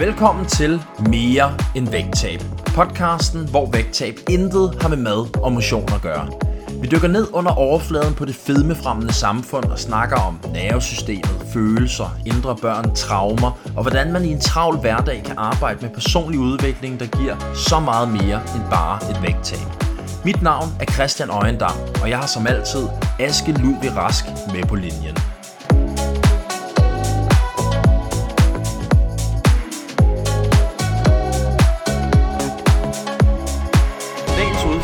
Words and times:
Velkommen 0.00 0.46
til 0.46 0.82
Mere 1.10 1.56
end 1.74 1.88
vægttab. 1.88 2.40
Podcasten, 2.74 3.48
hvor 3.48 3.70
vægttab 3.70 4.14
intet 4.30 4.78
har 4.80 4.88
med 4.88 4.96
mad 4.96 5.42
og 5.42 5.52
motion 5.52 5.88
at 5.94 6.02
gøre. 6.02 6.28
Vi 6.82 6.86
dykker 6.86 7.08
ned 7.08 7.26
under 7.32 7.50
overfladen 7.50 8.14
på 8.14 8.24
det 8.24 8.34
fedmefremmende 8.34 9.12
samfund 9.12 9.64
og 9.64 9.78
snakker 9.78 10.16
om 10.16 10.38
nervesystemet, 10.52 11.46
følelser, 11.52 12.16
indre 12.26 12.56
børn, 12.56 12.94
traumer 12.94 13.60
og 13.76 13.82
hvordan 13.82 14.12
man 14.12 14.24
i 14.24 14.32
en 14.32 14.40
travl 14.40 14.76
hverdag 14.76 15.22
kan 15.24 15.38
arbejde 15.38 15.78
med 15.86 15.94
personlig 15.94 16.40
udvikling, 16.40 17.00
der 17.00 17.06
giver 17.06 17.54
så 17.54 17.80
meget 17.80 18.08
mere 18.08 18.40
end 18.54 18.62
bare 18.70 19.10
et 19.10 19.22
vægttab. 19.22 19.68
Mit 20.24 20.42
navn 20.42 20.68
er 20.80 20.84
Christian 20.84 21.30
Øjendam, 21.30 21.76
og 22.02 22.10
jeg 22.10 22.18
har 22.18 22.26
som 22.26 22.46
altid 22.46 22.88
Aske 23.18 23.52
Ludvig 23.52 23.96
Rask 23.96 24.24
med 24.54 24.62
på 24.68 24.74
linjen. 24.74 25.16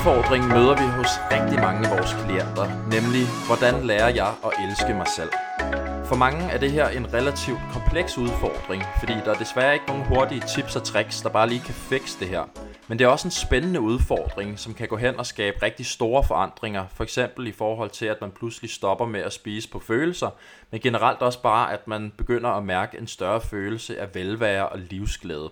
Udfordring 0.06 0.48
møder 0.48 0.76
vi 0.82 0.86
hos 0.98 1.10
rigtig 1.32 1.60
mange 1.60 1.88
af 1.88 1.96
vores 1.96 2.12
klienter, 2.24 2.66
nemlig 2.94 3.24
hvordan 3.46 3.86
lærer 3.86 4.08
jeg 4.08 4.32
at 4.44 4.52
elske 4.64 4.94
mig 4.94 5.06
selv? 5.16 5.30
For 6.04 6.16
mange 6.16 6.42
er 6.50 6.58
det 6.58 6.72
her 6.72 6.88
en 6.88 7.14
relativt 7.14 7.60
kompleks 7.72 8.18
udfordring, 8.18 8.82
fordi 8.98 9.12
der 9.12 9.34
er 9.34 9.38
desværre 9.38 9.74
ikke 9.74 9.86
nogen 9.86 10.04
hurtige 10.04 10.42
tips 10.54 10.76
og 10.76 10.82
tricks, 10.82 11.22
der 11.22 11.28
bare 11.28 11.48
lige 11.48 11.60
kan 11.60 11.74
fikse 11.74 12.20
det 12.20 12.28
her. 12.28 12.42
Men 12.88 12.98
det 12.98 13.04
er 13.04 13.08
også 13.08 13.28
en 13.28 13.32
spændende 13.32 13.80
udfordring, 13.80 14.58
som 14.58 14.74
kan 14.74 14.88
gå 14.88 14.96
hen 14.96 15.18
og 15.18 15.26
skabe 15.26 15.56
rigtig 15.62 15.86
store 15.86 16.24
forandringer, 16.24 16.84
for 16.94 17.04
eksempel 17.04 17.46
i 17.46 17.52
forhold 17.52 17.90
til, 17.90 18.06
at 18.06 18.20
man 18.20 18.30
pludselig 18.30 18.70
stopper 18.70 19.06
med 19.06 19.20
at 19.20 19.32
spise 19.32 19.68
på 19.68 19.78
følelser, 19.78 20.30
men 20.70 20.80
generelt 20.80 21.20
også 21.20 21.42
bare, 21.42 21.72
at 21.72 21.88
man 21.88 22.12
begynder 22.16 22.50
at 22.50 22.64
mærke 22.64 22.98
en 22.98 23.06
større 23.06 23.40
følelse 23.40 24.00
af 24.00 24.14
velvære 24.14 24.68
og 24.68 24.78
livsglæde. 24.78 25.50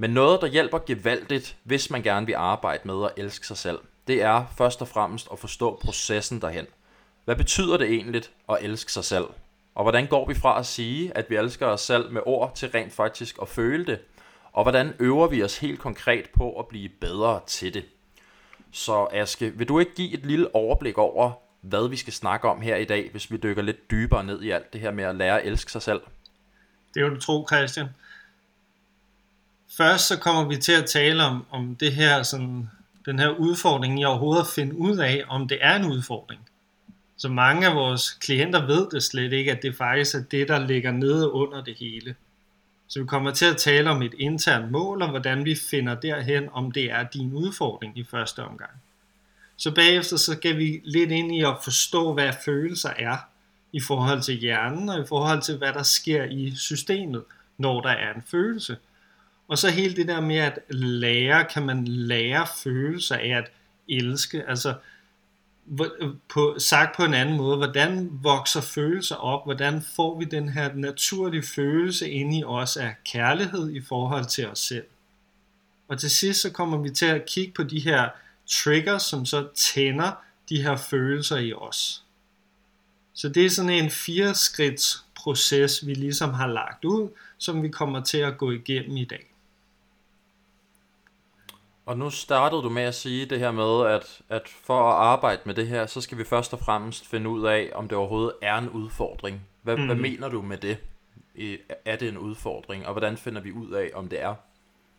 Men 0.00 0.10
noget, 0.10 0.40
der 0.40 0.46
hjælper 0.46 0.78
gevaldigt, 0.78 1.56
hvis 1.62 1.90
man 1.90 2.02
gerne 2.02 2.26
vil 2.26 2.34
arbejde 2.34 2.80
med 2.84 3.04
at 3.04 3.10
elske 3.16 3.46
sig 3.46 3.56
selv, 3.56 3.78
det 4.06 4.22
er 4.22 4.44
først 4.58 4.82
og 4.82 4.88
fremmest 4.88 5.28
at 5.32 5.38
forstå 5.38 5.80
processen 5.82 6.40
derhen. 6.40 6.66
Hvad 7.24 7.36
betyder 7.36 7.76
det 7.76 7.88
egentlig 7.88 8.22
at 8.48 8.58
elske 8.60 8.92
sig 8.92 9.04
selv? 9.04 9.24
Og 9.74 9.84
hvordan 9.84 10.06
går 10.06 10.28
vi 10.28 10.34
fra 10.34 10.58
at 10.58 10.66
sige, 10.66 11.16
at 11.16 11.30
vi 11.30 11.36
elsker 11.36 11.66
os 11.66 11.80
selv 11.80 12.10
med 12.12 12.20
ord, 12.26 12.54
til 12.54 12.70
rent 12.70 12.92
faktisk 12.92 13.38
at 13.42 13.48
føle 13.48 13.86
det? 13.86 13.98
Og 14.52 14.64
hvordan 14.64 14.94
øver 14.98 15.28
vi 15.28 15.42
os 15.42 15.58
helt 15.58 15.80
konkret 15.80 16.30
på 16.36 16.58
at 16.58 16.68
blive 16.68 16.88
bedre 17.00 17.40
til 17.46 17.74
det? 17.74 17.84
Så 18.72 19.08
Aske, 19.12 19.52
vil 19.56 19.68
du 19.68 19.78
ikke 19.78 19.94
give 19.94 20.14
et 20.14 20.26
lille 20.26 20.54
overblik 20.54 20.98
over, 20.98 21.32
hvad 21.60 21.88
vi 21.88 21.96
skal 21.96 22.12
snakke 22.12 22.48
om 22.48 22.60
her 22.60 22.76
i 22.76 22.84
dag, 22.84 23.10
hvis 23.10 23.30
vi 23.32 23.36
dykker 23.36 23.62
lidt 23.62 23.90
dybere 23.90 24.24
ned 24.24 24.42
i 24.42 24.50
alt 24.50 24.72
det 24.72 24.80
her 24.80 24.90
med 24.90 25.04
at 25.04 25.16
lære 25.16 25.40
at 25.40 25.46
elske 25.46 25.72
sig 25.72 25.82
selv? 25.82 26.00
Det 26.94 27.00
er 27.00 27.04
jo 27.04 27.14
du 27.14 27.20
tro, 27.20 27.46
Christian. 27.52 27.86
Først 29.76 30.08
så 30.08 30.18
kommer 30.18 30.44
vi 30.44 30.56
til 30.56 30.72
at 30.72 30.86
tale 30.86 31.24
om, 31.24 31.46
om 31.50 31.76
det 31.76 31.92
her 31.92 32.22
sådan, 32.22 32.70
den 33.06 33.18
her 33.18 33.28
udfordring 33.28 34.00
i 34.00 34.04
overhovedet 34.04 34.42
at 34.42 34.48
finde 34.54 34.76
ud 34.76 34.98
af, 34.98 35.24
om 35.28 35.48
det 35.48 35.58
er 35.60 35.76
en 35.76 35.84
udfordring. 35.84 36.40
Så 37.16 37.28
mange 37.28 37.66
af 37.66 37.74
vores 37.74 38.10
klienter 38.10 38.66
ved 38.66 38.86
det 38.90 39.02
slet 39.02 39.32
ikke, 39.32 39.52
at 39.52 39.62
det 39.62 39.76
faktisk 39.76 40.14
er 40.14 40.22
det, 40.30 40.48
der 40.48 40.66
ligger 40.66 40.92
nede 40.92 41.32
under 41.32 41.64
det 41.64 41.76
hele. 41.78 42.14
Så 42.88 43.00
vi 43.00 43.06
kommer 43.06 43.30
til 43.30 43.46
at 43.46 43.56
tale 43.56 43.90
om 43.90 44.02
et 44.02 44.14
internt 44.18 44.70
mål, 44.70 45.02
og 45.02 45.10
hvordan 45.10 45.44
vi 45.44 45.54
finder 45.54 45.94
derhen, 45.94 46.48
om 46.52 46.72
det 46.72 46.90
er 46.90 47.02
din 47.02 47.32
udfordring 47.32 47.98
i 47.98 48.04
første 48.04 48.44
omgang. 48.44 48.70
Så 49.56 49.74
bagefter 49.74 50.16
så 50.16 50.32
skal 50.32 50.58
vi 50.58 50.80
lidt 50.84 51.10
ind 51.10 51.34
i 51.34 51.42
at 51.42 51.56
forstå, 51.64 52.12
hvad 52.12 52.32
følelser 52.44 52.90
er 52.98 53.16
i 53.72 53.80
forhold 53.80 54.22
til 54.22 54.34
hjernen, 54.34 54.88
og 54.88 55.00
i 55.00 55.06
forhold 55.08 55.42
til, 55.42 55.56
hvad 55.56 55.72
der 55.72 55.82
sker 55.82 56.24
i 56.24 56.52
systemet, 56.56 57.22
når 57.58 57.80
der 57.80 57.90
er 57.90 58.14
en 58.14 58.22
følelse– 58.30 58.76
og 59.50 59.58
så 59.58 59.70
hele 59.70 59.96
det 59.96 60.08
der 60.08 60.20
med 60.20 60.36
at 60.36 60.58
lære, 60.68 61.44
kan 61.44 61.66
man 61.66 61.84
lære 61.88 62.46
følelser 62.62 63.16
af 63.16 63.28
at 63.28 63.50
elske, 63.88 64.42
altså 64.48 64.74
på, 66.28 66.56
sagt 66.58 66.96
på 66.96 67.04
en 67.04 67.14
anden 67.14 67.36
måde, 67.36 67.56
hvordan 67.56 68.08
vokser 68.12 68.60
følelser 68.60 69.16
op, 69.16 69.44
hvordan 69.44 69.82
får 69.96 70.18
vi 70.18 70.24
den 70.24 70.48
her 70.48 70.74
naturlige 70.74 71.42
følelse 71.42 72.10
ind 72.10 72.34
i 72.34 72.44
os 72.44 72.76
af 72.76 72.94
kærlighed 73.12 73.70
i 73.72 73.80
forhold 73.80 74.24
til 74.24 74.48
os 74.48 74.58
selv. 74.58 74.86
Og 75.88 75.98
til 75.98 76.10
sidst 76.10 76.40
så 76.40 76.50
kommer 76.50 76.78
vi 76.78 76.90
til 76.90 77.06
at 77.06 77.26
kigge 77.26 77.52
på 77.52 77.62
de 77.62 77.80
her 77.80 78.08
triggers, 78.46 79.02
som 79.02 79.26
så 79.26 79.48
tænder 79.54 80.12
de 80.48 80.62
her 80.62 80.76
følelser 80.76 81.36
i 81.36 81.52
os. 81.52 82.04
Så 83.14 83.28
det 83.28 83.46
er 83.46 83.50
sådan 83.50 83.70
en 83.70 83.90
fire 83.90 84.34
skridts 84.34 85.04
proces, 85.14 85.86
vi 85.86 85.94
ligesom 85.94 86.34
har 86.34 86.46
lagt 86.46 86.84
ud, 86.84 87.08
som 87.38 87.62
vi 87.62 87.68
kommer 87.68 88.00
til 88.00 88.18
at 88.18 88.38
gå 88.38 88.50
igennem 88.50 88.96
i 88.96 89.04
dag. 89.04 89.29
Og 91.86 91.98
nu 91.98 92.10
startede 92.10 92.62
du 92.62 92.68
med 92.68 92.82
at 92.82 92.94
sige 92.94 93.26
det 93.26 93.38
her 93.38 93.50
med, 93.50 93.86
at, 93.94 94.20
at 94.28 94.42
for 94.64 94.90
at 94.90 94.94
arbejde 94.94 95.40
med 95.44 95.54
det 95.54 95.68
her, 95.68 95.86
så 95.86 96.00
skal 96.00 96.18
vi 96.18 96.24
først 96.24 96.52
og 96.52 96.58
fremmest 96.58 97.06
finde 97.06 97.30
ud 97.30 97.46
af, 97.46 97.70
om 97.74 97.88
det 97.88 97.98
overhovedet 97.98 98.32
er 98.42 98.58
en 98.58 98.68
udfordring. 98.68 99.40
Hvad, 99.62 99.76
mm. 99.76 99.86
hvad 99.86 99.96
mener 99.96 100.28
du 100.28 100.42
med 100.42 100.56
det? 100.56 100.76
Er 101.84 101.96
det 101.96 102.08
en 102.08 102.18
udfordring? 102.18 102.86
Og 102.86 102.92
hvordan 102.92 103.16
finder 103.16 103.40
vi 103.40 103.52
ud 103.52 103.70
af, 103.70 103.90
om 103.94 104.08
det 104.08 104.22
er? 104.22 104.34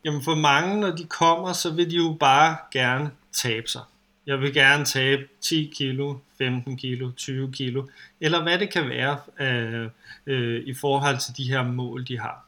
Jamen 0.06 0.22
for 0.22 0.36
mange, 0.36 0.80
når 0.80 0.92
de 0.92 1.06
kommer, 1.06 1.54
så 1.54 1.74
vil 1.74 1.92
de 1.92 1.96
jo 1.96 2.18
bare 2.20 2.58
gerne 2.72 3.12
tabe 3.32 3.68
sig. 3.68 3.82
Jeg 4.26 4.40
vil 4.40 4.54
gerne 4.54 4.86
tabe 4.86 5.28
10 5.42 5.74
kilo, 5.76 6.16
15 6.38 6.78
kilo, 6.78 7.12
20 7.12 7.52
kilo, 7.52 7.88
eller 8.20 8.44
hvad 8.44 8.60
det 8.60 8.74
kan 8.74 8.90
være 8.90 9.18
øh, 9.40 9.90
øh, 10.26 10.64
i 10.66 10.74
forhold 10.74 11.18
til 11.18 11.38
de 11.38 11.52
her 11.52 11.64
mål, 11.64 12.08
de 12.08 12.20
har. 12.20 12.46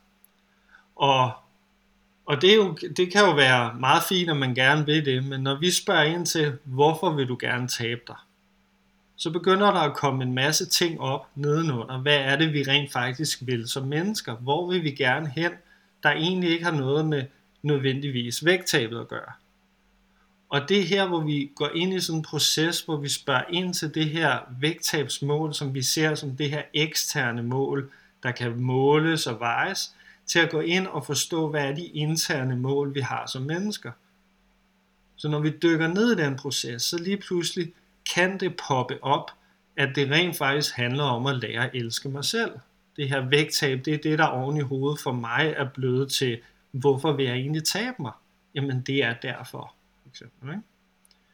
Og 0.95 1.31
og 2.25 2.41
det, 2.41 2.51
er 2.51 2.55
jo, 2.55 2.77
det 2.97 3.11
kan 3.11 3.21
jo 3.21 3.31
være 3.35 3.75
meget 3.79 4.03
fint, 4.09 4.29
at 4.29 4.37
man 4.37 4.55
gerne 4.55 4.85
vil 4.85 5.05
det, 5.05 5.25
men 5.25 5.41
når 5.41 5.59
vi 5.59 5.71
spørger 5.71 6.03
ind 6.03 6.25
til, 6.25 6.57
hvorfor 6.63 7.11
vil 7.11 7.27
du 7.27 7.37
gerne 7.39 7.67
tabe 7.67 8.01
dig, 8.07 8.15
så 9.15 9.31
begynder 9.31 9.71
der 9.71 9.79
at 9.79 9.95
komme 9.95 10.23
en 10.23 10.33
masse 10.33 10.65
ting 10.65 10.99
op 10.99 11.27
nedenunder. 11.35 11.97
Hvad 11.97 12.17
er 12.17 12.35
det, 12.35 12.53
vi 12.53 12.63
rent 12.63 12.91
faktisk 12.91 13.39
vil 13.41 13.67
som 13.67 13.87
mennesker? 13.87 14.35
Hvor 14.35 14.71
vil 14.71 14.83
vi 14.83 14.91
gerne 14.91 15.29
hen, 15.35 15.51
der 16.03 16.09
egentlig 16.09 16.49
ikke 16.49 16.65
har 16.65 16.71
noget 16.71 17.05
med 17.05 17.25
nødvendigvis 17.61 18.45
vægttabet 18.45 18.99
at 18.99 19.07
gøre? 19.07 19.31
Og 20.49 20.69
det 20.69 20.79
er 20.79 20.83
her, 20.83 21.07
hvor 21.07 21.19
vi 21.19 21.51
går 21.55 21.69
ind 21.75 21.93
i 21.93 21.99
sådan 21.99 22.19
en 22.19 22.23
proces, 22.23 22.81
hvor 22.81 22.97
vi 22.97 23.09
spørger 23.09 23.43
ind 23.49 23.73
til 23.73 23.95
det 23.95 24.09
her 24.09 24.39
vægttabsmål, 24.59 25.53
som 25.53 25.73
vi 25.73 25.81
ser 25.81 26.15
som 26.15 26.37
det 26.37 26.49
her 26.49 26.61
eksterne 26.73 27.43
mål, 27.43 27.91
der 28.23 28.31
kan 28.31 28.61
måles 28.61 29.27
og 29.27 29.39
vejes, 29.39 29.95
til 30.25 30.39
at 30.39 30.51
gå 30.51 30.59
ind 30.59 30.87
og 30.87 31.05
forstå, 31.05 31.49
hvad 31.49 31.67
er 31.69 31.75
de 31.75 31.85
interne 31.85 32.55
mål, 32.55 32.95
vi 32.95 32.99
har 32.99 33.25
som 33.27 33.41
mennesker. 33.41 33.91
Så 35.15 35.29
når 35.29 35.39
vi 35.39 35.49
dykker 35.49 35.87
ned 35.87 36.11
i 36.11 36.23
den 36.23 36.35
proces, 36.35 36.81
så 36.83 36.97
lige 36.97 37.17
pludselig 37.17 37.73
kan 38.13 38.39
det 38.39 38.57
poppe 38.67 39.03
op, 39.03 39.31
at 39.77 39.95
det 39.95 40.11
rent 40.11 40.37
faktisk 40.37 40.75
handler 40.75 41.03
om 41.03 41.25
at 41.25 41.35
lære 41.35 41.65
at 41.65 41.71
elske 41.73 42.09
mig 42.09 42.25
selv. 42.25 42.51
Det 42.95 43.09
her 43.09 43.29
vægttab, 43.29 43.85
det 43.85 43.93
er 43.93 43.97
det, 43.97 44.19
der 44.19 44.25
oven 44.25 44.57
i 44.57 44.61
hovedet 44.61 44.99
for 44.99 45.11
mig 45.11 45.53
er 45.57 45.69
blevet 45.73 46.11
til, 46.11 46.39
hvorfor 46.71 47.11
vil 47.11 47.25
jeg 47.25 47.35
egentlig 47.35 47.63
tabe 47.63 47.95
mig? 47.99 48.11
Jamen 48.55 48.81
det 48.81 49.03
er 49.03 49.13
derfor. 49.13 49.73
For 50.01 50.09
eksempel, 50.09 50.49
ikke? 50.49 50.61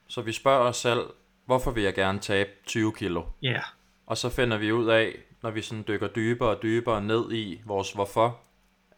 Så 0.07 0.21
vi 0.21 0.31
spørger 0.31 0.69
os 0.69 0.77
selv, 0.77 1.01
hvorfor 1.45 1.71
vil 1.71 1.83
jeg 1.83 1.93
gerne 1.93 2.19
tabe 2.19 2.49
20 2.65 2.93
kilo? 2.93 3.23
Ja. 3.41 3.51
Yeah. 3.51 3.63
Og 4.05 4.17
så 4.17 4.29
finder 4.29 4.57
vi 4.57 4.71
ud 4.71 4.87
af, 4.87 5.15
når 5.43 5.51
vi 5.51 5.61
sådan 5.61 5.83
dykker 5.87 6.07
dybere 6.07 6.49
og 6.49 6.61
dybere 6.63 7.01
ned 7.01 7.31
i 7.31 7.61
vores 7.65 7.91
hvorfor, 7.91 8.39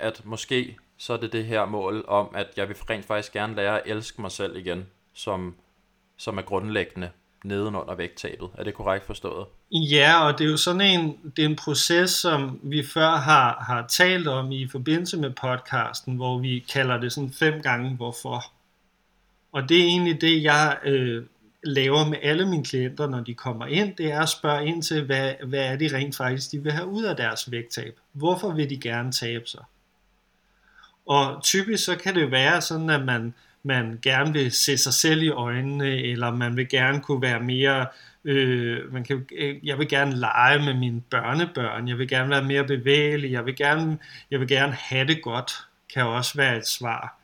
at 0.02 0.22
måske 0.26 0.78
så 0.98 1.14
er 1.14 1.18
det 1.18 1.34
det 1.34 1.46
her 1.46 1.66
mål 1.66 2.06
om, 2.08 2.28
at 2.36 2.48
jeg 2.58 2.68
vil 2.68 2.76
rent 2.90 3.06
faktisk 3.06 3.34
gerne 3.34 3.56
lære 3.56 3.82
at 3.82 3.92
elske 3.96 4.22
mig 4.22 4.32
selv 4.32 4.58
igen, 4.58 4.86
som, 5.14 5.56
som 6.18 6.38
er 6.38 6.42
grundlæggende 6.42 7.10
nedenunder 7.44 7.96
vægttabet. 7.96 8.50
Er 8.58 8.64
det 8.64 8.74
korrekt 8.74 9.06
forstået? 9.06 9.46
Ja, 9.72 10.28
og 10.28 10.40
det 10.40 10.46
er 10.46 10.52
jo 10.52 10.58
sådan 10.58 10.82
en, 10.82 11.18
det 11.36 11.46
er 11.46 11.50
en 11.50 11.56
proces, 11.56 12.10
som 12.10 12.60
vi 12.64 12.84
før 12.84 13.10
har, 13.10 13.64
har 13.68 13.88
talt 13.88 14.28
om 14.28 14.52
i 14.52 14.68
forbindelse 14.68 15.18
med 15.18 15.30
podcasten, 15.30 16.16
hvor 16.16 16.40
vi 16.40 16.66
kalder 16.74 17.00
det 17.00 17.12
sådan 17.12 17.34
fem 17.34 17.62
gange 17.62 17.96
hvorfor. 17.96 18.44
Og 19.52 19.70
det 19.70 19.80
er 19.80 19.86
egentlig 19.86 20.22
det, 20.22 20.44
jeg 20.44 20.78
øh, 20.84 21.24
laver 21.64 22.08
med 22.08 22.18
alle 22.22 22.50
mine 22.50 22.64
klienter, 22.64 23.08
når 23.08 23.20
de 23.20 23.34
kommer 23.34 23.66
ind, 23.66 23.96
det 23.96 24.12
er 24.12 24.22
at 24.22 24.30
spørge 24.30 24.66
ind 24.66 24.84
til, 24.84 25.06
hvad, 25.06 25.34
hvad 25.48 25.66
er 25.66 25.76
det 25.76 25.94
rent 25.94 26.16
faktisk, 26.16 26.52
de 26.52 26.64
vil 26.64 26.72
have 26.72 26.88
ud 26.88 27.04
af 27.04 27.16
deres 27.16 27.52
vægttab. 27.52 28.00
Hvorfor 28.12 28.52
vil 28.52 28.70
de 28.70 28.80
gerne 28.80 29.12
tabe 29.12 29.48
sig? 29.48 29.64
Og 31.06 31.44
typisk 31.44 31.86
så 31.86 31.96
kan 31.96 32.16
det 32.16 32.32
være 32.32 32.62
sådan, 32.62 32.90
at 32.90 33.06
man, 33.06 33.34
man 33.64 34.00
gerne 34.02 34.34
vil 34.34 34.52
se 34.52 34.78
sig 34.78 34.94
selv 34.94 35.22
i 35.22 35.30
øjnene, 35.30 35.88
eller 35.88 36.32
man 36.32 36.58
vil 36.58 36.70
gerne 36.70 37.02
kunne 37.02 37.22
være 37.22 37.40
mere, 37.40 37.88
øh, 38.26 38.94
man 38.94 39.04
kan, 39.04 39.26
øh, 39.38 39.68
jeg 39.68 39.78
vil 39.78 39.88
gerne 39.88 40.16
lege 40.16 40.66
med 40.66 40.74
mine 40.74 41.02
børnebørn, 41.02 41.88
jeg 41.88 41.98
vil 41.98 42.08
gerne 42.08 42.30
være 42.30 42.44
mere 42.44 42.64
bevægelig, 42.64 43.32
jeg 43.32 43.46
vil 43.46 43.56
gerne, 43.56 43.98
jeg 44.32 44.40
vil 44.40 44.48
gerne 44.48 44.74
have 44.74 45.08
det 45.08 45.22
godt, 45.22 45.52
kan 45.94 46.06
også 46.06 46.38
være 46.38 46.58
et 46.58 46.68
svar. 46.68 47.18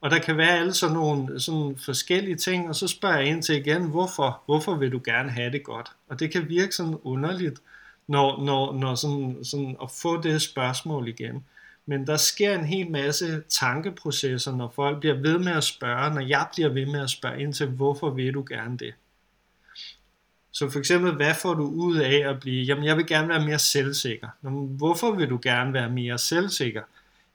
Og 0.00 0.10
der 0.10 0.18
kan 0.18 0.36
være 0.36 0.58
alle 0.58 0.72
sådan 0.72 0.94
nogle 0.94 1.40
sådan 1.40 1.76
forskellige 1.84 2.36
ting, 2.36 2.68
og 2.68 2.74
så 2.74 2.88
spørger 2.88 3.16
jeg 3.16 3.26
ind 3.26 3.42
til 3.42 3.56
igen, 3.56 3.90
hvorfor, 3.90 4.42
hvorfor 4.46 4.74
vil 4.74 4.92
du 4.92 5.00
gerne 5.04 5.30
have 5.30 5.52
det 5.52 5.64
godt? 5.64 5.92
Og 6.08 6.20
det 6.20 6.32
kan 6.32 6.48
virke 6.48 6.72
sådan 6.72 6.96
underligt, 7.02 7.60
når, 8.08 8.44
når, 8.44 8.72
når 8.72 8.94
sådan, 8.94 9.44
sådan 9.44 9.76
at 9.82 9.90
få 9.90 10.22
det 10.22 10.42
spørgsmål 10.42 11.08
igen. 11.08 11.44
Men 11.86 12.06
der 12.06 12.16
sker 12.16 12.58
en 12.58 12.64
hel 12.64 12.90
masse 12.90 13.42
tankeprocesser, 13.48 14.56
når 14.56 14.72
folk 14.76 15.00
bliver 15.00 15.14
ved 15.14 15.38
med 15.38 15.52
at 15.52 15.64
spørge, 15.64 16.14
når 16.14 16.20
jeg 16.20 16.46
bliver 16.54 16.68
ved 16.68 16.86
med 16.86 17.00
at 17.00 17.10
spørge 17.10 17.42
ind 17.42 17.54
til, 17.54 17.66
hvorfor 17.66 18.10
vil 18.10 18.34
du 18.34 18.44
gerne 18.48 18.78
det? 18.78 18.94
Så 20.52 20.70
for 20.70 20.78
eksempel, 20.78 21.12
hvad 21.12 21.34
får 21.34 21.54
du 21.54 21.66
ud 21.66 21.96
af 21.96 22.30
at 22.30 22.40
blive, 22.40 22.64
jamen 22.64 22.84
jeg 22.84 22.96
vil 22.96 23.06
gerne 23.06 23.28
være 23.28 23.44
mere 23.44 23.58
selvsikker. 23.58 24.28
Jamen, 24.44 24.76
hvorfor 24.76 25.14
vil 25.14 25.30
du 25.30 25.38
gerne 25.42 25.72
være 25.72 25.90
mere 25.90 26.18
selvsikker? 26.18 26.82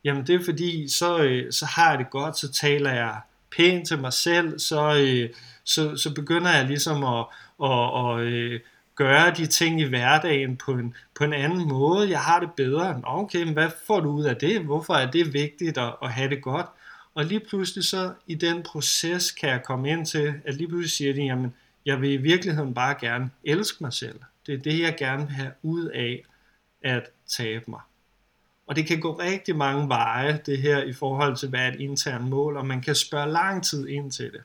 Jamen 0.03 0.27
det 0.27 0.35
er 0.35 0.43
fordi, 0.45 0.87
så, 0.89 1.23
øh, 1.23 1.51
så 1.51 1.65
har 1.65 1.89
jeg 1.89 1.99
det 1.99 2.09
godt, 2.09 2.37
så 2.37 2.51
taler 2.51 2.93
jeg 2.93 3.19
pænt 3.57 3.87
til 3.87 3.99
mig 3.99 4.13
selv, 4.13 4.59
så, 4.59 4.95
øh, 4.95 5.29
så, 5.63 5.97
så 5.97 6.13
begynder 6.13 6.51
jeg 6.51 6.65
ligesom 6.65 7.03
at, 7.03 7.25
at, 7.63 7.69
at, 7.71 8.25
at 8.25 8.61
gøre 9.03 9.33
de 9.37 9.45
ting 9.45 9.81
i 9.81 9.83
hverdagen 9.83 10.57
på 10.57 10.71
en, 10.71 10.93
på 11.15 11.23
en 11.23 11.33
anden 11.33 11.67
måde. 11.67 12.09
Jeg 12.09 12.19
har 12.19 12.39
det 12.39 12.49
bedre. 12.57 13.01
Okay, 13.03 13.43
men 13.43 13.53
hvad 13.53 13.69
får 13.87 13.99
du 13.99 14.09
ud 14.09 14.23
af 14.23 14.35
det? 14.35 14.61
Hvorfor 14.61 14.93
er 14.93 15.11
det 15.11 15.33
vigtigt 15.33 15.77
at, 15.77 15.95
at 16.03 16.11
have 16.11 16.29
det 16.29 16.41
godt? 16.41 16.65
Og 17.15 17.25
lige 17.25 17.39
pludselig 17.39 17.83
så 17.83 18.13
i 18.27 18.35
den 18.35 18.63
proces 18.63 19.31
kan 19.31 19.49
jeg 19.49 19.63
komme 19.63 19.89
ind 19.89 20.05
til, 20.05 20.33
at 20.45 20.55
lige 20.55 20.67
pludselig 20.67 20.91
siger 20.91 21.13
de, 21.13 21.21
jamen 21.21 21.53
jeg 21.85 22.01
vil 22.01 22.11
i 22.11 22.17
virkeligheden 22.17 22.73
bare 22.73 22.95
gerne 23.01 23.29
elske 23.43 23.83
mig 23.83 23.93
selv. 23.93 24.19
Det 24.45 24.53
er 24.53 24.57
det, 24.57 24.79
jeg 24.79 24.95
gerne 24.99 25.25
vil 25.25 25.35
have 25.35 25.51
ud 25.63 25.85
af 25.85 26.23
at 26.81 27.03
tabe 27.37 27.65
mig. 27.67 27.81
Og 28.67 28.75
det 28.75 28.87
kan 28.87 28.99
gå 28.99 29.13
rigtig 29.13 29.55
mange 29.55 29.89
veje, 29.89 30.39
det 30.45 30.57
her 30.57 30.83
i 30.83 30.93
forhold 30.93 31.35
til, 31.35 31.49
hvad 31.49 31.59
er 31.59 31.67
et 31.67 31.79
internt 31.79 32.29
mål, 32.29 32.57
og 32.57 32.65
man 32.65 32.81
kan 32.81 32.95
spørge 32.95 33.31
lang 33.31 33.63
tid 33.63 33.87
ind 33.87 34.11
til 34.11 34.31
det. 34.31 34.41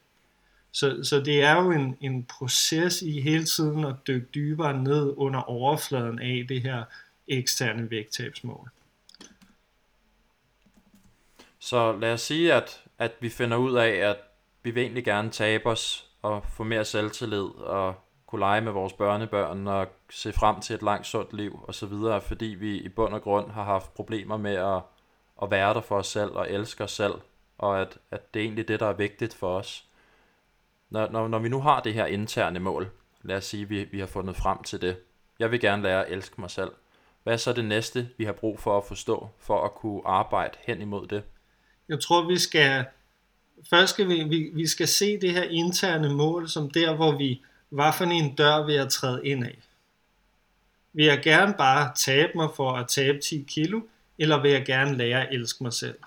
Så, 0.76 1.00
så 1.02 1.20
det 1.20 1.42
er 1.42 1.62
jo 1.62 1.70
en, 1.70 1.96
en 2.00 2.24
proces 2.24 3.02
i 3.02 3.20
hele 3.20 3.44
tiden 3.44 3.84
at 3.84 3.94
dykke 4.06 4.26
dybere 4.34 4.82
ned 4.82 5.14
under 5.16 5.40
overfladen 5.40 6.18
af 6.18 6.44
det 6.48 6.62
her 6.62 6.84
eksterne 7.28 7.90
vægttabsmål. 7.90 8.70
Så 11.58 11.92
lad 11.92 12.12
os 12.12 12.20
sige, 12.20 12.54
at, 12.54 12.84
at 12.98 13.12
vi 13.20 13.28
finder 13.28 13.56
ud 13.56 13.76
af, 13.76 13.88
at 13.88 14.16
vi 14.62 14.70
vil 14.70 14.82
egentlig 14.82 15.04
gerne 15.04 15.30
tabe 15.30 15.66
os 15.66 16.08
og 16.22 16.44
få 16.52 16.64
mere 16.64 16.84
selvtillid 16.84 17.48
og 17.56 17.94
kunne 18.26 18.40
lege 18.40 18.60
med 18.60 18.72
vores 18.72 18.92
børnebørn 18.92 19.66
og 19.66 19.88
se 20.10 20.32
frem 20.32 20.60
til 20.60 20.74
et 20.74 20.82
langt 20.82 21.06
sundt 21.06 21.32
liv 21.32 21.64
og 21.68 21.74
så 21.74 21.86
videre, 21.86 22.20
fordi 22.20 22.46
vi 22.46 22.76
i 22.78 22.88
bund 22.88 23.14
og 23.14 23.22
grund 23.22 23.50
har 23.50 23.64
haft 23.64 23.94
problemer 23.94 24.36
med 24.36 24.54
at, 24.54 24.82
at 25.42 25.50
være 25.50 25.74
der 25.74 25.80
for 25.80 25.96
os 25.98 26.06
selv 26.06 26.30
og 26.30 26.50
elske 26.50 26.84
os 26.84 26.92
selv, 26.92 27.14
og 27.58 27.80
at, 27.80 27.98
at 28.10 28.34
det 28.34 28.40
er 28.40 28.44
egentlig 28.44 28.68
det, 28.68 28.80
der 28.80 28.86
er 28.86 28.92
vigtigt 28.92 29.34
for 29.34 29.58
os. 29.58 29.86
Når, 30.90 31.10
når, 31.10 31.28
når 31.28 31.38
vi 31.38 31.48
nu 31.48 31.60
har 31.60 31.80
det 31.80 31.94
her 31.94 32.06
interne 32.06 32.58
mål, 32.60 32.90
lad 33.22 33.36
os 33.36 33.44
sige, 33.44 33.62
at 33.62 33.70
vi, 33.70 33.84
vi 33.84 33.98
har 33.98 34.06
fundet 34.06 34.36
frem 34.36 34.62
til 34.62 34.80
det. 34.80 34.96
Jeg 35.38 35.50
vil 35.50 35.60
gerne 35.60 35.82
lære 35.82 36.06
at 36.06 36.12
elske 36.12 36.40
mig 36.40 36.50
selv. 36.50 36.70
Hvad 37.22 37.32
er 37.32 37.36
så 37.36 37.52
det 37.52 37.64
næste, 37.64 38.08
vi 38.18 38.24
har 38.24 38.32
brug 38.32 38.60
for 38.60 38.78
at 38.78 38.84
forstå, 38.84 39.28
for 39.38 39.64
at 39.64 39.74
kunne 39.74 40.02
arbejde 40.04 40.58
hen 40.66 40.80
imod 40.80 41.06
det? 41.06 41.22
Jeg 41.88 42.00
tror, 42.00 42.28
vi 42.28 42.38
skal 42.38 42.84
først 43.70 43.92
skal 43.92 44.08
vi, 44.08 44.24
vi, 44.24 44.50
vi 44.54 44.66
skal 44.66 44.88
se 44.88 45.20
det 45.20 45.32
her 45.32 45.42
interne 45.42 46.14
mål 46.14 46.48
som 46.48 46.70
der, 46.70 46.94
hvor 46.94 47.16
vi, 47.16 47.42
hvad 47.68 47.92
for 47.98 48.04
en 48.04 48.34
dør 48.34 48.66
vil 48.66 48.74
jeg 48.74 48.88
træde 48.88 49.26
ind 49.26 49.44
af? 49.44 49.58
Vil 50.92 51.04
jeg 51.04 51.20
gerne 51.22 51.54
bare 51.58 51.92
tabe 51.96 52.32
mig 52.34 52.48
for 52.56 52.72
at 52.72 52.88
tabe 52.88 53.18
10 53.18 53.44
kilo, 53.48 53.80
eller 54.18 54.42
vil 54.42 54.50
jeg 54.50 54.66
gerne 54.66 54.96
lære 54.96 55.26
at 55.26 55.34
elske 55.34 55.62
mig 55.62 55.72
selv? 55.72 55.98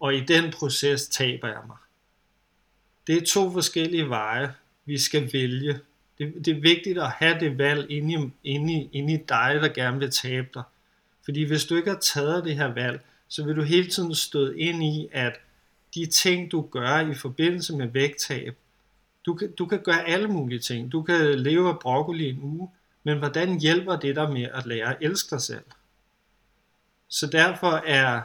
Og 0.00 0.14
i 0.14 0.20
den 0.20 0.52
proces 0.52 1.08
taber 1.08 1.48
jeg 1.48 1.60
mig. 1.66 1.76
Det 3.06 3.16
er 3.16 3.26
to 3.26 3.50
forskellige 3.50 4.08
veje, 4.08 4.52
vi 4.84 4.98
skal 4.98 5.32
vælge. 5.32 5.78
Det, 6.18 6.44
det 6.44 6.56
er 6.56 6.60
vigtigt 6.60 6.98
at 6.98 7.10
have 7.10 7.40
det 7.40 7.58
valg 7.58 7.90
inde 7.90 8.14
i, 8.14 8.50
inde, 8.54 8.72
i, 8.72 8.88
inde 8.92 9.12
i 9.12 9.16
dig, 9.16 9.58
der 9.62 9.68
gerne 9.68 9.98
vil 9.98 10.10
tabe 10.10 10.48
dig. 10.54 10.62
Fordi 11.24 11.42
hvis 11.42 11.64
du 11.64 11.76
ikke 11.76 11.90
har 11.90 11.98
taget 11.98 12.44
det 12.44 12.56
her 12.56 12.74
valg, 12.74 13.00
så 13.28 13.44
vil 13.44 13.56
du 13.56 13.62
hele 13.62 13.88
tiden 13.88 14.14
stå 14.14 14.50
ind 14.50 14.84
i, 14.84 15.08
at 15.12 15.40
de 15.94 16.06
ting, 16.06 16.52
du 16.52 16.62
gør 16.62 17.10
i 17.10 17.14
forbindelse 17.14 17.76
med 17.76 17.86
vægttab, 17.86 18.56
du 19.26 19.34
kan, 19.34 19.52
du 19.52 19.66
kan 19.66 19.82
gøre 19.82 20.08
alle 20.08 20.28
mulige 20.28 20.58
ting. 20.58 20.92
Du 20.92 21.02
kan 21.02 21.38
leve 21.38 21.68
af 21.68 21.78
broccoli 21.78 22.28
en 22.28 22.38
uge, 22.42 22.70
men 23.02 23.18
hvordan 23.18 23.60
hjælper 23.60 23.96
det 23.96 24.16
dig 24.16 24.32
med 24.32 24.48
at 24.54 24.66
lære 24.66 24.90
at 24.90 24.96
elske 25.00 25.30
dig 25.30 25.42
selv? 25.42 25.64
Så 27.08 27.26
derfor 27.26 27.70
er, 27.86 28.22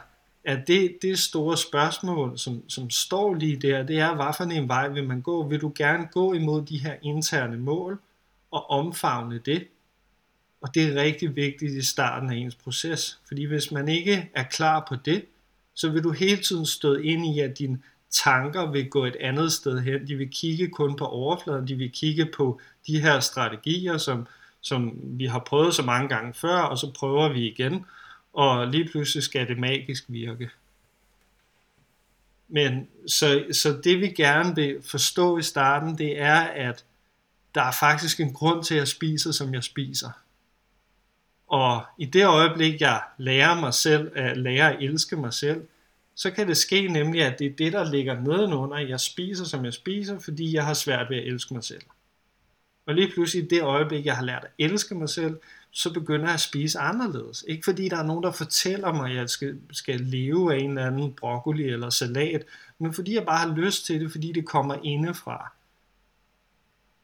er 0.48 0.64
det, 0.64 0.98
det 1.02 1.18
store 1.18 1.56
spørgsmål, 1.56 2.38
som, 2.38 2.62
som 2.68 2.90
står 2.90 3.34
lige 3.34 3.56
der, 3.56 3.82
det 3.82 3.98
er, 3.98 4.14
hvad 4.14 4.34
for 4.36 4.44
en 4.44 4.68
vej 4.68 4.88
vil 4.88 5.08
man 5.08 5.20
gå? 5.20 5.48
Vil 5.48 5.60
du 5.60 5.72
gerne 5.76 6.08
gå 6.12 6.32
imod 6.32 6.62
de 6.62 6.78
her 6.78 6.94
interne 7.02 7.56
mål 7.56 8.00
og 8.50 8.70
omfavne 8.70 9.38
det? 9.38 9.66
Og 10.60 10.74
det 10.74 10.82
er 10.82 11.02
rigtig 11.02 11.36
vigtigt 11.36 11.72
i 11.72 11.82
starten 11.82 12.30
af 12.30 12.34
ens 12.34 12.54
proces, 12.54 13.20
fordi 13.28 13.44
hvis 13.44 13.72
man 13.72 13.88
ikke 13.88 14.30
er 14.34 14.42
klar 14.42 14.86
på 14.88 14.96
det, 15.04 15.24
så 15.74 15.90
vil 15.90 16.04
du 16.04 16.10
hele 16.10 16.42
tiden 16.42 16.66
stå 16.66 16.94
ind 16.94 17.26
i, 17.26 17.40
at 17.40 17.58
dine 17.58 17.78
tanker 18.10 18.70
vil 18.70 18.90
gå 18.90 19.04
et 19.04 19.16
andet 19.20 19.52
sted 19.52 19.80
hen. 19.80 20.06
De 20.08 20.16
vil 20.16 20.30
kigge 20.30 20.68
kun 20.68 20.96
på 20.96 21.06
overfladen, 21.06 21.68
de 21.68 21.74
vil 21.74 21.92
kigge 21.92 22.26
på 22.36 22.60
de 22.86 23.00
her 23.00 23.20
strategier, 23.20 23.98
som, 23.98 24.26
som 24.60 24.98
vi 25.02 25.26
har 25.26 25.38
prøvet 25.38 25.74
så 25.74 25.82
mange 25.82 26.08
gange 26.08 26.34
før, 26.34 26.58
og 26.58 26.78
så 26.78 26.92
prøver 26.92 27.32
vi 27.32 27.48
igen, 27.48 27.84
og 28.38 28.68
lige 28.68 28.88
pludselig 28.88 29.22
skal 29.22 29.48
det 29.48 29.58
magisk 29.58 30.04
virke. 30.08 30.50
Men 32.48 32.88
så, 33.06 33.44
så 33.52 33.80
det 33.84 34.00
vi 34.00 34.08
gerne 34.08 34.54
vil 34.54 34.82
forstå 34.82 35.38
i 35.38 35.42
starten, 35.42 35.98
det 35.98 36.20
er, 36.20 36.40
at 36.40 36.84
der 37.54 37.62
er 37.62 37.72
faktisk 37.72 38.20
en 38.20 38.32
grund 38.32 38.64
til, 38.64 38.74
at 38.74 38.78
jeg 38.78 38.88
spiser, 38.88 39.32
som 39.32 39.54
jeg 39.54 39.64
spiser. 39.64 40.10
Og 41.48 41.84
i 41.98 42.04
det 42.04 42.26
øjeblik, 42.26 42.80
jeg 42.80 43.02
lærer 43.18 43.60
mig 43.60 43.74
selv 43.74 44.12
øh, 44.16 44.30
at 44.30 44.36
lære 44.36 44.72
at 44.72 44.82
elske 44.82 45.16
mig 45.16 45.32
selv, 45.34 45.66
så 46.14 46.30
kan 46.30 46.48
det 46.48 46.56
ske 46.56 46.88
nemlig, 46.88 47.22
at 47.22 47.38
det 47.38 47.46
er 47.46 47.56
det, 47.58 47.72
der 47.72 47.90
ligger 47.90 48.20
nedenunder. 48.20 48.78
Jeg 48.78 49.00
spiser, 49.00 49.44
som 49.44 49.64
jeg 49.64 49.72
spiser, 49.72 50.18
fordi 50.18 50.54
jeg 50.54 50.66
har 50.66 50.74
svært 50.74 51.10
ved 51.10 51.16
at 51.16 51.26
elske 51.26 51.54
mig 51.54 51.64
selv. 51.64 51.82
Og 52.86 52.94
lige 52.94 53.12
pludselig 53.14 53.44
i 53.44 53.48
det 53.48 53.62
øjeblik, 53.62 54.06
jeg 54.06 54.16
har 54.16 54.24
lært 54.24 54.44
at 54.44 54.50
elske 54.58 54.94
mig 54.94 55.08
selv, 55.08 55.36
så 55.78 55.92
begynder 55.92 56.26
jeg 56.26 56.34
at 56.34 56.40
spise 56.40 56.78
anderledes. 56.78 57.44
Ikke 57.48 57.64
fordi 57.64 57.88
der 57.88 57.96
er 57.96 58.02
nogen, 58.02 58.22
der 58.22 58.30
fortæller 58.30 58.92
mig, 58.92 59.10
at 59.10 59.16
jeg 59.16 59.30
skal, 59.30 59.60
skal 59.72 60.00
leve 60.00 60.54
af 60.54 60.58
en 60.58 60.70
eller 60.70 60.86
anden 60.86 61.12
broccoli 61.12 61.64
eller 61.64 61.90
salat, 61.90 62.44
men 62.78 62.94
fordi 62.94 63.14
jeg 63.14 63.26
bare 63.26 63.38
har 63.38 63.54
lyst 63.54 63.86
til 63.86 64.00
det, 64.00 64.10
fordi 64.10 64.32
det 64.32 64.46
kommer 64.46 64.76
indefra. 64.82 65.52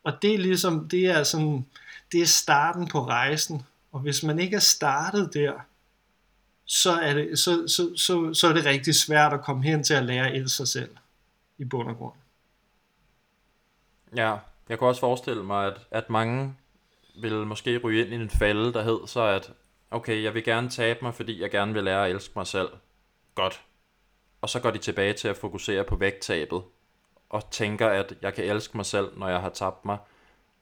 Og 0.05 0.13
det 0.23 0.35
er 0.35 0.39
ligesom, 0.39 0.89
det 0.89 1.07
er 1.07 1.23
sådan, 1.23 1.67
det 2.13 2.23
er 2.23 2.27
starten 2.27 2.89
på 2.89 3.07
rejsen, 3.07 3.63
og 3.93 4.01
hvis 4.01 4.23
man 4.23 4.39
ikke 4.39 4.57
er 4.57 4.61
startet 4.61 5.35
der, 5.35 5.53
så 6.65 6.93
er, 6.93 7.15
det, 7.15 7.39
så, 7.39 7.69
så, 7.69 7.93
så, 7.97 8.35
så 8.35 8.49
er 8.49 8.53
det 8.53 8.65
rigtig 8.65 8.95
svært 8.95 9.33
at 9.33 9.43
komme 9.43 9.63
hen 9.65 9.85
til 9.85 9.95
at 9.95 10.05
lære 10.05 10.27
at 10.27 10.37
elske 10.37 10.57
sig 10.57 10.69
selv 10.69 10.97
i 11.59 11.65
bund 11.65 11.89
og 11.89 11.97
grund. 11.97 12.15
Ja, 14.17 14.37
jeg 14.69 14.79
kan 14.79 14.89
også 14.89 15.01
forestille 15.01 15.43
mig, 15.43 15.67
at, 15.67 15.81
at 15.91 16.11
mange 16.11 16.55
vil 17.15 17.47
måske 17.47 17.79
ryge 17.79 18.05
ind 18.05 18.13
i 18.13 18.17
en 18.17 18.31
fælde, 18.31 18.73
der 18.73 18.83
hed 18.83 19.07
så, 19.07 19.23
at 19.23 19.53
okay, 19.91 20.23
jeg 20.23 20.35
vil 20.35 20.45
gerne 20.45 20.69
tabe 20.69 20.99
mig, 21.03 21.15
fordi 21.15 21.41
jeg 21.41 21.51
gerne 21.51 21.73
vil 21.73 21.85
lære 21.85 22.05
at 22.05 22.11
elske 22.11 22.33
mig 22.37 22.47
selv. 22.47 22.69
Godt. 23.35 23.63
Og 24.41 24.49
så 24.49 24.61
går 24.61 24.71
de 24.71 24.79
tilbage 24.79 25.13
til 25.13 25.29
at 25.29 25.37
fokusere 25.37 25.85
på 25.85 25.97
vægttabet, 25.97 26.63
og 27.31 27.51
tænker, 27.51 27.89
at 27.89 28.15
jeg 28.23 28.35
kan 28.35 28.45
elske 28.45 28.77
mig 28.77 28.87
selv, 28.87 29.19
når 29.19 29.29
jeg 29.29 29.41
har 29.41 29.51
tabt 29.51 29.85
mig. 29.85 29.99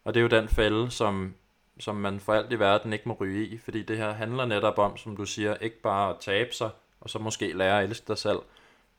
Og 0.05 0.15
det 0.15 0.21
er 0.21 0.23
jo 0.23 0.29
den 0.29 0.49
fælde, 0.49 0.91
som 0.91 1.35
som 1.79 1.97
man 1.97 2.21
for 2.21 2.33
alt 2.33 2.53
i 2.53 2.59
verden 2.59 2.93
ikke 2.93 3.09
må 3.09 3.17
ryge 3.21 3.47
i, 3.47 3.59
fordi 3.59 3.83
det 3.83 3.97
her 3.97 4.13
handler 4.13 4.45
netop 4.45 4.79
om, 4.79 4.97
som 4.97 5.17
du 5.17 5.25
siger, 5.25 5.55
ikke 5.55 5.81
bare 5.81 6.11
at 6.11 6.17
tabe 6.21 6.55
sig, 6.55 6.71
og 7.01 7.11
så 7.11 7.19
måske 7.19 7.53
lære 7.53 7.79
at 7.79 7.89
elske 7.89 8.05
dig 8.09 8.19
selv, 8.19 8.39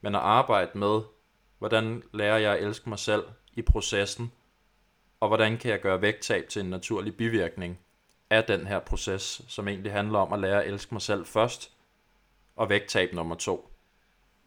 men 0.02 0.16
at 0.16 0.22
arbejde 0.22 0.78
med, 0.78 1.02
hvordan 1.60 2.04
lærer 2.14 2.38
jeg 2.38 2.54
at 2.54 2.64
elske 2.64 2.90
mig 2.90 3.00
selv 3.00 3.24
i 3.54 3.62
processen, 3.62 4.32
og 5.24 5.28
hvordan 5.30 5.58
kan 5.58 5.72
jeg 5.72 5.82
gøre 5.82 6.02
vægttab 6.02 6.50
til 6.50 6.60
en 6.62 6.70
naturlig 6.70 7.16
bivirkning 7.16 7.80
af 8.30 8.44
den 8.44 8.68
her 8.68 8.80
proces, 8.80 9.42
som 9.48 9.68
egentlig 9.68 9.92
handler 9.92 10.20
om 10.20 10.34
at 10.34 10.40
lære 10.40 10.64
at 10.64 10.74
elske 10.74 10.94
mig 10.94 11.02
selv 11.02 11.26
først, 11.26 11.72
og 12.56 12.70
vægttab 12.70 13.14
nummer 13.14 13.36
to. 13.36 13.70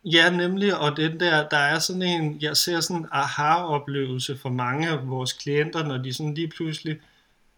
Ja, 0.05 0.31
nemlig, 0.31 0.79
og 0.79 0.97
den 0.97 1.21
der, 1.21 1.49
der 1.49 1.57
er 1.57 1.79
sådan 1.79 2.03
en, 2.03 2.39
jeg 2.41 2.57
ser 2.57 2.81
sådan 2.81 3.03
en 3.03 3.09
aha-oplevelse 3.13 4.39
for 4.39 4.49
mange 4.49 4.89
af 4.89 5.09
vores 5.09 5.33
klienter, 5.33 5.85
når 5.85 5.99
de 5.99 6.15
sådan 6.15 6.35
lige 6.35 6.49
pludselig 6.49 7.01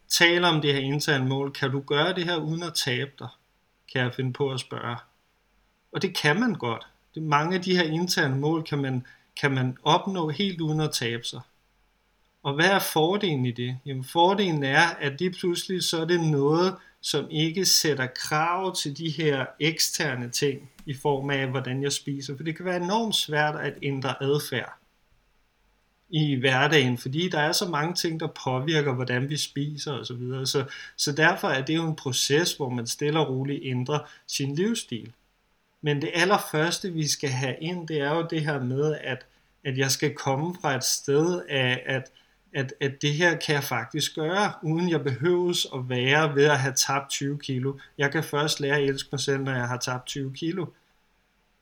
taler 0.09 0.49
om 0.49 0.61
det 0.61 0.73
her 0.73 0.81
interne 0.81 1.29
mål, 1.29 1.53
kan 1.53 1.71
du 1.71 1.81
gøre 1.81 2.15
det 2.15 2.25
her 2.25 2.37
uden 2.37 2.63
at 2.63 2.75
tabe 2.75 3.11
dig? 3.19 3.29
Kan 3.93 4.03
jeg 4.03 4.15
finde 4.15 4.33
på 4.33 4.51
at 4.51 4.61
spørge. 4.61 4.97
Og 5.93 6.03
det 6.03 6.17
kan 6.17 6.41
man 6.41 6.55
godt. 6.55 6.87
Mange 7.17 7.57
af 7.57 7.63
de 7.63 7.77
her 7.77 7.85
interne 7.85 8.37
mål 8.37 8.63
kan 8.65 8.79
man, 8.79 9.07
kan 9.41 9.51
man 9.51 9.77
opnå 9.83 10.29
helt 10.29 10.61
uden 10.61 10.81
at 10.81 10.93
tabe 10.93 11.25
sig. 11.25 11.41
Og 12.49 12.55
hvad 12.55 12.71
er 12.71 12.79
fordelen 12.79 13.47
i 13.47 13.51
det? 13.51 13.79
Jamen 13.87 14.05
fordelen 14.05 14.65
er, 14.65 14.87
at 15.01 15.19
det 15.19 15.37
pludselig 15.41 15.83
så 15.83 16.01
er 16.01 16.05
det 16.05 16.21
noget, 16.21 16.75
som 17.01 17.27
ikke 17.31 17.67
sætter 17.67 18.07
krav 18.07 18.77
til 18.77 18.99
de 18.99 19.11
her 19.11 19.47
eksterne 19.61 20.31
ting 20.31 20.71
i 20.87 20.95
form 20.95 21.31
af, 21.31 21.47
hvordan 21.47 21.83
jeg 21.83 21.93
spiser. 21.93 22.37
For 22.37 22.45
det 22.45 22.57
kan 22.57 22.65
være 22.65 22.77
enormt 22.77 23.15
svært 23.15 23.57
at 23.57 23.75
ændre 23.83 24.23
adfærd 24.23 24.73
i 26.09 26.35
hverdagen, 26.35 26.99
fordi 26.99 27.29
der 27.29 27.41
er 27.41 27.53
så 27.53 27.69
mange 27.69 27.95
ting, 27.95 28.21
der 28.21 28.27
påvirker, 28.45 28.95
hvordan 28.95 29.29
vi 29.29 29.37
spiser 29.37 29.93
osv. 29.93 30.05
Så, 30.05 30.15
videre. 30.15 30.47
så, 30.47 30.65
så 30.97 31.13
derfor 31.13 31.49
er 31.49 31.65
det 31.65 31.77
jo 31.77 31.87
en 31.87 31.97
proces, 31.97 32.53
hvor 32.53 32.69
man 32.69 32.87
stille 32.87 33.21
og 33.21 33.29
roligt 33.29 33.61
ændrer 33.63 33.99
sin 34.27 34.55
livsstil. 34.55 35.13
Men 35.83 36.03
det 36.03 36.11
allerførste, 36.15 36.93
vi 36.93 37.07
skal 37.07 37.31
have 37.31 37.57
ind, 37.61 37.89
det 37.89 38.01
er 38.01 38.15
jo 38.15 38.27
det 38.31 38.41
her 38.41 38.61
med, 38.61 38.97
at, 39.01 39.27
at 39.65 39.79
jeg 39.79 39.91
skal 39.91 40.15
komme 40.15 40.57
fra 40.61 40.77
et 40.77 40.85
sted 40.85 41.43
af, 41.49 41.83
at, 41.87 42.11
at, 42.53 42.75
at 42.81 43.03
det 43.03 43.13
her 43.13 43.37
kan 43.37 43.55
jeg 43.55 43.65
faktisk 43.65 44.15
gøre, 44.15 44.53
uden 44.63 44.91
jeg 44.91 45.03
behøves 45.05 45.67
at 45.75 45.89
være 45.89 46.35
ved 46.35 46.45
at 46.45 46.59
have 46.59 46.75
tabt 46.75 47.11
20 47.11 47.39
kilo. 47.39 47.75
Jeg 47.99 48.13
kan 48.13 48.25
først 48.25 48.61
lære 48.61 48.77
at 48.77 48.85
elske 48.85 49.09
mig 49.13 49.21
selv, 49.21 49.43
når 49.43 49.53
jeg 49.53 49.69
har 49.69 49.77
tabt 49.77 50.07
20 50.07 50.33
kilo. 50.35 50.67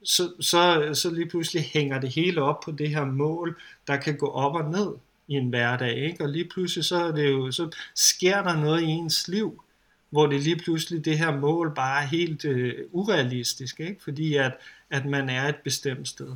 Så, 0.04 0.32
så, 0.40 0.90
så 0.94 1.10
lige 1.10 1.28
pludselig 1.28 1.62
hænger 1.62 2.00
det 2.00 2.10
hele 2.10 2.42
op 2.42 2.60
på 2.64 2.70
det 2.70 2.88
her 2.88 3.04
mål, 3.04 3.60
der 3.86 3.96
kan 3.96 4.16
gå 4.16 4.26
op 4.26 4.54
og 4.54 4.70
ned 4.70 4.94
i 5.28 5.34
en 5.34 5.48
hverdag. 5.48 5.96
Ikke? 5.96 6.24
Og 6.24 6.28
lige 6.28 6.48
pludselig 6.48 6.84
så, 6.84 6.96
er 6.96 7.12
det 7.12 7.30
jo, 7.30 7.50
så 7.50 7.70
sker 7.94 8.42
der 8.42 8.60
noget 8.60 8.82
i 8.82 8.86
ens 8.86 9.28
liv, 9.28 9.62
hvor 10.10 10.26
det 10.26 10.42
lige 10.42 10.56
pludselig 10.56 11.04
det 11.04 11.18
her 11.18 11.36
mål 11.36 11.74
bare 11.74 12.02
er 12.02 12.06
helt 12.06 12.44
øh, 12.44 12.74
urealistisk, 12.90 13.80
ikke? 13.80 14.02
fordi 14.02 14.36
at, 14.36 14.56
at 14.90 15.06
man 15.06 15.28
er 15.28 15.48
et 15.48 15.56
bestemt 15.64 16.08
sted. 16.08 16.32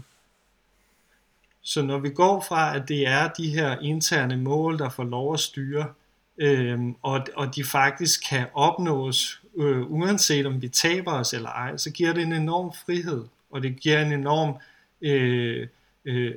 Så 1.63 1.83
når 1.83 1.99
vi 1.99 2.11
går 2.11 2.45
fra, 2.49 2.77
at 2.77 2.89
det 2.89 3.07
er 3.07 3.29
de 3.29 3.51
her 3.51 3.79
interne 3.79 4.37
mål, 4.37 4.79
der 4.79 4.89
får 4.89 5.05
lov 5.05 5.35
at 5.35 5.41
styre, 5.41 5.93
øh, 6.39 6.81
og, 7.03 7.27
og 7.37 7.57
de 7.57 7.65
faktisk 7.65 8.29
kan 8.29 8.47
opnås, 8.55 9.43
øh, 9.59 9.91
uanset 9.91 10.47
om 10.47 10.63
vi 10.63 10.69
taber 10.69 11.13
os 11.13 11.35
eller 11.35 11.49
ej, 11.49 11.77
så 11.77 11.91
giver 11.91 12.13
det 12.13 12.23
en 12.23 12.33
enorm 12.33 12.73
frihed, 12.87 13.25
og 13.51 13.63
det 13.63 13.81
giver 13.81 14.03
en 14.03 14.13
enorm, 14.13 14.57
øh, 15.03 15.69
øh, 16.05 16.35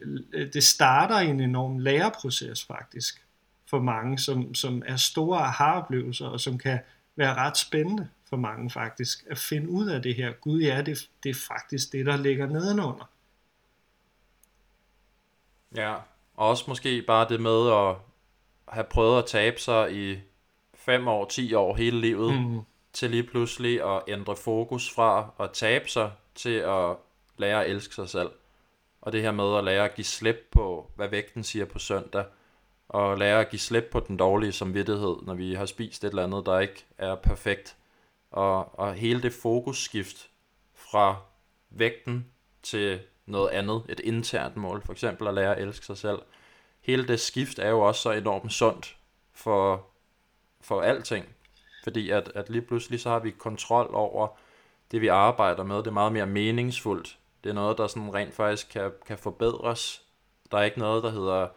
det 0.53 0.63
starter 0.63 1.15
en 1.15 1.39
enorm 1.39 1.79
læreproces 1.79 2.65
faktisk, 2.65 3.21
for 3.69 3.79
mange, 3.79 4.19
som, 4.19 4.55
som 4.55 4.83
er 4.85 4.95
store 4.95 5.39
aha-oplevelser, 5.39 6.25
og 6.25 6.39
som 6.39 6.57
kan 6.57 6.79
være 7.15 7.33
ret 7.33 7.57
spændende 7.57 8.07
for 8.29 8.37
mange 8.37 8.69
faktisk, 8.69 9.23
at 9.29 9.37
finde 9.37 9.69
ud 9.69 9.87
af 9.87 10.01
det 10.01 10.15
her. 10.15 10.31
Gud 10.31 10.61
ja, 10.61 10.81
det, 10.81 11.09
det 11.23 11.29
er 11.29 11.39
faktisk 11.47 11.91
det, 11.91 12.05
der 12.05 12.17
ligger 12.17 12.47
nedenunder. 12.47 13.09
Ja, 15.75 15.93
og 16.35 16.49
også 16.49 16.63
måske 16.67 17.01
bare 17.01 17.29
det 17.29 17.41
med 17.41 17.71
at 17.71 17.95
have 18.67 18.83
prøvet 18.83 19.17
at 19.17 19.25
tabe 19.25 19.59
sig 19.59 19.95
i 19.95 20.19
5 20.73 21.07
år, 21.07 21.25
10 21.25 21.53
år, 21.53 21.75
hele 21.75 22.01
livet, 22.01 22.33
mm. 22.33 22.61
til 22.93 23.09
lige 23.09 23.23
pludselig 23.23 23.95
at 23.95 24.01
ændre 24.07 24.35
fokus 24.35 24.91
fra 24.91 25.29
at 25.39 25.51
tabe 25.51 25.89
sig 25.89 26.11
til 26.35 26.55
at 26.55 26.95
lære 27.37 27.63
at 27.63 27.71
elske 27.71 27.95
sig 27.95 28.09
selv. 28.09 28.29
Og 29.01 29.11
det 29.11 29.21
her 29.21 29.31
med 29.31 29.57
at 29.57 29.63
lære 29.63 29.85
at 29.85 29.95
give 29.95 30.05
slip 30.05 30.47
på, 30.51 30.91
hvad 30.95 31.07
vægten 31.07 31.43
siger 31.43 31.65
på 31.65 31.79
søndag, 31.79 32.25
og 32.89 33.17
lære 33.17 33.39
at 33.39 33.49
give 33.49 33.59
slip 33.59 33.83
på 33.91 33.99
den 33.99 34.17
dårlige 34.17 34.51
samvittighed, 34.51 35.15
når 35.21 35.33
vi 35.33 35.53
har 35.53 35.65
spist 35.65 36.03
et 36.03 36.09
eller 36.09 36.23
andet, 36.23 36.45
der 36.45 36.59
ikke 36.59 36.85
er 36.97 37.15
perfekt. 37.15 37.77
Og, 38.31 38.79
og 38.79 38.93
hele 38.93 39.21
det 39.21 39.33
fokusskift 39.33 40.29
fra 40.75 41.15
vægten 41.69 42.27
til 42.63 42.99
noget 43.25 43.49
andet, 43.49 43.83
et 43.89 43.99
internt 43.99 44.57
mål, 44.57 44.81
for 44.85 44.91
eksempel 44.91 45.27
at 45.27 45.33
lære 45.33 45.55
at 45.55 45.61
elske 45.61 45.85
sig 45.85 45.97
selv. 45.97 46.19
Hele 46.81 47.07
det 47.07 47.19
skift 47.19 47.59
er 47.59 47.69
jo 47.69 47.79
også 47.79 48.01
så 48.01 48.11
enormt 48.11 48.53
sundt 48.53 48.97
for, 49.33 49.85
for 50.61 50.81
alting, 50.81 51.25
fordi 51.83 52.09
at, 52.09 52.31
at 52.35 52.49
lige 52.49 52.61
pludselig 52.61 52.99
så 52.99 53.09
har 53.09 53.19
vi 53.19 53.31
kontrol 53.31 53.89
over 53.93 54.27
det, 54.91 55.01
vi 55.01 55.07
arbejder 55.07 55.63
med. 55.63 55.77
Det 55.77 55.87
er 55.87 55.91
meget 55.91 56.13
mere 56.13 56.25
meningsfuldt. 56.25 57.17
Det 57.43 57.49
er 57.49 57.53
noget, 57.53 57.77
der 57.77 57.87
sådan 57.87 58.13
rent 58.13 58.33
faktisk 58.33 58.69
kan, 58.69 58.91
kan 59.07 59.17
forbedres. 59.17 60.01
Der 60.51 60.57
er 60.57 60.63
ikke 60.63 60.79
noget, 60.79 61.03
der 61.03 61.09
hedder, 61.09 61.47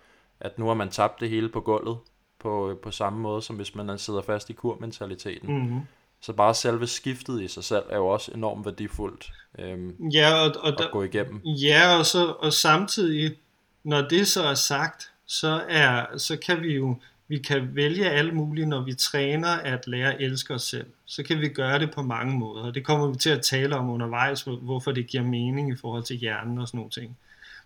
at 0.40 0.58
nu 0.58 0.66
har 0.66 0.74
man 0.74 0.90
tabt 0.90 1.20
det 1.20 1.30
hele 1.30 1.48
på 1.48 1.60
gulvet, 1.60 1.98
på, 2.38 2.78
på 2.82 2.90
samme 2.90 3.18
måde, 3.18 3.42
som 3.42 3.56
hvis 3.56 3.74
man 3.74 3.98
sidder 3.98 4.22
fast 4.22 4.50
i 4.50 4.52
kurmentaliteten. 4.52 5.56
Mm-hmm. 5.56 5.80
Så 6.20 6.32
bare 6.32 6.54
selve 6.54 6.86
skiftet 6.86 7.42
i 7.42 7.48
sig 7.48 7.64
selv 7.64 7.82
er 7.90 7.96
jo 7.96 8.06
også 8.06 8.32
enormt 8.32 8.64
værdifuldt 8.64 9.32
øhm, 9.58 10.10
ja, 10.12 10.34
og, 10.34 10.54
og 10.60 10.68
at 10.68 10.74
der, 10.78 10.90
gå 10.90 11.02
igennem. 11.02 11.40
Ja, 11.44 11.98
og, 11.98 12.06
så, 12.06 12.34
og 12.38 12.52
samtidig, 12.52 13.36
når 13.84 14.08
det 14.08 14.26
så 14.26 14.42
er 14.42 14.54
sagt, 14.54 15.12
så, 15.26 15.64
er, 15.68 16.18
så 16.18 16.36
kan 16.36 16.62
vi 16.62 16.74
jo 16.74 16.96
vi 17.28 17.38
kan 17.38 17.68
vælge 17.74 18.10
alle 18.10 18.32
mulige, 18.32 18.66
når 18.66 18.80
vi 18.80 18.94
træner 18.94 19.48
at 19.48 19.86
lære 19.86 20.14
at 20.14 20.20
elske 20.20 20.54
os 20.54 20.62
selv. 20.62 20.86
Så 21.06 21.22
kan 21.22 21.40
vi 21.40 21.48
gøre 21.48 21.78
det 21.78 21.90
på 21.90 22.02
mange 22.02 22.38
måder. 22.38 22.72
Det 22.72 22.84
kommer 22.84 23.06
vi 23.06 23.18
til 23.18 23.30
at 23.30 23.42
tale 23.42 23.76
om 23.76 23.90
undervejs, 23.90 24.42
hvorfor 24.42 24.92
det 24.92 25.06
giver 25.06 25.22
mening 25.22 25.72
i 25.72 25.76
forhold 25.76 26.02
til 26.02 26.16
hjernen 26.16 26.58
og 26.58 26.68
sådan 26.68 26.78
nogle 26.78 26.90
ting. 26.90 27.18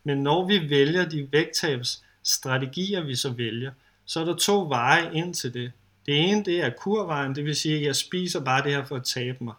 Men 0.04 0.18
når 0.22 0.46
vi 0.46 0.70
vælger 0.70 1.08
de 1.08 1.28
vægttabsstrategier, 1.32 3.04
vi 3.04 3.14
så 3.14 3.30
vælger, 3.30 3.72
så 4.04 4.20
er 4.20 4.24
der 4.24 4.34
to 4.34 4.66
veje 4.68 5.14
ind 5.14 5.34
til 5.34 5.54
det. 5.54 5.72
Det 6.10 6.30
ene, 6.30 6.44
det 6.44 6.64
er 6.64 6.70
kurvejen, 6.70 7.34
det 7.34 7.44
vil 7.44 7.56
sige, 7.56 7.76
at 7.76 7.82
jeg 7.82 7.96
spiser 7.96 8.44
bare 8.44 8.62
det 8.62 8.72
her 8.72 8.84
for 8.84 8.96
at 8.96 9.04
tabe 9.04 9.44
mig. 9.44 9.54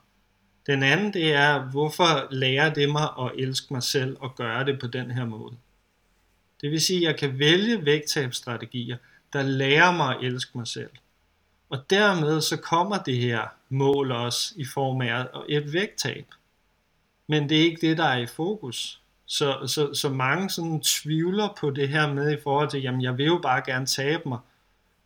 Den 0.68 0.84
anden, 0.84 1.14
det 1.14 1.34
er, 1.34 1.70
hvorfor 1.72 2.28
lærer 2.32 2.74
det 2.74 2.90
mig 2.90 3.10
at 3.20 3.32
elske 3.38 3.74
mig 3.74 3.84
selv 3.84 4.18
og 4.20 4.36
gøre 4.36 4.66
det 4.66 4.80
på 4.80 4.88
den 4.88 5.12
her 5.12 5.26
måde. 5.26 5.54
Det 6.62 6.72
vil 6.72 6.82
sige, 6.82 6.98
at 6.98 7.04
jeg 7.04 7.20
kan 7.20 7.40
vælge 7.40 7.86
vægttabsstrategier, 7.86 8.98
der 9.34 9.42
lærer 9.42 9.92
mig 9.92 10.16
at 10.16 10.24
elske 10.24 10.58
mig 10.58 10.68
selv. 10.68 10.90
Og 11.70 11.90
dermed 11.90 12.42
så 12.42 12.58
kommer 12.58 12.98
det 12.98 13.18
her 13.18 13.48
mål 13.70 14.12
også 14.12 14.54
i 14.58 14.66
form 14.74 15.02
af 15.02 15.28
et 15.50 15.74
vægttab. 15.74 16.26
Men 17.28 17.50
det 17.50 17.58
er 17.58 17.64
ikke 17.64 17.88
det, 17.88 17.98
der 17.98 18.06
er 18.06 18.18
i 18.18 18.28
fokus. 18.28 19.02
Så, 19.26 19.68
så, 19.68 19.94
så 19.94 20.10
mange 20.10 20.50
sådan 20.50 20.82
tvivler 20.82 21.58
på 21.60 21.70
det 21.70 21.90
her 21.90 22.14
med 22.14 22.38
i 22.38 22.42
forhold 22.44 22.70
til, 22.70 22.82
jamen 22.82 23.02
jeg 23.02 23.18
vil 23.18 23.26
jo 23.26 23.40
bare 23.44 23.62
gerne 23.66 23.86
tabe 23.86 24.30
mig. 24.30 24.40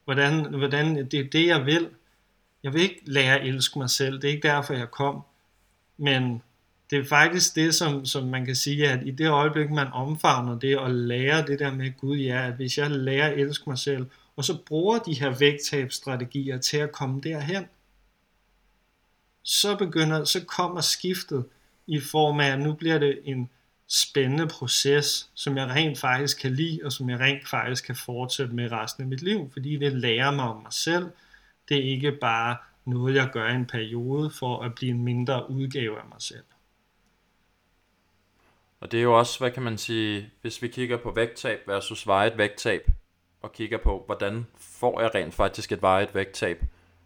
Hvordan, 0.06 0.54
hvordan 0.54 0.96
det 0.96 1.20
er 1.20 1.30
det, 1.30 1.48
jeg 1.48 1.66
vil. 1.66 1.90
Jeg 2.64 2.74
vil 2.74 2.82
ikke 2.82 3.02
lære 3.06 3.40
at 3.40 3.48
elske 3.48 3.80
mig 3.80 3.90
selv. 3.90 4.22
Det 4.22 4.24
er 4.24 4.34
ikke 4.34 4.48
derfor, 4.48 4.74
jeg 4.74 4.92
kom. 4.92 5.22
Men 5.98 6.42
det 6.90 7.00
er 7.00 7.06
faktisk 7.06 7.56
det, 7.56 7.76
som, 7.76 8.06
som 8.06 8.28
man 8.28 8.46
kan 8.46 8.56
sige, 8.56 8.90
at 8.90 9.08
i 9.08 9.12
det 9.12 9.30
øjeblik, 9.30 9.72
man 9.72 9.88
omfavner 9.88 10.60
det 10.60 10.78
og 10.78 10.92
lærer 10.92 11.46
det 11.46 11.60
der 11.60 11.74
med 11.74 11.92
Gud, 11.98 12.18
ja, 12.18 12.48
at 12.48 12.54
hvis 12.54 12.78
jeg 12.78 12.92
lærer 12.92 13.32
at 13.32 13.40
elske 13.40 13.70
mig 13.70 13.78
selv, 13.78 14.06
og 14.36 14.46
så 14.46 14.58
bruger 14.66 15.00
de 15.00 15.14
her 15.14 15.38
vægttabsstrategier 15.40 16.58
til 16.58 16.78
at 16.78 16.92
komme 16.92 17.22
derhen, 17.22 17.66
så 19.44 19.76
begynder, 19.76 20.24
så 20.24 20.46
kommer 20.46 20.82
skiftet 20.82 21.46
i 21.88 22.00
form 22.00 22.40
af, 22.40 22.52
at 22.52 22.60
nu 22.60 22.74
bliver 22.74 22.98
det 22.98 23.20
en 23.24 23.50
spændende 23.88 24.48
proces, 24.48 25.30
som 25.34 25.58
jeg 25.58 25.68
rent 25.68 26.00
faktisk 26.00 26.42
kan 26.42 26.54
lide, 26.54 26.80
og 26.84 26.92
som 26.92 27.10
jeg 27.10 27.20
rent 27.20 27.48
faktisk 27.48 27.86
kan 27.86 27.96
fortsætte 27.96 28.54
med 28.54 28.72
resten 28.72 29.04
af 29.04 29.10
mit 29.10 29.22
liv, 29.22 29.50
fordi 29.54 29.78
det 29.78 29.94
lærer 29.94 30.32
mig 30.32 30.46
om 30.46 30.62
mig 30.62 30.74
selv. 30.74 31.10
Det 31.70 31.78
er 31.78 31.92
ikke 31.92 32.12
bare 32.12 32.58
noget, 32.86 33.16
jeg 33.16 33.30
gør 33.34 33.50
i 33.50 33.56
en 33.56 33.66
periode 33.66 34.30
for 34.30 34.62
at 34.62 34.76
blive 34.76 34.92
en 34.92 35.04
mindre 35.04 35.50
udgave 35.50 36.00
af 36.00 36.06
mig 36.10 36.22
selv. 36.22 36.44
Og 38.80 38.92
det 38.92 38.98
er 38.98 39.04
jo 39.04 39.18
også, 39.18 39.40
hvad 39.40 39.52
kan 39.52 39.64
man 39.64 39.78
sige, 39.78 40.30
hvis 40.42 40.62
vi 40.62 40.68
kigger 40.68 40.98
på 40.98 41.12
vægttab 41.12 41.60
versus 41.68 42.08
vejet 42.08 42.38
vægttab, 42.38 42.92
og 43.42 43.54
kigger 43.54 43.78
på, 43.78 44.04
hvordan 44.06 44.46
får 44.58 45.02
jeg 45.02 45.16
rent 45.16 45.34
faktisk 45.34 45.72
et 45.72 45.82
vejet 45.82 46.16
vægttab, 46.16 46.64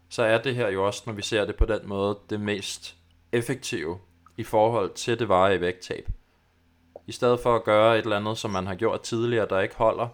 så 0.10 0.24
er 0.24 0.42
det 0.42 0.56
her 0.56 0.70
jo 0.70 0.86
også, 0.86 1.04
når 1.06 1.14
vi 1.14 1.22
ser 1.22 1.46
det 1.46 1.56
på 1.56 1.66
den 1.66 1.80
måde, 1.88 2.20
det 2.30 2.40
mest 2.40 2.96
effektive 3.32 4.00
i 4.38 4.44
forhold 4.44 4.94
til 4.94 5.20
det 5.20 5.30
varige 5.30 5.62
vægttab. 5.62 6.10
I 7.10 7.12
stedet 7.12 7.40
for 7.40 7.56
at 7.56 7.64
gøre 7.64 7.98
et 7.98 8.04
eller 8.04 8.18
andet, 8.18 8.38
som 8.38 8.52
man 8.52 8.68
har 8.68 8.76
gjort 8.76 9.02
tidligere, 9.02 9.48
der 9.50 9.60
ikke 9.60 9.76
holder. 9.76 10.08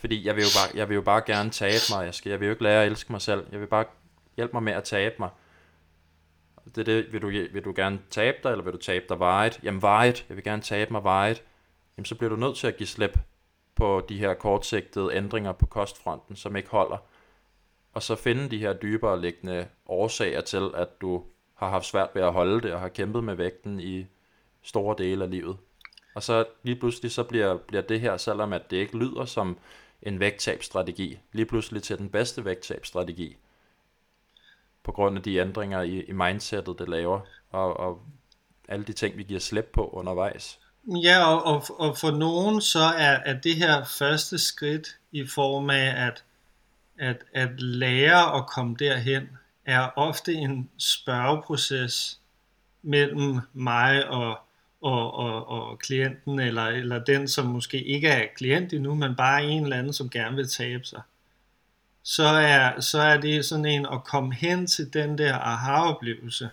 Fordi 0.00 0.26
jeg 0.26 0.36
vil 0.36 0.42
jo 0.42 0.48
bare, 0.58 0.78
jeg 0.78 0.88
vil 0.88 0.94
jo 0.94 1.02
bare 1.02 1.22
gerne 1.26 1.50
tabe 1.50 1.82
mig. 1.90 2.04
Jeg, 2.04 2.14
skal, 2.14 2.30
jeg 2.30 2.40
vil 2.40 2.46
jo 2.46 2.52
ikke 2.52 2.62
lære 2.62 2.82
at 2.82 2.90
elske 2.90 3.12
mig 3.12 3.20
selv. 3.20 3.46
Jeg 3.52 3.60
vil 3.60 3.66
bare 3.66 3.84
hjælpe 4.36 4.52
mig 4.52 4.62
med 4.62 4.72
at 4.72 4.84
tabe 4.84 5.14
mig. 5.18 5.30
Det 6.64 6.78
er 6.78 6.84
det, 6.84 7.12
vil 7.12 7.22
du, 7.22 7.26
vil 7.26 7.64
du 7.64 7.72
gerne 7.76 7.98
tabe 8.10 8.36
dig, 8.42 8.50
eller 8.50 8.64
vil 8.64 8.72
du 8.72 8.78
tabe 8.78 9.04
dig 9.08 9.18
vejet? 9.18 9.60
Jamen 9.62 9.82
vejet, 9.82 10.26
jeg 10.28 10.36
vil 10.36 10.44
gerne 10.44 10.62
tabe 10.62 10.92
mig 10.92 11.04
vejet. 11.04 11.42
Jamen 11.96 12.04
så 12.04 12.14
bliver 12.14 12.30
du 12.30 12.36
nødt 12.36 12.56
til 12.56 12.66
at 12.66 12.76
give 12.76 12.86
slip 12.86 13.18
på 13.74 14.06
de 14.08 14.18
her 14.18 14.34
kortsigtede 14.34 15.14
ændringer 15.14 15.52
på 15.52 15.66
kostfronten, 15.66 16.36
som 16.36 16.56
ikke 16.56 16.68
holder. 16.68 16.96
Og 17.92 18.02
så 18.02 18.14
finde 18.14 18.50
de 18.50 18.58
her 18.58 18.72
dybere 18.72 19.20
liggende 19.20 19.68
årsager 19.86 20.40
til, 20.40 20.70
at 20.74 21.00
du 21.00 21.24
har 21.54 21.68
haft 21.68 21.86
svært 21.86 22.10
ved 22.14 22.22
at 22.22 22.32
holde 22.32 22.60
det, 22.60 22.72
og 22.72 22.80
har 22.80 22.88
kæmpet 22.88 23.24
med 23.24 23.34
vægten 23.34 23.80
i 23.80 24.06
store 24.62 24.94
dele 24.98 25.24
af 25.24 25.30
livet. 25.30 25.56
Og 26.14 26.22
så 26.22 26.44
lige 26.62 26.76
pludselig 26.76 27.12
så 27.12 27.22
bliver, 27.22 27.56
bliver 27.56 27.82
det 27.82 28.00
her, 28.00 28.16
selvom 28.16 28.52
at 28.52 28.70
det 28.70 28.76
ikke 28.76 28.98
lyder 28.98 29.24
som 29.24 29.58
en 30.02 30.20
vægttabsstrategi, 30.20 31.18
lige 31.32 31.46
pludselig 31.46 31.82
til 31.82 31.98
den 31.98 32.08
bedste 32.08 32.44
vægttabsstrategi 32.44 33.36
på 34.82 34.92
grund 34.92 35.16
af 35.16 35.22
de 35.22 35.36
ændringer 35.36 35.82
i, 35.82 36.02
i 36.02 36.12
mindsetet, 36.12 36.78
det 36.78 36.88
laver, 36.88 37.20
og, 37.50 37.80
og 37.80 38.02
alle 38.68 38.84
de 38.84 38.92
ting, 38.92 39.16
vi 39.16 39.22
giver 39.22 39.40
slip 39.40 39.70
på 39.72 39.88
undervejs. 39.88 40.58
Ja, 40.86 41.24
og, 41.24 41.44
og, 41.44 41.80
og 41.80 41.98
for 41.98 42.10
nogen 42.10 42.60
så 42.60 42.82
er, 42.98 43.18
er 43.24 43.40
det 43.40 43.56
her 43.56 43.84
første 43.84 44.38
skridt 44.38 44.96
i 45.12 45.26
form 45.26 45.70
af 45.70 46.06
at, 46.06 46.24
at, 46.98 47.16
at 47.34 47.60
lære 47.60 48.36
at 48.36 48.46
komme 48.46 48.76
derhen, 48.78 49.28
er 49.66 49.90
ofte 49.96 50.32
en 50.32 50.70
spørgeproces 50.78 52.20
mellem 52.82 53.40
mig 53.52 54.08
og, 54.08 54.38
og, 54.82 55.14
og, 55.14 55.48
og 55.48 55.78
klienten, 55.78 56.40
eller, 56.40 56.64
eller 56.64 57.04
den, 57.04 57.28
som 57.28 57.46
måske 57.46 57.82
ikke 57.84 58.08
er 58.08 58.26
klient 58.36 58.72
endnu, 58.72 58.94
men 58.94 59.16
bare 59.16 59.44
en 59.44 59.62
eller 59.62 59.76
anden, 59.76 59.92
som 59.92 60.10
gerne 60.10 60.36
vil 60.36 60.48
tabe 60.48 60.84
sig 60.84 61.00
så 62.02 62.24
er, 62.24 62.80
så 62.80 63.00
er 63.00 63.20
det 63.20 63.44
sådan 63.44 63.64
en 63.64 63.86
at 63.92 64.04
komme 64.04 64.34
hen 64.34 64.66
til 64.66 64.92
den 64.94 65.18
der 65.18 65.34
aha-oplevelse, 65.34 66.50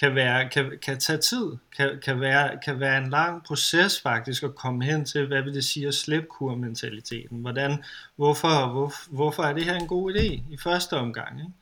kan, 0.00 0.14
være, 0.14 0.48
kan, 0.48 0.78
kan 0.82 0.98
tage 0.98 1.18
tid, 1.18 1.46
kan, 1.76 2.00
kan, 2.04 2.20
være, 2.20 2.58
kan 2.64 2.80
være 2.80 2.98
en 2.98 3.10
lang 3.10 3.44
proces 3.44 4.00
faktisk 4.00 4.42
at 4.42 4.54
komme 4.54 4.84
hen 4.84 5.04
til, 5.04 5.26
hvad 5.26 5.42
vil 5.42 5.54
det 5.54 5.64
sige 5.64 5.88
at 5.88 5.94
slippe 5.94 6.28
kurmentaliteten? 6.28 7.40
Hvordan, 7.40 7.84
hvorfor, 8.16 8.68
hvor, 8.72 8.92
hvorfor 9.10 9.42
er 9.42 9.52
det 9.52 9.64
her 9.64 9.74
en 9.74 9.86
god 9.86 10.14
idé 10.14 10.42
i 10.50 10.56
første 10.62 10.96
omgang? 10.96 11.40
Ikke? 11.40 11.52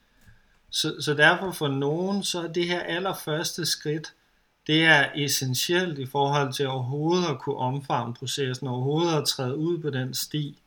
Så, 0.69 0.95
så 1.01 1.13
derfor 1.13 1.51
for 1.51 1.67
nogen, 1.67 2.23
så 2.23 2.41
er 2.41 2.47
det 2.47 2.67
her 2.67 2.79
allerførste 2.79 3.65
skridt, 3.65 4.13
det 4.67 4.85
er 4.85 5.05
essentielt 5.15 5.99
i 5.99 6.05
forhold 6.05 6.53
til 6.53 6.67
overhovedet 6.67 7.25
at 7.25 7.39
kunne 7.39 7.57
omfavne 7.57 8.13
processen, 8.13 8.67
overhovedet 8.67 9.17
at 9.17 9.27
træde 9.27 9.57
ud 9.57 9.79
på 9.79 9.89
den 9.89 10.13
sti. 10.13 10.61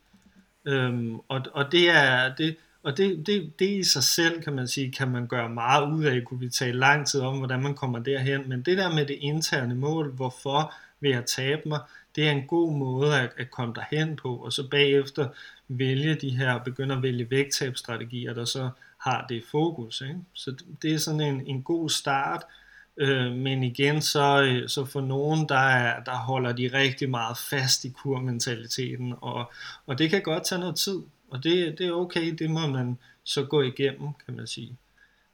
Øhm, 0.65 1.19
og, 1.27 1.41
og 1.53 1.71
det 1.71 1.89
er 1.89 2.35
det, 2.35 2.55
og 2.83 2.97
det, 2.97 3.27
det, 3.27 3.59
det 3.59 3.69
i 3.69 3.83
sig 3.83 4.03
selv, 4.03 4.41
kan 4.41 4.53
man 4.53 4.67
sige, 4.67 4.91
kan 4.91 5.11
man 5.11 5.27
gøre 5.27 5.49
meget 5.49 5.91
ud 5.91 6.03
af, 6.03 6.23
kunne 6.23 6.39
vi 6.39 6.49
tale 6.49 6.79
lang 6.79 7.07
tid 7.07 7.21
om, 7.21 7.37
hvordan 7.37 7.63
man 7.63 7.75
kommer 7.75 7.99
derhen, 7.99 8.49
men 8.49 8.61
det 8.61 8.77
der 8.77 8.93
med 8.93 9.05
det 9.05 9.17
interne 9.19 9.75
mål, 9.75 10.11
hvorfor 10.11 10.73
vil 10.99 11.11
jeg 11.11 11.25
tabe 11.25 11.61
mig, 11.65 11.79
det 12.15 12.27
er 12.27 12.31
en 12.31 12.47
god 12.47 12.77
måde 12.77 13.19
at, 13.19 13.29
at 13.37 13.51
komme 13.51 13.73
derhen 13.73 14.15
på, 14.15 14.35
og 14.35 14.53
så 14.53 14.67
bagefter 14.69 15.27
vælge 15.67 16.15
de 16.15 16.29
her, 16.29 16.59
begynde 16.59 16.95
at 16.95 17.03
vælge 17.03 17.31
vægttabstrategier, 17.31 18.33
der 18.33 18.45
så 18.45 18.69
har 18.97 19.25
det 19.29 19.43
fokus. 19.51 20.01
Ikke? 20.01 20.19
Så 20.33 20.55
det 20.81 20.93
er 20.93 20.97
sådan 20.97 21.21
en, 21.21 21.47
en 21.47 21.63
god 21.63 21.89
start, 21.89 22.43
øh, 22.97 23.31
men 23.31 23.63
igen, 23.63 24.01
så, 24.01 24.43
øh, 24.43 24.69
så 24.69 24.85
for 24.85 25.01
nogen, 25.01 25.49
der, 25.49 25.55
er, 25.55 26.03
der 26.03 26.15
holder 26.15 26.51
de 26.51 26.69
rigtig 26.73 27.09
meget 27.09 27.37
fast 27.37 27.85
i 27.85 27.89
kurmentaliteten, 27.89 29.13
og, 29.21 29.51
og 29.85 29.97
det 29.97 30.09
kan 30.09 30.21
godt 30.21 30.43
tage 30.43 30.59
noget 30.59 30.75
tid, 30.75 31.01
og 31.31 31.43
det, 31.43 31.77
det 31.77 31.87
er 31.87 31.91
okay, 31.91 32.33
det 32.33 32.49
må 32.49 32.67
man 32.67 32.97
så 33.23 33.45
gå 33.45 33.61
igennem, 33.61 34.13
kan 34.25 34.35
man 34.35 34.47
sige. 34.47 34.77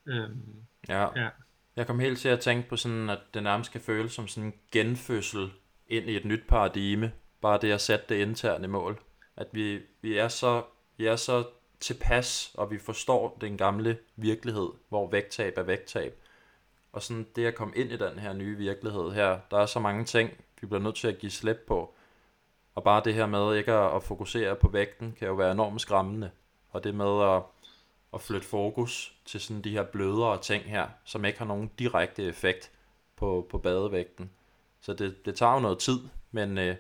Øhm, 0.06 0.56
ja. 0.90 1.22
ja. 1.22 1.30
Jeg 1.76 1.88
kom 1.88 2.00
helt 2.00 2.20
til 2.20 2.30
at 2.30 2.40
tænke 2.40 2.70
på 2.70 2.76
sådan, 2.76 3.10
at 3.10 3.20
det 3.34 3.44
nærmest 3.44 3.72
kan 3.72 3.82
føles 3.82 4.12
som 4.12 4.28
sådan 4.28 4.48
en 4.48 4.54
genfødsel 4.72 5.50
ind 5.88 6.10
i 6.10 6.16
et 6.16 6.26
nyt 6.26 6.44
paradigme, 6.48 7.12
bare 7.42 7.60
det 7.62 7.72
at 7.72 7.82
sætte 7.82 8.06
det 8.10 8.16
interne 8.16 8.68
mål. 8.68 9.00
At 9.38 9.48
vi, 9.52 9.80
vi, 10.02 10.18
er 10.18 10.28
så, 10.28 10.64
vi 10.98 11.06
er 11.06 11.16
så 11.16 11.44
tilpas, 11.80 12.52
og 12.54 12.72
vi 12.72 12.80
forstår 12.80 13.38
den 13.42 13.58
gamle 13.58 13.98
virkelighed, 14.16 14.70
hvor 14.90 15.10
vægttab 15.10 15.58
er 15.58 15.64
vægttab. 15.64 16.21
Og 16.94 17.02
sådan 17.02 17.28
det 17.36 17.46
at 17.46 17.56
komme 17.56 17.76
ind 17.76 17.92
i 17.92 17.98
den 17.98 18.20
her 18.20 18.34
nye 18.34 18.58
virkelighed 18.58 19.12
her, 19.12 19.40
der 19.52 19.58
er 19.58 19.66
så 19.66 19.80
mange 19.80 20.06
ting, 20.06 20.30
vi 20.62 20.68
bliver 20.68 20.82
nødt 20.82 20.96
til 20.96 21.08
at 21.08 21.18
give 21.18 21.32
slip 21.32 21.58
på. 21.68 21.94
Og 22.76 22.84
bare 22.84 23.02
det 23.06 23.14
her 23.14 23.26
med 23.26 23.56
ikke 23.56 23.72
at, 23.72 23.96
at 23.96 24.04
fokusere 24.04 24.56
på 24.56 24.68
vægten, 24.68 25.16
kan 25.20 25.28
jo 25.28 25.34
være 25.34 25.52
enormt 25.52 25.82
skræmmende. 25.82 26.32
Og 26.70 26.84
det 26.84 26.96
med 26.96 27.24
at, 27.24 27.44
at 28.14 28.22
flytte 28.22 28.48
fokus 28.48 29.16
til 29.26 29.40
sådan 29.40 29.62
de 29.62 29.72
her 29.72 29.84
blødere 29.84 30.42
ting 30.42 30.64
her, 30.64 30.88
som 31.06 31.26
ikke 31.26 31.40
har 31.40 31.46
nogen 31.46 31.72
direkte 31.80 32.24
effekt 32.24 32.72
på, 33.16 33.48
på 33.50 33.58
badevægten. 33.58 34.32
Så 34.82 34.94
det, 34.94 35.26
det 35.26 35.36
tager 35.36 35.54
jo 35.54 35.60
noget 35.60 35.80
tid, 35.80 36.00
men 36.32 36.58
øh, 36.58 36.76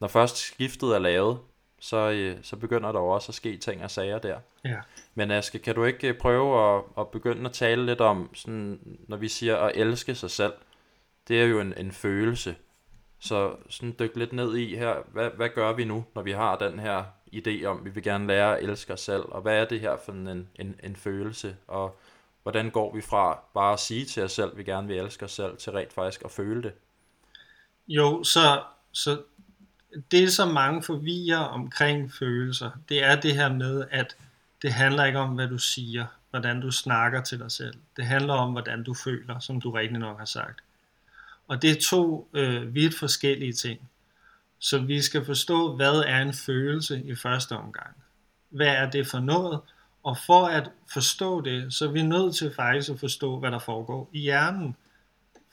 når 0.00 0.08
først 0.08 0.36
skiftet 0.36 0.94
er 0.94 0.98
lavet, 0.98 1.38
så, 1.84 2.10
øh, 2.10 2.36
så 2.42 2.56
begynder 2.56 2.92
der 2.92 3.00
jo 3.00 3.08
også 3.08 3.30
at 3.30 3.34
ske 3.34 3.56
ting 3.56 3.84
og 3.84 3.90
sager 3.90 4.18
der. 4.18 4.38
Ja. 4.64 4.76
Men 5.14 5.30
Aske, 5.30 5.58
kan 5.58 5.74
du 5.74 5.84
ikke 5.84 6.08
øh, 6.08 6.18
prøve 6.18 6.76
at, 6.76 6.82
at 6.98 7.08
begynde 7.08 7.44
at 7.44 7.52
tale 7.52 7.86
lidt 7.86 8.00
om, 8.00 8.34
sådan, 8.34 8.98
når 9.08 9.16
vi 9.16 9.28
siger 9.28 9.56
at 9.56 9.76
elske 9.76 10.14
sig 10.14 10.30
selv, 10.30 10.52
det 11.28 11.42
er 11.42 11.44
jo 11.44 11.60
en, 11.60 11.74
en 11.76 11.92
følelse. 11.92 12.56
Så 13.18 13.56
sådan 13.68 13.96
dyk 13.98 14.16
lidt 14.16 14.32
ned 14.32 14.56
i 14.56 14.76
her, 14.76 14.96
hvad, 15.12 15.30
hvad 15.30 15.48
gør 15.48 15.72
vi 15.72 15.84
nu, 15.84 16.04
når 16.14 16.22
vi 16.22 16.32
har 16.32 16.56
den 16.56 16.78
her 16.78 17.04
idé 17.32 17.64
om, 17.64 17.84
vi 17.84 17.90
vil 17.90 18.02
gerne 18.02 18.26
lære 18.26 18.58
at 18.58 18.64
elske 18.64 18.92
os 18.92 19.00
selv, 19.00 19.22
og 19.22 19.42
hvad 19.42 19.60
er 19.60 19.64
det 19.64 19.80
her 19.80 19.96
for 20.04 20.12
en, 20.12 20.48
en, 20.54 20.80
en 20.84 20.96
følelse, 20.96 21.56
og 21.66 21.98
hvordan 22.42 22.70
går 22.70 22.94
vi 22.94 23.00
fra 23.00 23.38
bare 23.54 23.72
at 23.72 23.80
sige 23.80 24.04
til 24.04 24.22
os 24.22 24.32
selv, 24.32 24.50
at 24.50 24.58
vi 24.58 24.64
gerne 24.64 24.88
vil 24.88 24.98
elske 24.98 25.24
os 25.24 25.32
selv, 25.32 25.56
til 25.56 25.72
rent 25.72 25.92
faktisk 25.92 26.24
at 26.24 26.30
føle 26.30 26.62
det? 26.62 26.72
Jo, 27.88 28.24
så, 28.24 28.62
så 28.92 29.22
det 30.10 30.32
som 30.32 30.48
mange 30.48 30.82
forvirrer 30.82 31.38
omkring 31.38 32.12
følelser, 32.12 32.70
det 32.88 33.04
er 33.04 33.20
det 33.20 33.34
her 33.34 33.52
med, 33.52 33.84
at 33.90 34.16
det 34.62 34.72
handler 34.72 35.04
ikke 35.04 35.18
om, 35.18 35.34
hvad 35.34 35.48
du 35.48 35.58
siger, 35.58 36.06
hvordan 36.30 36.60
du 36.60 36.70
snakker 36.70 37.22
til 37.22 37.38
dig 37.38 37.50
selv. 37.50 37.74
Det 37.96 38.04
handler 38.04 38.34
om, 38.34 38.52
hvordan 38.52 38.82
du 38.82 38.94
føler, 38.94 39.38
som 39.38 39.60
du 39.60 39.70
rigtig 39.70 39.98
nok 39.98 40.18
har 40.18 40.24
sagt. 40.24 40.60
Og 41.48 41.62
det 41.62 41.70
er 41.70 41.80
to 41.80 42.28
øh, 42.32 42.74
vidt 42.74 42.98
forskellige 42.98 43.52
ting. 43.52 43.90
Så 44.58 44.78
vi 44.78 45.02
skal 45.02 45.24
forstå, 45.24 45.76
hvad 45.76 46.04
er 46.06 46.20
en 46.20 46.34
følelse 46.34 47.02
i 47.04 47.14
første 47.14 47.56
omgang. 47.56 47.96
Hvad 48.50 48.66
er 48.66 48.90
det 48.90 49.06
for 49.06 49.20
noget? 49.20 49.60
Og 50.02 50.18
for 50.26 50.46
at 50.46 50.70
forstå 50.92 51.40
det, 51.40 51.74
så 51.74 51.84
er 51.88 51.92
vi 51.92 52.02
nødt 52.02 52.36
til 52.36 52.54
faktisk 52.56 52.90
at 52.90 53.00
forstå, 53.00 53.38
hvad 53.38 53.50
der 53.50 53.58
foregår 53.58 54.10
i 54.12 54.20
hjernen. 54.20 54.76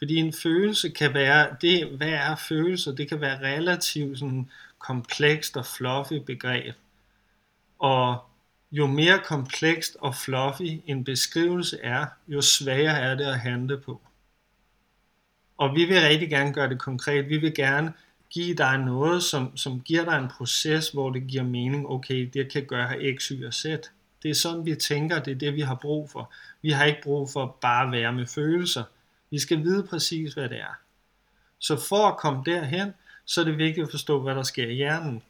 Fordi 0.02 0.16
en 0.16 0.34
følelse 0.34 0.90
kan 0.90 1.14
være, 1.14 1.56
det, 1.62 1.88
hvad 1.88 2.10
er 2.10 2.36
følelser? 2.36 2.92
Det 2.92 3.10
kan 3.10 3.22
være 3.22 3.40
relativt 3.40 4.20
sådan 4.20 4.50
komplekst 4.80 5.58
og 5.58 5.66
fluffy 5.66 6.14
begreb. 6.14 6.76
Og 7.80 8.26
jo 8.72 8.88
mere 8.88 9.20
komplekst 9.26 9.98
og 10.00 10.16
fluffy 10.16 10.82
en 10.86 11.04
beskrivelse 11.04 11.80
er, 11.84 12.06
jo 12.28 12.42
sværere 12.42 13.00
er 13.00 13.16
det 13.16 13.26
at 13.26 13.40
handle 13.40 13.78
på. 13.78 14.02
Og 15.58 15.76
vi 15.76 15.86
vil 15.86 16.02
rigtig 16.02 16.30
gerne 16.30 16.54
gøre 16.54 16.70
det 16.70 16.80
konkret. 16.80 17.30
Vi 17.30 17.38
vil 17.38 17.54
gerne 17.54 17.94
give 18.30 18.56
dig 18.56 18.78
noget, 18.78 19.24
som, 19.24 19.58
som 19.58 19.82
giver 19.82 20.06
dig 20.06 20.18
en 20.18 20.30
proces, 20.38 20.90
hvor 20.90 21.10
det 21.10 21.28
giver 21.28 21.44
mening, 21.44 21.88
okay, 21.88 22.30
det 22.34 22.52
kan 22.52 22.66
gøre 22.66 23.16
X, 23.18 23.28
Y 23.28 23.46
og 23.46 23.54
Z. 23.54 23.66
Det 24.24 24.32
er 24.32 24.36
sådan, 24.36 24.66
vi 24.66 24.76
tænker, 24.76 25.20
det 25.20 25.32
er 25.32 25.36
det, 25.36 25.56
vi 25.56 25.62
har 25.62 25.76
brug 25.76 26.10
for. 26.10 26.34
Vi 26.62 26.72
har 26.72 26.86
ikke 26.86 27.02
brug 27.04 27.30
for 27.30 27.58
bare 27.62 27.86
at 27.86 27.92
være 27.92 28.14
med 28.14 28.28
følelser. 28.28 28.84
Vi 29.32 29.39
skal 29.39 29.63
vide 29.63 29.88
præcis, 29.88 30.34
hvad 30.34 30.50
det 30.50 30.60
er. 30.60 30.80
Så 31.60 31.78
for 31.89 32.08
at 32.08 32.17
komme 32.17 32.44
derhen, 32.46 32.94
så 33.26 33.41
er 33.41 33.46
det 33.46 33.58
vigtigt 33.58 33.86
at 33.86 33.91
forstå, 33.91 34.22
hvad 34.22 34.36
der 34.36 34.44
sker 34.44 34.67
i 34.67 34.74
hjernen. 34.74 35.24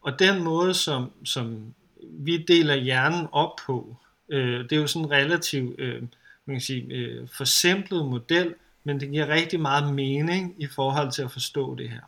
Og 0.00 0.18
den 0.18 0.42
måde, 0.42 0.74
som, 0.74 1.12
som 1.24 1.74
vi 2.02 2.36
deler 2.36 2.74
hjernen 2.74 3.26
op 3.32 3.56
på, 3.66 3.96
øh, 4.28 4.64
det 4.64 4.72
er 4.72 4.80
jo 4.80 4.86
sådan 4.86 5.06
en 5.06 5.12
relativt 5.12 5.80
øh, 5.80 6.02
man 6.46 6.56
kan 6.56 6.60
sige, 6.60 6.86
øh, 6.90 7.28
forsimplet 7.28 8.06
model, 8.06 8.54
men 8.84 9.00
det 9.00 9.10
giver 9.10 9.28
rigtig 9.28 9.60
meget 9.60 9.94
mening 9.94 10.54
i 10.58 10.66
forhold 10.66 11.12
til 11.12 11.22
at 11.22 11.32
forstå 11.32 11.74
det 11.74 11.90
her. 11.90 12.00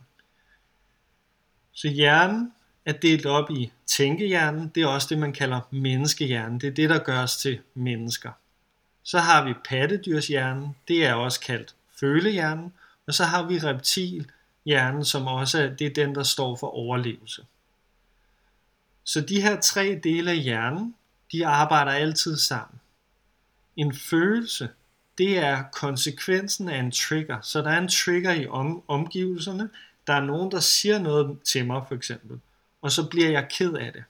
Så 1.72 1.88
hjernen 1.88 2.52
er 2.84 2.92
delt 2.92 3.26
op 3.26 3.50
i 3.50 3.72
tænkehjernen, 3.86 4.68
det 4.74 4.82
er 4.82 4.86
også 4.86 5.06
det, 5.10 5.18
man 5.18 5.32
kalder 5.32 5.60
menneskehjernen. 5.70 6.60
Det 6.60 6.66
er 6.66 6.74
det, 6.74 6.90
der 6.90 6.98
gør 6.98 7.22
os 7.22 7.36
til 7.36 7.60
mennesker. 7.74 8.30
Så 9.06 9.18
har 9.18 9.44
vi 9.44 9.54
pattedyrshjernen, 9.64 10.76
det 10.88 11.04
er 11.04 11.14
også 11.14 11.40
kaldt 11.40 11.74
følehjernen, 12.00 12.72
og 13.06 13.14
så 13.14 13.24
har 13.24 13.42
vi 13.42 13.58
reptilhjernen, 13.58 15.04
som 15.04 15.26
også 15.26 15.62
er, 15.62 15.66
det 15.66 15.86
er 15.86 15.94
den, 15.94 16.14
der 16.14 16.22
står 16.22 16.56
for 16.56 16.66
overlevelse. 16.66 17.46
Så 19.04 19.20
de 19.20 19.42
her 19.42 19.60
tre 19.60 20.00
dele 20.04 20.30
af 20.30 20.38
hjernen, 20.38 20.94
de 21.32 21.46
arbejder 21.46 21.92
altid 21.92 22.36
sammen. 22.36 22.80
En 23.76 23.94
følelse, 23.94 24.68
det 25.18 25.38
er 25.38 25.62
konsekvensen 25.72 26.68
af 26.68 26.78
en 26.78 26.92
trigger. 26.92 27.40
Så 27.40 27.62
der 27.62 27.70
er 27.70 27.78
en 27.78 27.88
trigger 27.88 28.32
i 28.32 28.46
om, 28.46 28.82
omgivelserne. 28.88 29.70
Der 30.06 30.12
er 30.12 30.24
nogen, 30.24 30.50
der 30.50 30.60
siger 30.60 30.98
noget 30.98 31.38
til 31.44 31.66
mig 31.66 31.82
for 31.88 31.94
eksempel, 31.94 32.40
og 32.82 32.92
så 32.92 33.08
bliver 33.08 33.30
jeg 33.30 33.48
ked 33.50 33.72
af 33.72 33.92
det. 33.92 34.04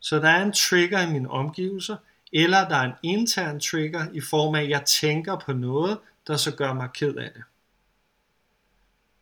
Så 0.00 0.18
der 0.18 0.28
er 0.28 0.42
en 0.42 0.52
trigger 0.52 1.00
i 1.00 1.12
mine 1.12 1.30
omgivelser, 1.30 1.96
eller 2.34 2.68
der 2.68 2.76
er 2.76 2.84
en 2.84 2.92
intern 3.02 3.60
trigger 3.60 4.06
i 4.12 4.20
form 4.20 4.54
af, 4.54 4.62
at 4.62 4.68
jeg 4.68 4.84
tænker 4.84 5.38
på 5.38 5.52
noget, 5.52 5.98
der 6.26 6.36
så 6.36 6.56
gør 6.56 6.72
mig 6.72 6.88
ked 6.94 7.14
af 7.14 7.30
det. 7.34 7.42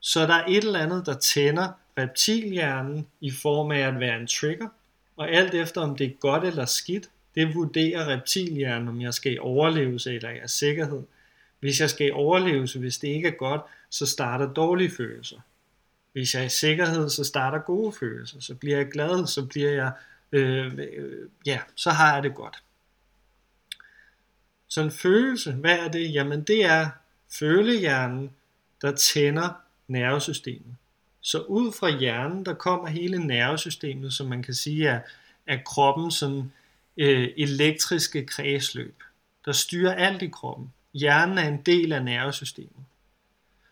Så 0.01 0.27
der 0.27 0.35
er 0.35 0.44
et 0.48 0.64
eller 0.64 0.79
andet, 0.79 1.07
der 1.07 1.14
tænder 1.14 1.68
reptilhjernen 1.98 3.07
i 3.20 3.31
form 3.31 3.70
af 3.70 3.79
at 3.79 4.01
være 4.01 4.20
en 4.20 4.27
trigger, 4.27 4.68
og 5.16 5.31
alt 5.31 5.55
efter 5.55 5.81
om 5.81 5.96
det 5.96 6.07
er 6.07 6.11
godt 6.20 6.44
eller 6.44 6.64
skidt, 6.64 7.11
det 7.35 7.55
vurderer 7.55 8.09
reptilhjernen, 8.09 8.88
om 8.88 9.01
jeg 9.01 9.14
skal 9.14 9.33
i 9.33 9.38
overlevelse 9.38 10.14
eller 10.14 10.31
jeg 10.31 10.38
er 10.38 10.46
sikkerhed. 10.46 11.03
Hvis 11.61 11.81
jeg 11.81 11.90
skal 11.90 12.07
i 12.07 12.11
overlevelse, 12.11 12.79
hvis 12.79 12.98
det 12.98 13.09
ikke 13.09 13.29
er 13.29 13.33
godt, 13.33 13.61
så 13.90 14.07
starter 14.07 14.53
dårlige 14.53 14.90
følelser. 14.90 15.37
Hvis 16.12 16.35
jeg 16.35 16.40
er 16.40 16.46
i 16.46 16.48
sikkerhed, 16.48 17.09
så 17.09 17.25
starter 17.25 17.59
gode 17.59 17.92
følelser. 17.92 18.40
Så 18.40 18.55
bliver 18.55 18.77
jeg 18.77 18.87
glad, 18.87 19.27
så 19.27 19.46
bliver 19.46 19.70
jeg, 19.70 19.92
øh, 20.33 20.79
øh, 20.79 21.29
ja, 21.46 21.61
så 21.75 21.90
har 21.90 22.14
jeg 22.14 22.22
det 22.22 22.35
godt. 22.35 22.62
Så 24.72 24.80
en 24.80 24.90
følelse, 24.90 25.52
hvad 25.52 25.78
er 25.78 25.88
det? 25.88 26.12
Jamen 26.14 26.42
det 26.42 26.64
er 26.64 26.90
følehjernen, 27.30 28.30
der 28.82 28.96
tænder 28.96 29.50
nervesystemet. 29.88 30.76
Så 31.20 31.40
ud 31.40 31.72
fra 31.72 31.98
hjernen, 31.98 32.44
der 32.44 32.54
kommer 32.54 32.88
hele 32.88 33.26
nervesystemet, 33.26 34.12
som 34.12 34.26
man 34.26 34.42
kan 34.42 34.54
sige 34.54 34.88
er, 34.88 35.00
er 35.46 35.58
kroppen 35.66 36.11
sådan 36.11 36.52
øh, 36.96 37.28
elektriske 37.37 38.26
kredsløb, 38.26 39.02
der 39.44 39.52
styrer 39.52 39.94
alt 39.94 40.22
i 40.22 40.28
kroppen. 40.28 40.72
Hjernen 40.94 41.38
er 41.38 41.48
en 41.48 41.62
del 41.66 41.92
af 41.92 42.04
nervesystemet. 42.04 42.85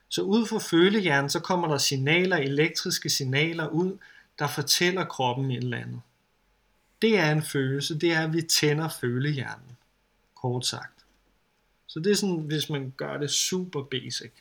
Så 0.09 0.23
ud 0.23 0.47
fra 0.47 0.59
følehjernen, 0.59 1.31
så 1.31 1.41
kommer 1.41 1.69
der 1.69 1.79
signaler, 1.79 2.37
elektriske 2.37 3.11
signaler 3.11 3.69
ud, 3.69 3.99
der 4.39 4.47
fortæller 4.47 5.05
kroppen 5.05 5.51
et 5.51 5.57
eller 5.57 5.79
andet. 5.79 6.01
Det 7.03 7.19
er 7.19 7.33
en 7.33 7.43
følelse, 7.43 7.99
det 7.99 8.13
er, 8.13 8.21
at 8.21 8.33
vi 8.33 8.43
tænder 8.43 8.89
følehjernen, 8.89 9.77
kort 10.43 10.67
sagt. 10.67 11.05
Så 11.87 12.01
det 12.01 12.11
er 12.11 12.17
sådan, 12.17 12.37
hvis 12.37 12.71
man 12.71 12.93
gør 12.97 13.17
det 13.17 13.31
super 13.31 13.83
basic. 13.83 14.33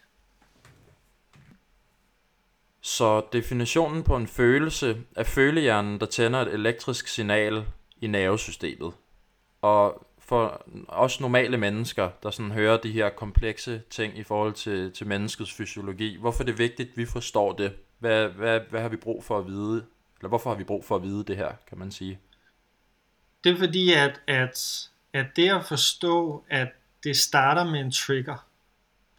Så 2.81 3.23
definitionen 3.33 4.03
på 4.03 4.15
en 4.15 4.27
følelse 4.27 4.97
er 5.15 5.23
følehjernen, 5.23 5.99
der 5.99 6.05
tænder 6.05 6.39
et 6.39 6.53
elektrisk 6.53 7.07
signal 7.07 7.65
i 8.01 8.07
nervesystemet. 8.07 8.93
Og 9.61 10.07
for 10.19 10.65
os 10.87 11.19
normale 11.19 11.57
mennesker, 11.57 12.09
der 12.23 12.31
sådan 12.31 12.51
hører 12.51 12.77
de 12.77 12.91
her 12.91 13.09
komplekse 13.09 13.81
ting 13.89 14.17
i 14.17 14.23
forhold 14.23 14.53
til, 14.53 14.91
til 14.91 15.07
menneskets 15.07 15.53
fysiologi, 15.53 16.17
hvorfor 16.19 16.43
er 16.43 16.45
det 16.45 16.57
vigtigt, 16.57 16.89
at 16.89 16.97
vi 16.97 17.05
forstår 17.05 17.53
det? 17.53 17.73
Hvad, 17.99 18.29
hvad, 18.29 18.59
hvad 18.69 18.81
har 18.81 18.89
vi 18.89 18.95
brug 18.95 19.23
for 19.23 19.39
at 19.39 19.47
vide? 19.47 19.85
Eller 20.17 20.29
hvorfor 20.29 20.49
har 20.49 20.57
vi 20.57 20.63
brug 20.63 20.85
for 20.85 20.95
at 20.95 21.03
vide 21.03 21.23
det 21.23 21.37
her, 21.37 21.51
kan 21.67 21.77
man 21.77 21.91
sige? 21.91 22.19
Det 23.43 23.51
er 23.51 23.57
fordi, 23.57 23.93
at, 23.93 24.21
at, 24.27 24.89
at 25.13 25.25
det 25.35 25.49
at 25.49 25.65
forstå, 25.65 26.43
at 26.49 26.67
det 27.03 27.17
starter 27.17 27.63
med 27.63 27.79
en 27.79 27.91
trigger. 27.91 28.47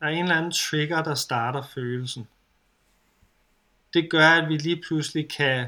Der 0.00 0.07
er 0.07 0.11
en 0.11 0.22
eller 0.22 0.37
anden 0.37 0.53
trigger, 0.53 1.03
der 1.03 1.14
starter 1.14 1.62
følelsen. 1.62 2.29
Det 3.94 4.11
gør, 4.11 4.29
at 4.29 4.48
vi 4.48 4.57
lige 4.57 4.83
pludselig 4.87 5.29
kan 5.29 5.66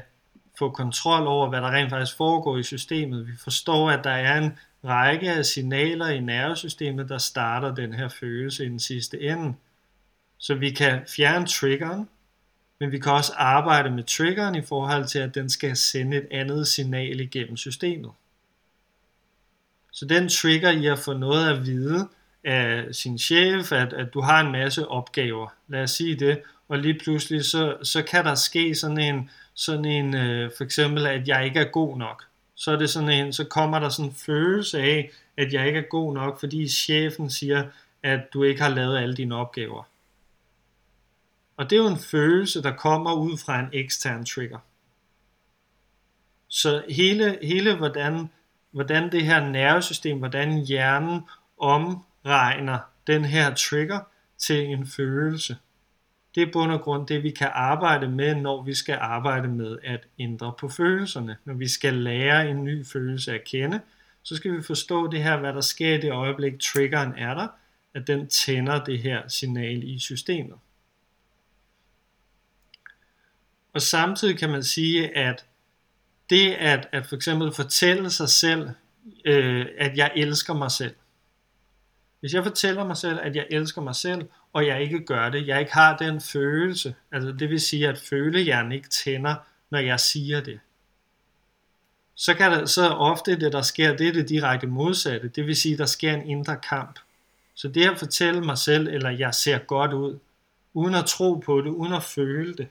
få 0.59 0.69
kontrol 0.69 1.27
over, 1.27 1.49
hvad 1.49 1.61
der 1.61 1.71
rent 1.71 1.89
faktisk 1.89 2.17
foregår 2.17 2.57
i 2.57 2.63
systemet. 2.63 3.27
Vi 3.27 3.31
forstår, 3.43 3.91
at 3.91 4.03
der 4.03 4.09
er 4.09 4.37
en 4.37 4.57
række 4.85 5.31
af 5.31 5.45
signaler 5.45 6.07
i 6.07 6.19
nervesystemet, 6.19 7.09
der 7.09 7.17
starter 7.17 7.75
den 7.75 7.93
her 7.93 8.09
følelse 8.09 8.65
i 8.65 8.69
den 8.69 8.79
sidste 8.79 9.21
ende. 9.21 9.53
Så 10.37 10.55
vi 10.55 10.71
kan 10.71 11.01
fjerne 11.15 11.47
triggeren, 11.47 12.09
men 12.79 12.91
vi 12.91 12.99
kan 12.99 13.11
også 13.11 13.33
arbejde 13.35 13.89
med 13.89 14.03
triggeren 14.03 14.55
i 14.55 14.61
forhold 14.61 15.05
til, 15.05 15.19
at 15.19 15.35
den 15.35 15.49
skal 15.49 15.77
sende 15.77 16.17
et 16.17 16.27
andet 16.31 16.67
signal 16.67 17.19
igennem 17.19 17.57
systemet. 17.57 18.11
Så 19.93 20.05
den 20.05 20.29
trigger 20.29 20.71
i 20.71 20.85
at 20.85 20.99
få 20.99 21.13
noget 21.13 21.49
at 21.49 21.65
vide 21.65 22.07
af 22.43 22.95
sin 22.95 23.19
chef, 23.19 23.71
at, 23.71 23.93
at 23.93 24.13
du 24.13 24.21
har 24.21 24.41
en 24.41 24.51
masse 24.51 24.87
opgaver, 24.87 25.47
lad 25.67 25.83
os 25.83 25.91
sige 25.91 26.15
det, 26.15 26.41
og 26.67 26.77
lige 26.77 26.99
pludselig 26.99 27.45
så, 27.45 27.77
så 27.83 28.03
kan 28.03 28.25
der 28.25 28.35
ske 28.35 28.75
sådan 28.75 28.97
en, 28.97 29.29
sådan 29.53 29.85
en 29.85 30.15
øh, 30.15 30.51
for 30.57 30.63
eksempel, 30.63 31.05
at 31.05 31.27
jeg 31.27 31.45
ikke 31.45 31.59
er 31.59 31.71
god 31.71 31.97
nok. 31.97 32.23
Så 32.55 32.71
er 32.71 32.75
det 32.75 32.89
sådan 32.89 33.09
en, 33.09 33.33
så 33.33 33.43
kommer 33.43 33.79
der 33.79 33.89
sådan 33.89 34.09
en 34.09 34.15
følelse 34.15 34.79
af, 34.79 35.11
at 35.37 35.53
jeg 35.53 35.67
ikke 35.67 35.79
er 35.79 35.89
god 35.89 36.13
nok, 36.13 36.39
fordi 36.39 36.67
chefen 36.67 37.29
siger, 37.29 37.63
at 38.03 38.19
du 38.33 38.43
ikke 38.43 38.61
har 38.61 38.69
lavet 38.69 38.97
alle 38.97 39.15
dine 39.15 39.35
opgaver. 39.35 39.83
Og 41.57 41.69
det 41.69 41.75
er 41.75 41.81
jo 41.83 41.87
en 41.87 41.97
følelse, 41.97 42.63
der 42.63 42.71
kommer 42.71 43.13
ud 43.13 43.37
fra 43.37 43.59
en 43.59 43.69
ekstern 43.73 44.25
trigger. 44.25 44.59
Så 46.47 46.83
hele, 46.89 47.37
hele 47.41 47.75
hvordan, 47.75 48.29
hvordan 48.73 49.11
det 49.11 49.25
her 49.25 49.49
nervesystem, 49.49 50.17
hvordan 50.17 50.65
hjernen 50.65 51.21
omregner 51.57 52.79
den 53.07 53.25
her 53.25 53.53
trigger 53.53 53.99
til 54.37 54.65
en 54.65 54.87
følelse. 54.87 55.57
Det 56.35 56.43
er 56.43 56.51
bund 56.53 56.71
og 56.71 56.81
grund 56.81 57.07
det, 57.07 57.23
vi 57.23 57.31
kan 57.31 57.49
arbejde 57.53 58.07
med, 58.07 58.35
når 58.35 58.63
vi 58.63 58.73
skal 58.73 58.97
arbejde 59.01 59.47
med 59.47 59.77
at 59.83 60.07
ændre 60.19 60.53
på 60.59 60.69
følelserne. 60.69 61.37
Når 61.45 61.53
vi 61.53 61.67
skal 61.67 61.93
lære 61.93 62.49
en 62.49 62.63
ny 62.63 62.85
følelse 62.85 63.33
at 63.33 63.43
kende, 63.43 63.81
så 64.23 64.35
skal 64.35 64.57
vi 64.57 64.63
forstå 64.63 65.11
det 65.11 65.23
her, 65.23 65.37
hvad 65.37 65.53
der 65.53 65.61
sker 65.61 65.93
i 65.93 66.01
det 66.01 66.11
øjeblik, 66.11 66.59
triggeren 66.59 67.13
er 67.17 67.33
der, 67.33 67.47
at 67.93 68.07
den 68.07 68.27
tænder 68.27 68.83
det 68.83 68.99
her 68.99 69.27
signal 69.27 69.83
i 69.83 69.99
systemet. 69.99 70.57
Og 73.73 73.81
samtidig 73.81 74.37
kan 74.37 74.49
man 74.49 74.63
sige, 74.63 75.17
at 75.17 75.45
det 76.33 76.53
at, 76.53 76.89
at 76.91 77.05
for 77.05 77.15
eksempel 77.15 77.53
fortælle 77.53 78.09
sig 78.09 78.29
selv, 78.29 78.69
øh, 79.25 79.65
at 79.77 79.97
jeg 79.97 80.11
elsker 80.15 80.53
mig 80.53 80.71
selv. 80.71 80.95
Hvis 82.19 82.33
jeg 82.33 82.43
fortæller 82.43 82.83
mig 82.83 82.97
selv, 82.97 83.19
at 83.21 83.35
jeg 83.35 83.47
elsker 83.49 83.81
mig 83.81 83.95
selv, 83.95 84.25
og 84.53 84.67
jeg 84.67 84.81
ikke 84.81 85.05
gør 85.05 85.29
det, 85.29 85.47
jeg 85.47 85.59
ikke 85.59 85.73
har 85.73 85.97
den 85.97 86.21
følelse, 86.21 86.95
altså 87.11 87.31
det 87.31 87.49
vil 87.49 87.61
sige, 87.61 87.87
at 87.87 87.97
følehjernen 87.97 88.71
ikke 88.71 88.89
tænder, 88.89 89.35
når 89.69 89.79
jeg 89.79 89.99
siger 89.99 90.41
det. 90.41 90.59
Så, 92.15 92.33
kan 92.33 92.51
der, 92.51 92.65
så 92.65 92.89
ofte 92.89 93.39
det, 93.39 93.53
der 93.53 93.61
sker, 93.61 93.97
det 93.97 94.07
er 94.07 94.13
det 94.13 94.29
direkte 94.29 94.67
modsatte. 94.67 95.27
Det 95.27 95.47
vil 95.47 95.55
sige, 95.55 95.73
at 95.73 95.79
der 95.79 95.85
sker 95.85 96.13
en 96.13 96.29
indre 96.29 96.57
kamp. 96.69 96.99
Så 97.55 97.67
det 97.67 97.89
at 97.89 97.99
fortælle 97.99 98.41
mig 98.41 98.57
selv, 98.57 98.87
eller 98.87 99.09
jeg 99.09 99.33
ser 99.33 99.57
godt 99.57 99.93
ud, 99.93 100.19
uden 100.73 100.95
at 100.95 101.05
tro 101.05 101.33
på 101.35 101.61
det, 101.61 101.69
uden 101.69 101.93
at 101.93 102.03
føle 102.03 102.53
det, 102.53 102.67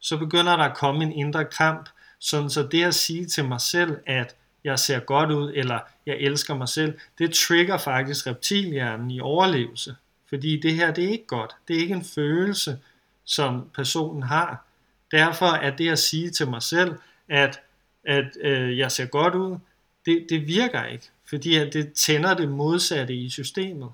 så 0.00 0.16
begynder 0.16 0.56
der 0.56 0.64
at 0.64 0.76
komme 0.76 1.04
en 1.04 1.12
indre 1.12 1.44
kamp, 1.44 1.88
sådan 2.20 2.50
så 2.50 2.62
det 2.62 2.84
at 2.84 2.94
sige 2.94 3.26
til 3.26 3.44
mig 3.44 3.60
selv, 3.60 3.96
at 4.06 4.36
jeg 4.64 4.78
ser 4.78 5.00
godt 5.00 5.30
ud, 5.30 5.52
eller 5.54 5.78
jeg 6.06 6.16
elsker 6.16 6.54
mig 6.54 6.68
selv, 6.68 6.98
det 7.18 7.34
trigger 7.34 7.78
faktisk 7.78 8.26
reptilhjernen 8.26 9.10
i 9.10 9.20
overlevelse. 9.20 9.96
Fordi 10.28 10.60
det 10.60 10.74
her, 10.74 10.90
det 10.94 11.04
er 11.04 11.08
ikke 11.08 11.26
godt. 11.26 11.52
Det 11.68 11.76
er 11.76 11.80
ikke 11.80 11.94
en 11.94 12.04
følelse, 12.04 12.78
som 13.24 13.70
personen 13.74 14.22
har. 14.22 14.66
Derfor 15.10 15.46
er 15.46 15.76
det 15.76 15.88
at 15.88 15.98
sige 15.98 16.30
til 16.30 16.48
mig 16.48 16.62
selv, 16.62 16.94
at, 17.28 17.60
at 18.04 18.36
øh, 18.40 18.78
jeg 18.78 18.92
ser 18.92 19.06
godt 19.06 19.34
ud, 19.34 19.58
det, 20.06 20.26
det 20.30 20.46
virker 20.46 20.84
ikke. 20.84 21.10
Fordi 21.28 21.56
at 21.56 21.72
det 21.72 21.92
tænder 21.92 22.34
det 22.34 22.48
modsatte 22.48 23.14
i 23.14 23.30
systemet. 23.30 23.92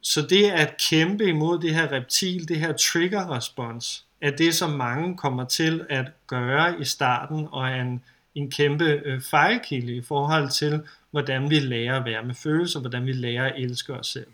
Så 0.00 0.22
det 0.22 0.50
at 0.50 0.76
kæmpe 0.90 1.24
imod 1.24 1.58
det 1.58 1.74
her 1.74 1.92
reptil, 1.92 2.48
det 2.48 2.60
her 2.60 2.72
trigger-respons, 2.72 4.06
er 4.20 4.30
det, 4.30 4.54
som 4.54 4.70
mange 4.70 5.16
kommer 5.16 5.44
til 5.44 5.86
at 5.90 6.06
gøre 6.26 6.80
i 6.80 6.84
starten, 6.84 7.48
og 7.52 7.68
er 7.68 7.82
en, 7.82 8.02
en 8.34 8.50
kæmpe 8.50 8.84
øh, 8.84 9.20
fejlkilde 9.20 9.96
i 9.96 10.02
forhold 10.02 10.50
til, 10.50 10.82
hvordan 11.10 11.50
vi 11.50 11.58
lærer 11.58 11.98
at 11.98 12.04
være 12.04 12.24
med 12.24 12.34
følelser, 12.34 12.80
hvordan 12.80 13.06
vi 13.06 13.12
lærer 13.12 13.44
at 13.44 13.62
elske 13.62 13.94
os 13.94 14.06
selv. 14.06 14.26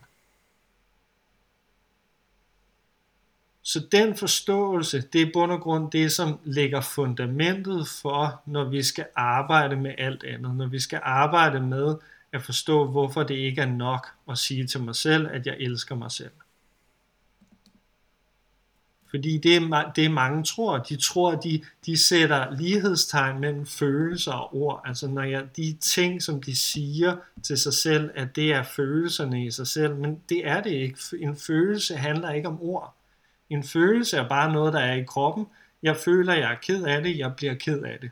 Så 3.63 3.87
den 3.93 4.17
forståelse, 4.17 5.01
det 5.13 5.23
er 5.23 5.31
bund 5.33 5.53
og 5.53 5.61
grund 5.61 5.91
det, 5.91 6.13
som 6.13 6.39
lægger 6.45 6.81
fundamentet 6.81 7.89
for, 7.89 8.43
når 8.47 8.65
vi 8.65 8.83
skal 8.83 9.07
arbejde 9.17 9.77
med 9.77 9.95
alt 9.99 10.25
andet. 10.25 10.57
Når 10.57 10.67
vi 10.67 10.79
skal 10.79 11.01
arbejde 11.03 11.61
med 11.61 11.97
at 12.33 12.43
forstå, 12.43 12.87
hvorfor 12.87 13.23
det 13.23 13.35
ikke 13.35 13.61
er 13.61 13.67
nok 13.67 14.07
at 14.31 14.39
sige 14.39 14.67
til 14.67 14.81
mig 14.81 14.95
selv, 14.95 15.29
at 15.31 15.47
jeg 15.47 15.57
elsker 15.61 15.95
mig 15.95 16.11
selv. 16.11 16.31
Fordi 19.17 19.39
det 19.39 19.57
er, 19.57 19.93
det 19.97 20.11
mange 20.11 20.45
tror. 20.45 20.79
De 20.79 20.97
tror, 20.97 21.35
de, 21.35 21.63
de 21.87 21.97
sætter 21.97 22.57
lighedstegn 22.57 23.41
mellem 23.41 23.67
følelser 23.67 24.33
og 24.33 24.57
ord. 24.57 24.83
Altså 24.85 25.09
når 25.09 25.23
jeg, 25.23 25.45
de 25.57 25.77
ting, 25.81 26.23
som 26.23 26.43
de 26.43 26.57
siger 26.57 27.17
til 27.43 27.59
sig 27.59 27.75
selv, 27.75 28.11
at 28.15 28.37
det 28.37 28.53
er 28.53 28.63
følelserne 28.63 29.47
i 29.47 29.51
sig 29.51 29.67
selv. 29.67 29.97
Men 29.97 30.21
det 30.29 30.47
er 30.49 30.63
det 30.63 30.71
ikke. 30.71 30.99
En 31.21 31.37
følelse 31.37 31.97
handler 31.97 32.33
ikke 32.33 32.49
om 32.49 32.63
ord. 32.63 32.95
En 33.51 33.65
følelse 33.65 34.17
er 34.17 34.29
bare 34.29 34.53
noget, 34.53 34.73
der 34.73 34.81
er 34.81 34.95
i 34.95 35.05
kroppen. 35.05 35.47
Jeg 35.83 35.97
føler, 35.97 36.35
jeg 36.35 36.53
er 36.53 36.59
ked 36.63 36.85
af 36.85 37.03
det. 37.03 37.19
Jeg 37.19 37.37
bliver 37.37 37.55
ked 37.55 37.83
af 37.83 37.99
det. 38.01 38.11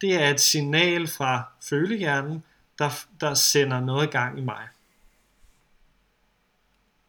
Det 0.00 0.22
er 0.22 0.30
et 0.30 0.40
signal 0.40 1.06
fra 1.06 1.42
følehjernen, 1.62 2.42
der, 2.78 2.90
der 3.20 3.34
sender 3.34 3.80
noget 3.80 4.06
i 4.06 4.10
gang 4.10 4.38
i 4.38 4.42
mig. 4.42 4.62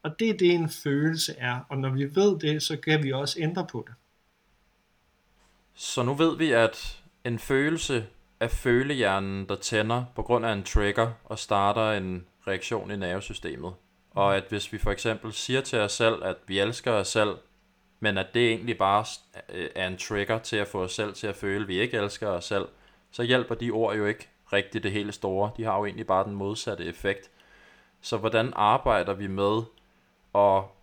Og 0.04 0.20
det 0.20 0.30
er 0.30 0.38
det, 0.38 0.54
en 0.54 0.70
følelse 0.70 1.36
er. 1.38 1.60
Og 1.70 1.78
når 1.78 1.90
vi 1.90 2.16
ved 2.16 2.40
det, 2.40 2.64
så 2.64 2.78
kan 2.78 3.04
vi 3.04 3.12
også 3.12 3.40
ændre 3.40 3.68
på 3.72 3.86
det. 3.88 3.96
Så 5.74 6.04
nu 6.04 6.14
ved 6.14 6.38
vi, 6.38 6.52
at 6.52 7.02
en 7.24 7.40
følelse 7.40 8.08
er 8.40 8.48
følehjernen, 8.48 9.50
der 9.50 9.56
tænder 9.56 10.06
på 10.16 10.22
grund 10.22 10.46
af 10.46 10.54
en 10.54 10.64
trigger 10.64 11.12
og 11.24 11.40
starter 11.40 11.92
en 11.92 12.26
reaktion 12.48 12.92
i 12.92 12.96
nervesystemet. 12.96 13.74
Og 14.12 14.36
at 14.36 14.44
hvis 14.50 14.74
vi 14.74 14.78
for 14.78 14.92
eksempel 14.92 15.34
siger 15.34 15.62
til 15.62 15.80
os 15.80 15.92
selv, 15.92 16.24
at 16.24 16.36
vi 16.48 16.60
elsker 16.60 16.92
os 16.92 17.08
selv, 17.08 17.36
men 18.00 18.18
at 18.18 18.28
det 18.34 18.50
egentlig 18.50 18.78
bare 18.78 19.06
øh, 19.54 19.70
er 19.76 19.88
en 19.88 19.98
trigger 19.98 20.40
til 20.40 20.56
at 20.56 20.68
få 20.68 20.84
os 20.84 20.94
selv 20.94 21.14
til 21.14 21.28
at 21.28 21.36
føle, 21.36 21.62
at 21.62 21.68
vi 21.68 21.80
ikke 21.80 21.98
elsker 21.98 22.28
os 22.28 22.46
selv, 22.46 22.66
så 23.12 23.24
hjælper 23.24 23.56
de 23.56 23.72
ord 23.72 23.96
jo 23.96 24.06
ikke 24.06 24.28
rigtig 24.54 24.84
det 24.84 24.92
hele 24.92 25.12
store. 25.12 25.52
De 25.58 25.64
har 25.64 25.78
jo 25.78 25.86
egentlig 25.86 26.08
bare 26.08 26.24
den 26.24 26.36
modsatte 26.36 26.86
effekt. 26.86 27.32
Så 28.02 28.18
hvordan 28.18 28.54
arbejder 28.56 29.14
vi 29.14 29.28
med 29.28 29.62
og 30.34 30.78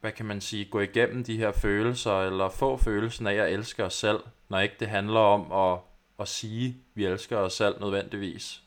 hvad 0.00 0.12
kan 0.12 0.26
man 0.26 0.40
sige, 0.40 0.64
gå 0.64 0.80
igennem 0.80 1.24
de 1.24 1.36
her 1.36 1.52
følelser, 1.52 2.20
eller 2.20 2.48
få 2.48 2.76
følelsen 2.76 3.26
af 3.26 3.34
at 3.34 3.52
elsker 3.52 3.84
os 3.84 3.94
selv, 3.94 4.18
når 4.48 4.58
ikke 4.60 4.76
det 4.80 4.88
handler 4.88 5.20
om 5.20 5.52
at, 5.52 5.80
at 6.20 6.28
sige, 6.28 6.68
at 6.68 6.74
vi 6.94 7.06
elsker 7.06 7.36
os 7.36 7.52
selv 7.52 7.80
nødvendigvis. 7.80 8.62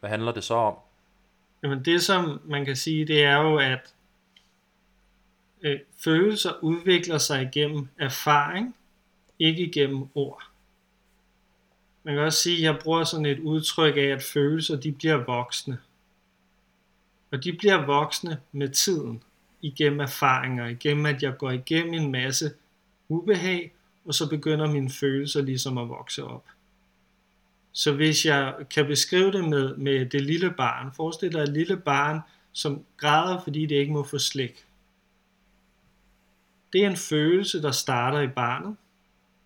Hvad 0.00 0.10
handler 0.10 0.32
det 0.32 0.44
så 0.44 0.54
om? 0.54 0.74
Jamen 1.62 1.84
det 1.84 2.02
som 2.02 2.40
man 2.44 2.64
kan 2.64 2.76
sige, 2.76 3.06
det 3.06 3.24
er 3.24 3.36
jo, 3.36 3.56
at 3.56 3.94
øh, 5.62 5.80
følelser 6.04 6.52
udvikler 6.62 7.18
sig 7.18 7.42
igennem 7.42 7.88
erfaring, 7.98 8.76
ikke 9.38 9.62
igennem 9.62 10.08
ord. 10.14 10.42
Man 12.02 12.14
kan 12.14 12.24
også 12.24 12.42
sige, 12.42 12.56
at 12.56 12.62
jeg 12.62 12.82
bruger 12.82 13.04
sådan 13.04 13.26
et 13.26 13.38
udtryk 13.38 13.96
af, 13.96 14.00
at 14.00 14.22
følelser 14.22 14.76
de 14.76 14.92
bliver 14.92 15.16
voksne. 15.16 15.78
Og 17.32 17.44
de 17.44 17.52
bliver 17.52 17.86
voksne 17.86 18.40
med 18.52 18.68
tiden, 18.68 19.22
igennem 19.62 20.00
erfaringer, 20.00 20.66
igennem 20.66 21.06
at 21.06 21.22
jeg 21.22 21.38
går 21.38 21.50
igennem 21.50 21.94
en 21.94 22.12
masse 22.12 22.50
ubehag, 23.08 23.72
og 24.04 24.14
så 24.14 24.28
begynder 24.28 24.72
mine 24.72 24.90
følelser 24.90 25.42
ligesom 25.42 25.78
at 25.78 25.88
vokse 25.88 26.24
op. 26.24 26.44
Så 27.72 27.92
hvis 27.92 28.26
jeg 28.26 28.54
kan 28.70 28.86
beskrive 28.86 29.32
det 29.32 29.48
med, 29.48 29.76
med 29.76 30.06
det 30.06 30.20
lille 30.20 30.50
barn, 30.50 30.92
forestil 30.92 31.32
dig 31.32 31.40
et 31.40 31.48
lille 31.48 31.76
barn, 31.76 32.20
som 32.52 32.84
græder, 32.96 33.40
fordi 33.44 33.66
det 33.66 33.74
ikke 33.74 33.92
må 33.92 34.04
få 34.04 34.18
slik. 34.18 34.66
Det 36.72 36.84
er 36.84 36.90
en 36.90 36.96
følelse, 36.96 37.62
der 37.62 37.70
starter 37.70 38.20
i 38.20 38.28
barnet, 38.28 38.76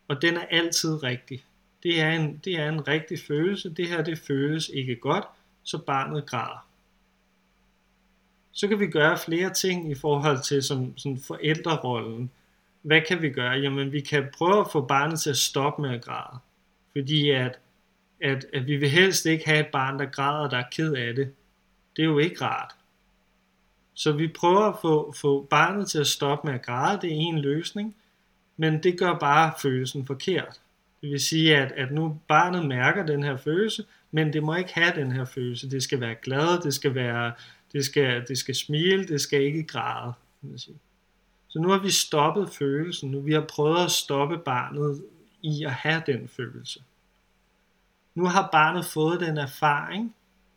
og 0.09 0.23
den 0.23 0.37
er 0.37 0.45
altid 0.51 1.03
rigtig. 1.03 1.45
Det 1.83 2.01
er 2.01 2.11
en, 2.11 2.41
det 2.45 2.59
er 2.59 2.69
en 2.69 2.89
rigtig 2.89 3.19
følelse. 3.27 3.71
Det 3.71 3.89
her, 3.89 4.03
det 4.03 4.19
føles 4.19 4.69
ikke 4.69 4.97
godt, 4.97 5.25
så 5.63 5.79
barnet 5.79 6.27
græder. 6.27 6.67
Så 8.61 8.69
kan 8.69 8.81
vi 8.81 8.87
gøre 8.87 9.19
flere 9.19 9.53
ting 9.53 9.91
i 9.91 9.95
forhold 9.95 10.43
til 10.43 10.63
som, 10.63 10.99
som 10.99 11.21
forældrerollen. 11.21 12.31
Hvad 12.83 13.01
kan 13.09 13.23
vi 13.23 13.31
gøre? 13.31 13.53
Jamen, 13.53 13.93
vi 13.93 14.01
kan 14.01 14.29
prøve 14.39 14.61
at 14.61 14.71
få 14.73 14.81
barnet 14.81 15.21
til 15.21 15.31
at 15.31 15.37
stoppe 15.37 15.83
med 15.83 15.91
at 15.91 16.05
græde. 16.05 16.39
Fordi 16.93 17.31
at, 17.31 17.59
at, 18.23 18.47
at 18.53 18.67
vi 18.67 18.77
vil 18.77 18.89
helst 18.91 19.27
ikke 19.27 19.47
have 19.47 19.61
et 19.61 19.67
barn, 19.67 19.99
der 19.99 20.05
græder, 20.05 20.49
der 20.49 20.57
er 20.57 20.65
ked 20.73 20.93
af 20.93 21.15
det. 21.15 21.33
Det 21.97 22.03
er 22.03 22.07
jo 22.07 22.19
ikke 22.19 22.45
rart. 22.45 22.75
Så 23.95 24.13
vi 24.13 24.29
prøver 24.29 24.61
at 24.61 24.79
få, 24.83 25.15
få 25.17 25.47
barnet 25.51 25.89
til 25.89 25.99
at 25.99 26.07
stoppe 26.07 26.47
med 26.47 26.55
at 26.55 26.63
græde. 26.63 27.01
Det 27.03 27.11
er 27.11 27.17
en 27.17 27.39
løsning. 27.39 27.97
Men 28.57 28.83
det 28.83 28.99
gør 28.99 29.19
bare 29.19 29.53
følelsen 29.63 30.07
forkert. 30.07 30.61
Det 31.01 31.11
vil 31.11 31.21
sige, 31.21 31.57
at, 31.57 31.73
at 31.73 31.93
nu 31.93 32.21
barnet 32.29 32.67
mærker 32.67 33.07
den 33.07 33.23
her 33.23 33.37
følelse, 33.37 33.85
men 34.11 34.33
det 34.33 34.43
må 34.43 34.55
ikke 34.55 34.75
have 34.75 34.93
den 34.97 35.13
her 35.13 35.25
følelse. 35.25 35.71
Det 35.71 35.83
skal 35.83 36.01
være 36.01 36.15
glad, 36.15 36.63
det 36.63 36.75
skal 36.75 36.95
være, 36.95 37.33
det 37.73 37.85
skal, 37.85 38.29
det 38.29 38.39
skal 38.39 38.55
smile, 38.55 39.07
det 39.07 39.21
skal 39.21 39.43
ikke 39.43 39.63
græde. 39.63 40.13
Sige. 40.57 40.79
Så 41.49 41.59
nu 41.59 41.69
har 41.69 41.79
vi 41.79 41.91
stoppet 41.91 42.51
følelsen, 42.51 43.11
nu 43.11 43.21
vi 43.21 43.33
har 43.33 43.47
prøvet 43.49 43.85
at 43.85 43.91
stoppe 43.91 44.39
barnet 44.39 45.05
i 45.43 45.65
at 45.65 45.73
have 45.73 46.03
den 46.07 46.29
følelse. 46.29 46.83
Nu 48.15 48.27
har 48.27 48.49
barnet 48.53 48.85
fået 48.85 49.21
den 49.21 49.39
erfaring, 49.39 50.15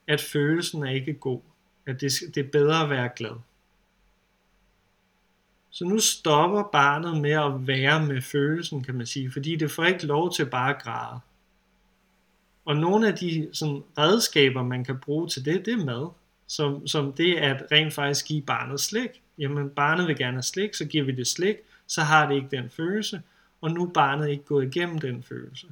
at 0.07 0.21
følelsen 0.21 0.83
er 0.83 0.91
ikke 0.91 1.13
god, 1.13 1.41
at 1.85 2.01
det, 2.01 2.11
det 2.35 2.45
er 2.45 2.51
bedre 2.51 2.83
at 2.83 2.89
være 2.89 3.09
glad. 3.15 3.35
Så 5.69 5.85
nu 5.85 5.99
stopper 5.99 6.63
barnet 6.63 7.21
med 7.21 7.31
at 7.31 7.67
være 7.67 8.05
med 8.05 8.21
følelsen, 8.21 8.83
kan 8.83 8.95
man 8.95 9.05
sige, 9.05 9.31
fordi 9.31 9.55
det 9.55 9.71
får 9.71 9.83
ikke 9.83 10.05
lov 10.05 10.33
til 10.33 10.45
bare 10.45 10.75
at 10.75 10.81
græde. 10.81 11.19
Og 12.65 12.75
nogle 12.75 13.07
af 13.07 13.15
de 13.15 13.49
sådan, 13.53 13.83
redskaber, 13.97 14.63
man 14.63 14.83
kan 14.83 14.99
bruge 14.99 15.27
til 15.27 15.45
det, 15.45 15.65
det 15.65 15.73
er 15.73 15.85
mad. 15.85 16.09
Som, 16.53 16.87
som 16.87 17.13
det 17.13 17.35
at 17.35 17.63
rent 17.71 17.93
faktisk 17.93 18.25
give 18.25 18.41
barnet 18.41 18.79
slik. 18.79 19.21
Jamen, 19.37 19.69
barnet 19.69 20.07
vil 20.07 20.17
gerne 20.17 20.33
have 20.33 20.43
slik, 20.43 20.73
så 20.73 20.85
giver 20.85 21.03
vi 21.03 21.11
det 21.11 21.27
slik, 21.27 21.55
så 21.87 22.01
har 22.01 22.27
det 22.27 22.35
ikke 22.35 22.47
den 22.51 22.69
følelse, 22.69 23.21
og 23.61 23.71
nu 23.71 23.85
er 23.85 23.89
barnet 23.89 24.29
ikke 24.29 24.43
gået 24.43 24.75
igennem 24.75 24.99
den 24.99 25.23
følelse. 25.23 25.67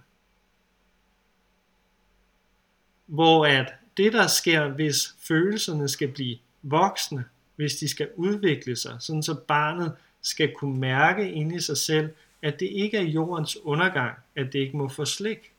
Hvor 3.05 3.45
at 3.45 3.73
det, 3.97 4.13
der 4.13 4.27
sker, 4.27 4.67
hvis 4.67 5.15
følelserne 5.19 5.89
skal 5.89 6.07
blive 6.07 6.37
voksne, 6.61 7.25
hvis 7.55 7.75
de 7.75 7.87
skal 7.87 8.09
udvikle 8.15 8.75
sig, 8.75 8.97
sådan 8.99 9.23
så 9.23 9.35
barnet 9.35 9.95
skal 10.21 10.53
kunne 10.55 10.79
mærke 10.79 11.31
inde 11.31 11.55
i 11.55 11.59
sig 11.59 11.77
selv, 11.77 12.09
at 12.41 12.59
det 12.59 12.69
ikke 12.71 12.97
er 12.97 13.03
jordens 13.03 13.57
undergang, 13.57 14.17
at 14.35 14.53
det 14.53 14.59
ikke 14.59 14.77
må 14.77 14.87
få 14.87 15.05
slik. 15.05 15.51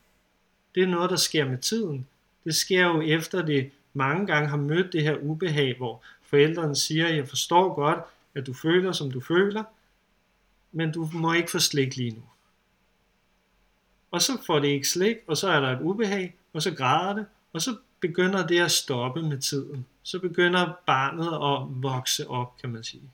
Det 0.74 0.82
er 0.82 0.86
noget, 0.86 1.10
der 1.10 1.16
sker 1.16 1.44
med 1.44 1.58
tiden. 1.58 2.06
Det 2.44 2.54
sker 2.54 2.86
jo 2.86 3.00
efter 3.00 3.42
det 3.42 3.70
mange 3.94 4.26
gange 4.26 4.48
har 4.48 4.56
mødt 4.56 4.92
det 4.92 5.02
her 5.02 5.16
ubehag, 5.16 5.76
hvor 5.76 6.02
forældrene 6.22 6.76
siger, 6.76 7.08
jeg 7.08 7.28
forstår 7.28 7.74
godt, 7.74 7.98
at 8.34 8.46
du 8.46 8.54
føler, 8.54 8.92
som 8.92 9.10
du 9.10 9.20
føler, 9.20 9.64
men 10.72 10.92
du 10.92 11.08
må 11.12 11.32
ikke 11.32 11.50
få 11.50 11.58
slik 11.58 11.96
lige 11.96 12.10
nu. 12.10 12.22
Og 14.10 14.22
så 14.22 14.42
får 14.46 14.58
det 14.58 14.68
ikke 14.68 14.88
slik, 14.88 15.16
og 15.26 15.36
så 15.36 15.48
er 15.48 15.60
der 15.60 15.68
et 15.68 15.82
ubehag, 15.82 16.34
og 16.52 16.62
så 16.62 16.74
græder 16.74 17.14
det, 17.14 17.26
og 17.52 17.62
så 17.62 17.76
begynder 18.00 18.46
det 18.46 18.60
at 18.60 18.70
stoppe 18.70 19.22
med 19.22 19.38
tiden. 19.38 19.86
Så 20.02 20.18
begynder 20.18 20.72
barnet 20.86 21.26
at 21.26 21.82
vokse 21.82 22.28
op, 22.28 22.58
kan 22.58 22.70
man 22.70 22.84
sige. 22.84 23.10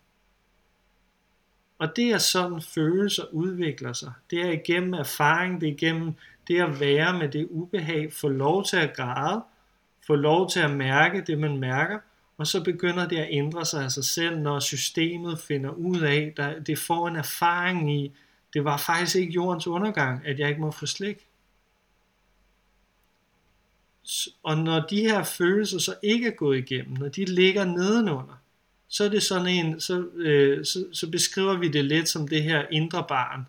Og 1.79 1.97
det 1.97 2.11
er 2.11 2.19
sådan 2.19 2.63
følelser 2.63 3.25
udvikler 3.33 3.93
sig. 3.93 4.13
Det 4.31 4.41
er 4.41 4.51
igennem 4.51 4.93
erfaring, 4.93 5.61
det 5.61 5.69
er 5.69 5.73
igennem 5.73 6.15
det 6.49 6.61
at 6.61 6.81
være 6.81 7.19
med 7.19 7.29
det 7.29 7.47
ubehag, 7.51 8.13
få 8.13 8.29
lov 8.29 8.65
til 8.65 8.77
at 8.77 8.97
græde, 8.97 9.43
få 10.09 10.15
lov 10.15 10.51
til 10.51 10.61
at 10.61 10.71
mærke 10.71 11.25
det, 11.27 11.39
man 11.39 11.57
mærker, 11.57 11.99
og 12.39 12.47
så 12.47 12.65
begynder 12.65 13.09
det 13.09 13.17
at 13.17 13.29
ændre 13.31 13.65
sig 13.65 13.85
af 13.85 13.93
sig 13.93 14.05
selv, 14.05 14.39
når 14.39 14.61
systemet 14.61 15.41
finder 15.41 15.71
ud 15.71 16.01
af, 16.01 16.35
at 16.37 16.67
det 16.67 16.79
får 16.79 17.09
en 17.09 17.17
erfaring 17.17 17.95
i, 17.95 18.13
det 18.55 18.65
var 18.65 18.77
faktisk 18.77 19.17
ikke 19.17 19.33
jordens 19.33 19.67
undergang, 19.67 20.27
at 20.27 20.39
jeg 20.39 20.49
ikke 20.49 20.61
må 20.61 20.71
få 20.71 20.87
slik. 20.87 21.27
Og 24.43 24.59
når 24.59 24.81
de 24.81 25.01
her 25.01 25.25
følelser 25.25 25.79
så 25.79 25.95
ikke 26.03 26.27
er 26.27 26.37
gået 26.37 26.59
igennem, 26.59 26.97
når 26.97 27.09
de 27.09 27.25
ligger 27.25 27.65
nedenunder, 27.65 28.41
så 28.89 29.05
er 29.05 29.09
det 29.09 29.23
sådan 29.23 29.47
en, 29.47 29.81
så, 29.81 30.09
øh, 30.15 30.65
så, 30.65 30.87
så 30.93 31.11
beskriver 31.11 31.57
vi 31.57 31.69
det 31.69 31.85
lidt 31.85 32.09
som 32.09 32.29
det 32.29 32.43
her 32.43 32.67
indre 32.71 33.05
barn, 33.09 33.47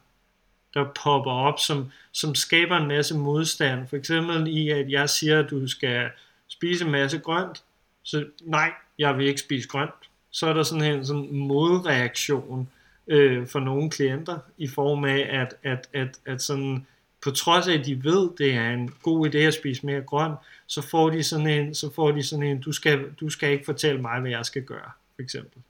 der 0.74 0.84
popper 1.04 1.32
op, 1.32 1.60
som, 1.60 1.92
som 2.12 2.36
skaber 2.36 2.78
en 2.78 2.88
masse 2.88 3.18
modstand. 3.18 3.88
For 3.88 3.98
eksempel 3.98 4.48
i, 4.48 4.70
at 4.70 4.92
jeg 4.92 5.10
siger, 5.10 5.40
at 5.40 5.50
du 5.50 5.68
skal 5.68 6.10
spise 6.50 6.86
en 6.86 6.92
masse 6.92 7.20
grønt, 7.20 7.64
så 8.04 8.26
nej, 8.42 8.72
jeg 9.00 9.18
vil 9.18 9.28
ikke 9.28 9.40
spise 9.40 9.68
grønt. 9.68 10.10
Så 10.32 10.48
er 10.48 10.54
der 10.54 10.64
sådan 10.64 10.94
en 10.94 11.06
sådan 11.06 11.32
modreaktion 11.32 12.70
øh, 13.08 13.48
for 13.48 13.60
nogle 13.60 13.90
klienter, 13.90 14.40
i 14.58 14.68
form 14.68 15.06
af, 15.06 15.28
at, 15.30 15.56
at, 15.64 15.90
at, 15.94 16.20
at 16.26 16.42
sådan, 16.42 16.86
på 17.22 17.32
trods 17.32 17.68
af, 17.68 17.74
at 17.74 17.86
de 17.86 18.04
ved, 18.04 18.30
det 18.38 18.54
er 18.54 18.70
en 18.70 18.94
god 19.04 19.30
idé 19.30 19.38
at 19.38 19.54
spise 19.54 19.86
mere 19.86 20.02
grønt, 20.02 20.38
så 20.68 20.82
får 20.82 21.10
de 21.10 21.24
sådan 21.24 21.48
en, 21.48 21.76
så 21.76 21.94
får 21.94 22.12
de 22.12 22.24
sådan 22.24 22.46
en 22.46 22.62
du, 22.62 22.72
skal, 22.72 23.06
du 23.20 23.30
skal 23.30 23.52
ikke 23.52 23.66
fortælle 23.66 24.02
mig, 24.02 24.22
hvad 24.22 24.32
jeg 24.32 24.46
skal 24.46 24.64
gøre, 24.64 24.92
for 25.16 25.22
eksempel. 25.22 25.62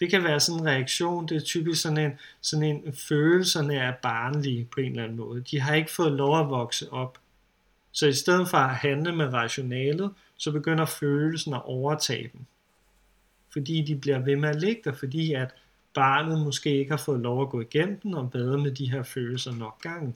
Det 0.00 0.10
kan 0.10 0.24
være 0.24 0.40
sådan 0.40 0.60
en 0.60 0.66
reaktion, 0.66 1.28
det 1.28 1.36
er 1.36 1.40
typisk 1.40 1.82
sådan 1.82 1.98
en, 1.98 2.12
sådan 2.40 2.64
en 2.64 2.92
følelserne 2.92 3.74
er 3.74 3.92
barnlige 4.02 4.64
på 4.64 4.80
en 4.80 4.90
eller 4.90 5.02
anden 5.02 5.16
måde. 5.16 5.44
De 5.50 5.60
har 5.60 5.74
ikke 5.74 5.90
fået 5.90 6.12
lov 6.12 6.40
at 6.40 6.48
vokse 6.48 6.92
op. 6.92 7.18
Så 7.96 8.06
i 8.06 8.12
stedet 8.12 8.48
for 8.48 8.58
at 8.58 8.74
handle 8.74 9.16
med 9.16 9.32
rationalet, 9.32 10.14
så 10.36 10.52
begynder 10.52 10.84
følelsen 10.84 11.54
at 11.54 11.62
overtage 11.64 12.30
dem. 12.32 12.40
Fordi 13.52 13.82
de 13.82 13.96
bliver 13.96 14.18
ved 14.18 14.36
med 14.36 14.48
at 14.48 14.60
ligge 14.60 14.82
der, 14.84 14.92
fordi 14.92 15.32
at 15.32 15.54
barnet 15.94 16.44
måske 16.44 16.78
ikke 16.78 16.90
har 16.90 16.98
fået 16.98 17.20
lov 17.20 17.42
at 17.42 17.50
gå 17.50 17.60
igennem 17.60 18.00
den 18.00 18.14
og 18.14 18.30
bade 18.30 18.58
med 18.58 18.70
de 18.70 18.90
her 18.90 19.02
følelser 19.02 19.52
nok 19.52 19.82
gange. 19.82 20.14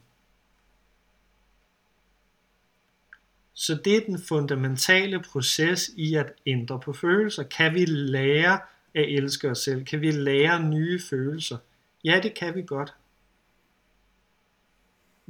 Så 3.55 3.75
det 3.85 3.97
er 3.97 4.07
den 4.07 4.19
fundamentale 4.29 5.23
proces 5.23 5.91
i 5.97 6.15
at 6.15 6.33
ændre 6.47 6.81
på 6.81 6.93
følelser. 6.93 7.43
Kan 7.43 7.75
vi 7.75 7.85
lære 7.85 8.61
at 8.95 9.09
elske 9.09 9.51
os 9.51 9.59
selv? 9.59 9.85
Kan 9.85 10.01
vi 10.01 10.11
lære 10.11 10.63
nye 10.63 11.01
følelser? 11.11 11.57
Ja, 12.05 12.21
det 12.23 12.35
kan 12.35 12.55
vi 12.55 12.63
godt. 12.63 12.95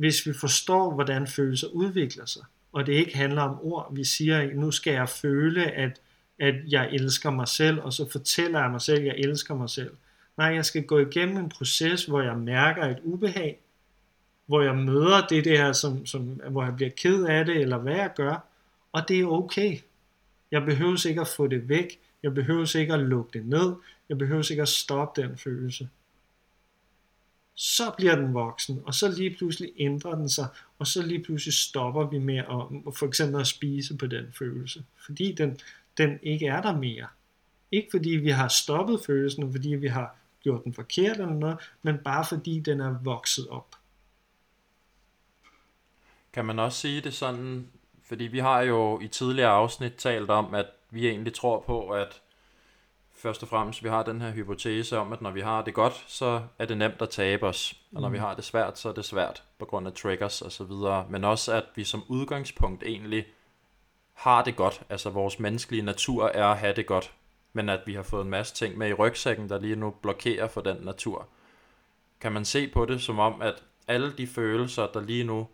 Hvis 0.01 0.27
vi 0.27 0.33
forstår, 0.33 0.95
hvordan 0.95 1.27
følelser 1.27 1.69
udvikler 1.69 2.27
sig, 2.27 2.43
og 2.73 2.87
det 2.87 2.93
ikke 2.93 3.17
handler 3.17 3.43
om 3.43 3.59
ord. 3.63 3.95
Vi 3.95 4.05
siger, 4.05 4.55
nu 4.55 4.71
skal 4.71 4.93
jeg 4.93 5.09
føle, 5.09 5.65
at, 5.65 6.01
at 6.39 6.55
jeg 6.69 6.89
elsker 6.93 7.31
mig 7.31 7.49
selv, 7.49 7.81
og 7.81 7.93
så 7.93 8.11
fortæller 8.11 8.61
jeg 8.61 8.71
mig 8.71 8.81
selv, 8.81 8.99
at 8.99 9.07
jeg 9.07 9.15
elsker 9.19 9.55
mig 9.55 9.71
selv. 9.71 9.91
Nej, 10.37 10.47
jeg 10.47 10.65
skal 10.65 10.83
gå 10.83 10.99
igennem 10.99 11.37
en 11.37 11.49
proces, 11.49 12.05
hvor 12.05 12.23
jeg 12.23 12.39
mærker 12.39 12.87
et 12.87 12.99
ubehag, 13.03 13.61
hvor 14.47 14.63
jeg 14.63 14.77
møder 14.77 15.27
det 15.27 15.45
der, 15.45 15.73
som, 15.73 16.07
som, 16.07 16.23
hvor 16.23 16.65
jeg 16.65 16.77
bliver 16.77 16.91
ked 16.97 17.25
af 17.25 17.45
det, 17.45 17.57
eller 17.57 17.79
hvad 17.79 17.97
jeg 17.97 18.13
gør, 18.17 18.45
og 18.93 19.09
det 19.09 19.21
er 19.21 19.27
okay. 19.27 19.79
Jeg 20.51 20.65
behøver 20.65 21.07
ikke 21.07 21.21
at 21.21 21.29
få 21.29 21.47
det 21.47 21.69
væk, 21.69 21.99
jeg 22.23 22.35
behøver 22.35 22.77
ikke 22.77 22.95
at 22.95 23.01
lukke 23.01 23.39
det 23.39 23.47
ned, 23.47 23.73
jeg 24.09 24.19
behøver 24.19 24.51
ikke 24.51 24.63
at 24.63 24.69
stoppe 24.69 25.23
den 25.23 25.39
følelse. 25.39 25.89
Så 27.63 27.91
bliver 27.97 28.15
den 28.15 28.35
voksen, 28.35 28.83
og 28.87 28.95
så 28.95 29.09
lige 29.09 29.37
pludselig 29.37 29.73
ændrer 29.79 30.15
den 30.15 30.29
sig, 30.29 30.47
og 30.79 30.87
så 30.87 31.03
lige 31.03 31.23
pludselig 31.23 31.55
stopper 31.55 32.07
vi 32.07 32.19
med 32.19 32.39
at 32.39 32.95
for 32.95 33.07
eksempel 33.07 33.41
at 33.41 33.47
spise 33.47 33.97
på 33.97 34.07
den 34.07 34.33
følelse, 34.39 34.85
fordi 35.07 35.33
den, 35.33 35.61
den 35.99 36.19
ikke 36.23 36.47
er 36.47 36.63
der 36.63 36.77
mere. 36.77 37.07
Ikke 37.73 37.89
fordi 37.91 38.11
vi 38.11 38.31
har 38.31 38.49
stoppet 38.49 39.01
følelsen, 39.07 39.53
fordi 39.53 39.69
vi 39.69 39.87
har 39.89 40.17
gjort 40.43 40.65
den 40.65 40.75
forkert 40.75 41.17
eller 41.17 41.35
noget, 41.35 41.59
men 41.83 41.99
bare 41.99 42.25
fordi 42.25 42.61
den 42.61 42.81
er 42.81 42.99
vokset 43.03 43.49
op. 43.49 43.77
Kan 46.33 46.45
man 46.45 46.59
også 46.59 46.79
sige 46.79 47.01
det 47.01 47.15
sådan, 47.15 47.69
fordi 48.03 48.25
vi 48.25 48.39
har 48.39 48.61
jo 48.61 49.01
i 49.01 49.09
tidligere 49.09 49.51
afsnit 49.51 49.93
talt 49.93 50.31
om, 50.31 50.55
at 50.55 50.67
vi 50.91 51.09
egentlig 51.09 51.35
tror 51.35 51.61
på, 51.67 51.89
at 51.89 52.21
først 53.23 53.43
og 53.43 53.49
fremmest 53.49 53.85
vi 53.85 53.89
har 53.89 54.03
den 54.03 54.21
her 54.21 54.31
hypotese 54.31 54.99
om, 54.99 55.13
at 55.13 55.23
når 55.23 55.31
vi 55.31 55.41
har 55.41 55.63
det 55.63 55.75
godt, 55.75 56.05
så 56.07 56.43
er 56.59 56.65
det 56.65 56.79
nemt 56.79 57.03
at 57.03 57.11
tabe 57.11 57.47
os, 57.47 57.75
og 57.95 58.01
når 58.01 58.09
mm. 58.09 58.15
vi 58.15 58.19
har 58.19 58.35
det 58.35 58.45
svært, 58.45 58.79
så 58.79 58.89
er 58.89 58.93
det 58.93 59.05
svært 59.05 59.43
på 59.59 59.65
grund 59.65 59.87
af 59.87 59.93
triggers 59.93 60.43
og 60.43 60.53
så 60.53 60.65
videre, 60.65 61.07
men 61.11 61.25
også 61.25 61.53
at 61.53 61.65
vi 61.75 61.85
som 61.85 62.03
udgangspunkt 62.09 62.83
egentlig 62.83 63.27
har 64.15 64.45
det 64.45 64.57
godt, 64.57 64.83
altså 64.89 65.11
vores 65.11 65.39
menneskelige 65.39 65.83
natur 65.83 66.27
er 66.27 66.47
at 66.47 66.59
have 66.59 66.75
det 66.75 66.87
godt, 66.87 67.13
men 67.53 67.69
at 67.69 67.81
vi 67.87 67.95
har 67.95 68.03
fået 68.03 68.25
en 68.25 68.31
masse 68.31 68.55
ting 68.55 68.79
med 68.79 68.89
i 68.89 68.93
rygsækken, 68.93 69.49
der 69.49 69.61
lige 69.61 69.77
nu 69.77 69.91
blokerer 69.91 70.49
for 70.49 70.61
den 70.61 70.77
natur. 70.77 71.29
Kan 72.21 72.33
man 72.33 72.45
se 72.45 72.69
på 72.69 72.85
det 72.85 73.03
som 73.03 73.19
om, 73.19 73.43
at 73.43 73.63
alle 73.89 74.13
de 74.13 74.27
følelser, 74.27 74.87
der 74.87 75.01
lige 75.01 75.25
nu 75.25 75.49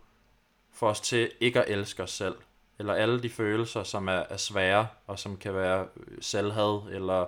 får 0.71 0.89
os 0.89 1.01
til 1.01 1.31
ikke 1.39 1.61
at 1.61 1.71
elske 1.71 2.03
os 2.03 2.11
selv. 2.11 2.35
Eller 2.79 2.93
alle 2.93 3.23
de 3.23 3.29
følelser, 3.29 3.83
som 3.83 4.07
er, 4.07 4.23
er 4.29 4.37
svære, 4.37 4.87
og 5.07 5.19
som 5.19 5.37
kan 5.37 5.53
være 5.53 5.87
selvhad, 6.21 6.81
eller 6.91 7.25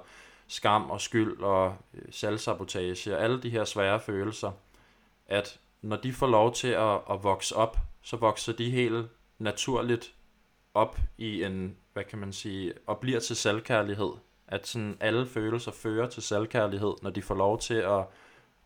skam 0.49 0.89
og 0.89 1.01
skyld 1.01 1.41
og 1.41 1.75
øh, 1.93 2.01
selvsabotage, 2.11 3.15
og 3.15 3.23
alle 3.23 3.41
de 3.41 3.49
her 3.49 3.65
svære 3.65 3.99
følelser, 3.99 4.51
at 5.27 5.59
når 5.81 5.95
de 5.95 6.13
får 6.13 6.27
lov 6.27 6.53
til 6.53 6.67
at, 6.67 6.99
at 7.09 7.23
vokse 7.23 7.55
op, 7.55 7.77
så 8.01 8.17
vokser 8.17 8.53
de 8.53 8.69
helt 8.69 9.07
naturligt 9.39 10.13
op 10.73 10.99
i 11.17 11.43
en, 11.43 11.77
hvad 11.93 12.03
kan 12.03 12.19
man 12.19 12.33
sige, 12.33 12.73
og 12.87 12.99
bliver 12.99 13.19
til 13.19 13.35
selvkærlighed. 13.35 14.11
At 14.47 14.67
sådan 14.67 14.97
alle 14.99 15.27
følelser 15.27 15.71
fører 15.71 16.07
til 16.07 16.23
selvkærlighed, 16.23 16.93
når 17.01 17.09
de 17.09 17.21
får 17.21 17.35
lov 17.35 17.59
til 17.59 17.73
at, 17.73 18.05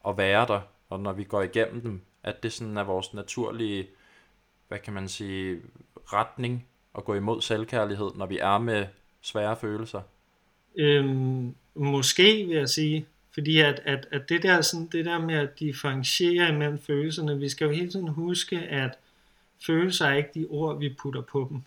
at 0.08 0.18
være 0.18 0.48
der, 0.48 0.62
og 0.90 1.00
når 1.00 1.14
vi 1.14 1.24
går 1.24 1.42
igennem 1.42 1.82
dem, 1.82 2.02
at 2.24 2.44
det 2.44 2.54
sådan 2.54 2.78
er 2.78 2.84
vores 2.84 3.14
naturlige, 3.14 3.88
hvad 4.68 4.80
kan 4.80 4.94
man 4.94 5.08
sige, 5.08 5.62
retning 6.06 6.68
at 6.96 7.06
gå 7.06 7.14
imod 7.14 7.42
selvkærlighed, 7.42 8.12
når 8.16 8.26
vi 8.26 8.38
er 8.38 8.58
med 8.58 8.88
svære 9.22 9.56
følelser? 9.56 10.02
Øhm, 10.76 11.56
måske 11.76 12.46
vil 12.48 12.56
jeg 12.56 12.70
sige, 12.70 13.06
fordi 13.34 13.60
at, 13.60 13.82
at, 13.86 14.08
at 14.12 14.30
det, 14.30 14.44
der, 14.44 14.62
sådan, 14.62 14.88
det 14.88 15.06
der 15.06 15.20
med 15.20 15.36
at 15.36 15.60
differentiere 15.60 16.50
imellem 16.50 16.80
følelserne, 16.80 17.40
vi 17.40 17.50
skal 17.50 17.66
jo 17.66 17.72
hele 17.72 17.92
tiden 17.92 18.08
huske, 18.08 18.60
at 18.60 18.98
følelser 19.66 20.06
er 20.06 20.14
ikke 20.14 20.30
de 20.36 20.46
ord, 20.50 20.80
vi 20.80 20.96
putter 21.00 21.22
på 21.22 21.48
dem. 21.52 21.62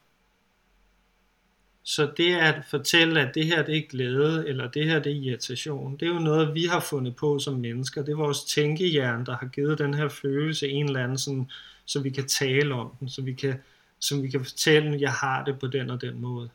Så 1.82 2.12
det 2.16 2.34
at 2.34 2.64
fortælle, 2.70 3.20
at 3.20 3.34
det 3.34 3.46
her 3.46 3.62
det 3.62 3.76
er 3.76 3.82
glæde, 3.88 4.48
eller 4.48 4.70
det 4.70 4.86
her 4.86 4.98
det 4.98 5.12
er 5.12 5.16
irritation, 5.16 5.96
det 5.96 6.08
er 6.08 6.12
jo 6.12 6.18
noget, 6.18 6.54
vi 6.54 6.64
har 6.64 6.80
fundet 6.80 7.16
på 7.16 7.38
som 7.38 7.54
mennesker. 7.54 8.02
Det 8.02 8.12
er 8.12 8.16
vores 8.16 8.44
tænkehjerne, 8.44 9.26
der 9.26 9.36
har 9.36 9.46
givet 9.46 9.78
den 9.78 9.94
her 9.94 10.08
følelse 10.08 10.68
en 10.68 10.86
eller 10.86 11.02
anden, 11.04 11.18
sådan, 11.18 11.50
så 11.84 12.00
vi 12.00 12.10
kan 12.10 12.26
tale 12.26 12.74
om 12.74 12.90
den, 13.00 13.08
så 13.08 13.22
vi 13.22 13.32
kan, 13.32 13.54
så 13.98 14.20
vi 14.20 14.30
kan 14.30 14.44
fortælle, 14.44 14.94
at 14.94 15.00
jeg 15.00 15.12
har 15.12 15.44
det 15.44 15.58
på 15.58 15.66
den 15.66 15.90
og 15.90 16.00
den 16.00 16.20
måde. 16.20 16.48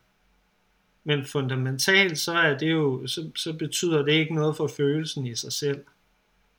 Men 1.03 1.25
fundamentalt, 1.25 2.19
så 2.19 2.33
er 2.33 2.57
det 2.57 2.71
jo, 2.71 3.07
så, 3.07 3.29
så 3.35 3.53
betyder 3.53 4.01
det 4.01 4.11
ikke 4.11 4.35
noget 4.35 4.57
for 4.57 4.67
følelsen 4.67 5.27
i 5.27 5.35
sig 5.35 5.53
selv, 5.53 5.83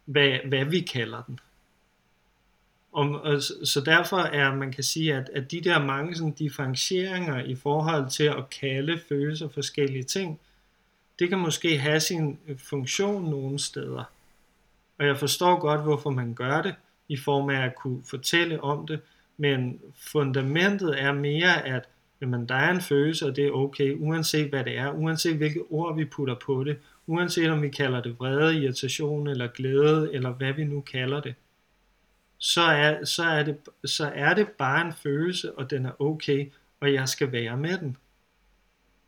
hvad, 0.05 0.39
hvad 0.49 0.65
vi 0.65 0.81
kalder 0.81 1.23
den. 1.23 1.41
Og, 2.93 3.21
og, 3.21 3.43
så 3.43 3.83
derfor 3.87 4.19
er, 4.19 4.55
man 4.55 4.73
kan 4.73 4.85
sige, 4.85 5.15
at, 5.15 5.31
at 5.35 5.51
de 5.51 5.61
der 5.61 5.85
mange 5.85 6.17
sådan 6.17 6.33
differentieringer 6.33 7.45
i 7.45 7.55
forhold 7.55 8.11
til 8.11 8.25
at 8.25 8.51
kalde 8.61 9.01
følelser 9.09 9.49
forskellige 9.49 10.05
ting, 10.05 10.41
det 11.19 11.29
kan 11.29 11.39
måske 11.39 11.79
have 11.79 12.01
sin 12.01 12.39
øh, 12.49 12.59
funktion 12.59 13.31
nogle 13.31 13.59
steder. 13.59 14.05
Og 14.99 15.07
jeg 15.07 15.19
forstår 15.19 15.61
godt, 15.61 15.83
hvorfor 15.83 16.11
man 16.11 16.35
gør 16.35 16.63
det, 16.63 16.75
i 17.09 17.17
form 17.17 17.51
af 17.51 17.65
at 17.65 17.75
kunne 17.75 18.03
fortælle 18.05 18.63
om 18.63 18.87
det, 18.87 19.01
men 19.37 19.81
fundamentet 19.97 21.03
er 21.03 21.13
mere, 21.13 21.67
at 21.67 21.89
jamen, 22.23 22.49
der 22.49 22.55
er 22.55 22.71
en 22.71 22.81
følelse, 22.81 23.27
og 23.27 23.37
det 23.37 23.47
er 23.47 23.51
okay, 23.51 23.97
uanset 23.99 24.49
hvad 24.49 24.65
det 24.65 24.79
er, 24.79 24.91
uanset 24.93 25.37
hvilke 25.37 25.61
ord 25.71 25.97
vi 25.97 26.05
putter 26.05 26.35
på 26.47 26.65
det, 26.65 26.79
uanset 27.07 27.51
om 27.51 27.63
vi 27.63 27.69
kalder 27.69 28.03
det 28.03 28.19
vrede, 28.19 28.63
irritation 28.63 29.29
eller 29.29 29.47
glæde, 29.47 30.15
eller 30.15 30.31
hvad 30.31 30.53
vi 30.53 30.65
nu 30.65 30.81
kalder 30.81 31.21
det 31.21 31.35
så 32.43 32.63
er, 32.63 33.05
så, 33.05 33.25
er 33.25 33.43
det, 33.43 33.57
så 33.85 34.13
er 34.15 34.35
det 34.35 34.49
bare 34.49 34.87
en 34.87 34.93
følelse, 34.93 35.53
og 35.53 35.71
den 35.71 35.87
er 35.87 36.01
okay, 36.01 36.53
og 36.81 36.95
jeg 36.95 37.09
skal 37.09 37.33
være 37.33 37.57
med 37.57 37.79
den. 37.79 37.97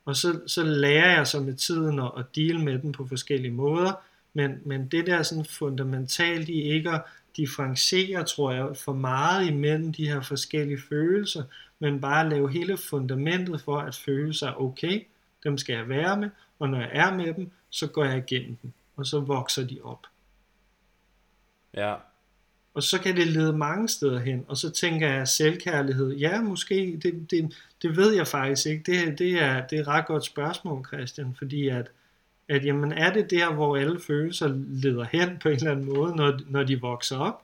Og 0.05 0.15
så, 0.15 0.41
så 0.47 0.63
lærer 0.63 1.15
jeg 1.15 1.27
så 1.27 1.39
med 1.39 1.53
tiden 1.53 1.99
at, 1.99 2.11
at 2.17 2.25
deal 2.35 2.59
med 2.59 2.79
den 2.79 2.91
på 2.91 3.07
forskellige 3.07 3.51
måder, 3.51 3.91
men, 4.33 4.61
men 4.65 4.87
det 4.87 5.07
der 5.07 5.23
sådan 5.23 5.45
fundamentalt 5.45 6.49
i 6.49 6.61
ikke 6.61 6.89
at 6.89 7.01
differentiere, 7.37 8.23
tror 8.23 8.51
jeg, 8.51 8.77
for 8.77 8.93
meget 8.93 9.47
imellem 9.47 9.93
de 9.93 10.07
her 10.07 10.21
forskellige 10.21 10.81
følelser, 10.89 11.43
men 11.79 12.01
bare 12.01 12.29
lave 12.29 12.51
hele 12.51 12.77
fundamentet 12.77 13.61
for, 13.61 13.77
at 13.77 13.95
følelser 13.95 14.47
er 14.47 14.61
okay, 14.61 15.05
dem 15.43 15.57
skal 15.57 15.75
jeg 15.75 15.89
være 15.89 16.17
med, 16.17 16.29
og 16.59 16.69
når 16.69 16.79
jeg 16.79 16.89
er 16.93 17.13
med 17.15 17.33
dem, 17.33 17.51
så 17.69 17.87
går 17.87 18.05
jeg 18.05 18.17
igennem 18.17 18.55
dem, 18.55 18.71
og 18.95 19.05
så 19.05 19.19
vokser 19.19 19.67
de 19.67 19.79
op. 19.83 20.07
Ja, 21.73 21.95
og 22.75 22.83
så 22.83 23.01
kan 23.01 23.15
det 23.15 23.27
lede 23.27 23.57
mange 23.57 23.89
steder 23.89 24.19
hen, 24.19 24.45
og 24.47 24.57
så 24.57 24.71
tænker 24.71 25.07
jeg 25.09 25.27
selvkærlighed, 25.27 26.13
ja 26.13 26.41
måske, 26.41 26.99
det, 27.03 27.31
det, 27.31 27.55
det 27.81 27.97
ved 27.97 28.13
jeg 28.13 28.27
faktisk 28.27 28.67
ikke, 28.67 28.91
det, 28.91 29.19
det, 29.19 29.41
er, 29.43 29.67
det 29.67 29.77
er 29.77 29.81
et 29.81 29.87
ret 29.87 30.05
godt 30.05 30.25
spørgsmål 30.25 30.85
Christian, 30.85 31.35
fordi 31.37 31.67
at, 31.67 31.91
at 32.49 32.65
jamen, 32.65 32.91
er 32.91 33.13
det 33.13 33.31
der, 33.31 33.53
hvor 33.53 33.77
alle 33.77 33.99
følelser 33.99 34.47
leder 34.67 35.05
hen 35.11 35.39
på 35.39 35.49
en 35.49 35.55
eller 35.55 35.71
anden 35.71 35.85
måde, 35.85 36.15
når, 36.15 36.39
når 36.47 36.63
de 36.63 36.81
vokser 36.81 37.17
op? 37.17 37.43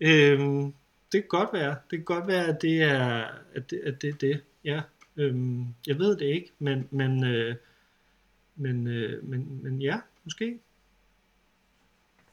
Øhm, 0.00 0.74
det 1.12 1.20
kan 1.20 1.28
godt 1.28 1.52
være, 1.52 1.76
det 1.90 1.98
kan 1.98 2.04
godt 2.04 2.26
være, 2.26 2.46
at 2.46 2.62
det 2.62 2.82
er 2.82 3.24
at 3.54 3.70
det, 3.70 3.80
at 3.84 4.02
det, 4.02 4.10
er 4.10 4.14
det. 4.14 4.40
ja. 4.64 4.80
Øhm, 5.16 5.66
jeg 5.86 5.98
ved 5.98 6.16
det 6.16 6.26
ikke, 6.26 6.52
men, 6.58 6.88
men, 6.90 7.24
øh, 7.24 7.56
men, 8.56 8.86
øh, 8.86 9.24
men, 9.24 9.60
men 9.62 9.82
ja, 9.82 10.00
måske. 10.24 10.58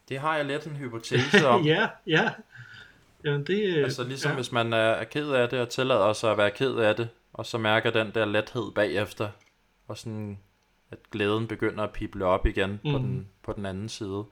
Det 0.08 0.18
har 0.18 0.36
jeg 0.36 0.44
lidt 0.44 0.66
en 0.66 0.76
hypotese 0.76 1.46
om. 1.46 1.64
ja, 1.74 1.88
ja. 2.06 2.30
Jamen 3.24 3.44
det, 3.46 3.76
øh, 3.76 3.84
altså 3.84 4.04
ligesom 4.04 4.30
ja. 4.30 4.34
hvis 4.34 4.52
man 4.52 4.72
er 4.72 5.04
ked 5.04 5.30
af 5.30 5.48
det 5.48 5.60
og 5.60 5.68
tillader 5.68 6.12
sig 6.12 6.30
at 6.30 6.38
være 6.38 6.50
ked 6.50 6.74
af 6.74 6.96
det, 6.96 7.08
og 7.32 7.46
så 7.46 7.58
mærker 7.58 7.90
den 7.90 8.10
der 8.14 8.24
lethed 8.24 8.72
bagefter, 8.74 9.28
og 9.88 9.98
sådan 9.98 10.38
at 10.90 10.98
glæden 11.10 11.46
begynder 11.46 11.84
at 11.84 11.92
pible 11.92 12.24
op 12.24 12.46
igen 12.46 12.70
mm. 12.70 12.92
på, 12.92 12.98
den, 12.98 13.28
på 13.42 13.52
den 13.52 13.66
anden 13.66 13.88
side. 13.88 14.24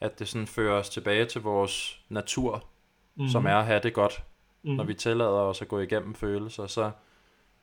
At 0.00 0.18
det 0.18 0.28
sådan 0.28 0.46
fører 0.46 0.78
os 0.78 0.88
tilbage 0.88 1.24
til 1.24 1.40
vores 1.40 2.00
natur, 2.08 2.64
mm. 3.16 3.28
som 3.28 3.46
er 3.46 3.56
at 3.56 3.66
have 3.66 3.80
det 3.82 3.94
godt, 3.94 4.22
mm. 4.62 4.70
når 4.70 4.84
vi 4.84 4.94
tillader 4.94 5.30
os 5.30 5.62
at 5.62 5.68
gå 5.68 5.80
igennem 5.80 6.14
følelser, 6.14 6.66
så 6.66 6.90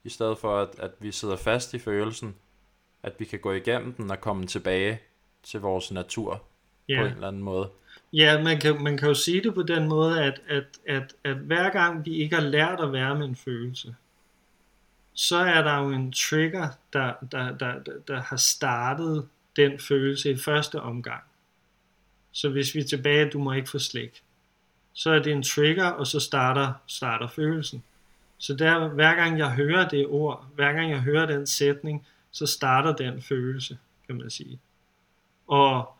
i 0.03 0.09
stedet 0.09 0.37
for 0.37 0.61
at, 0.61 0.69
at 0.79 0.91
vi 0.99 1.11
sidder 1.11 1.35
fast 1.35 1.73
i 1.73 1.79
følelsen, 1.79 2.35
at 3.03 3.13
vi 3.19 3.25
kan 3.25 3.39
gå 3.39 3.51
igennem 3.51 3.93
den 3.93 4.11
og 4.11 4.21
komme 4.21 4.45
tilbage 4.45 4.99
til 5.43 5.59
vores 5.59 5.91
natur 5.91 6.43
yeah. 6.89 7.01
på 7.01 7.07
en 7.07 7.13
eller 7.13 7.27
anden 7.27 7.41
måde. 7.41 7.69
Ja, 8.13 8.43
man 8.43 8.59
kan, 8.59 8.83
man 8.83 8.97
kan 8.97 9.07
jo 9.07 9.13
sige 9.13 9.43
det 9.43 9.53
på 9.53 9.63
den 9.63 9.87
måde, 9.87 10.23
at, 10.23 10.41
at, 10.47 10.63
at, 10.87 11.15
at 11.23 11.35
hver 11.35 11.69
gang 11.69 12.05
vi 12.05 12.15
ikke 12.15 12.35
har 12.35 12.43
lært 12.43 12.79
at 12.79 12.93
være 12.93 13.17
med 13.17 13.25
en 13.25 13.35
følelse, 13.35 13.95
så 15.19 15.37
er 15.37 15.61
der 15.61 15.77
jo 15.77 15.89
en 15.89 16.11
trigger, 16.11 16.69
der, 16.93 17.13
der, 17.31 17.51
der, 17.51 17.79
der, 17.79 17.93
der 18.07 18.21
har 18.21 18.37
startet 18.37 19.27
den 19.55 19.79
følelse 19.79 20.31
i 20.31 20.37
første 20.37 20.81
omgang. 20.81 21.23
Så 22.31 22.49
hvis 22.49 22.75
vi 22.75 22.79
er 22.79 22.83
tilbage, 22.83 23.29
du 23.29 23.39
må 23.39 23.51
ikke 23.53 23.69
få 23.69 23.79
slik, 23.79 24.23
så 24.93 25.09
er 25.09 25.19
det 25.19 25.33
en 25.33 25.43
trigger, 25.43 25.85
og 25.85 26.07
så 26.07 26.19
starter, 26.19 26.73
starter 26.87 27.27
følelsen. 27.27 27.83
Så 28.37 28.53
der, 28.53 28.87
hver 28.87 29.15
gang 29.15 29.39
jeg 29.39 29.51
hører 29.51 29.89
det 29.89 30.07
ord, 30.07 30.45
hver 30.55 30.73
gang 30.73 30.91
jeg 30.91 30.99
hører 30.99 31.25
den 31.25 31.47
sætning, 31.47 32.07
så 32.31 32.45
starter 32.45 32.95
den 32.95 33.21
følelse, 33.21 33.77
kan 34.07 34.15
man 34.15 34.29
sige. 34.29 34.59
Og 35.47 35.93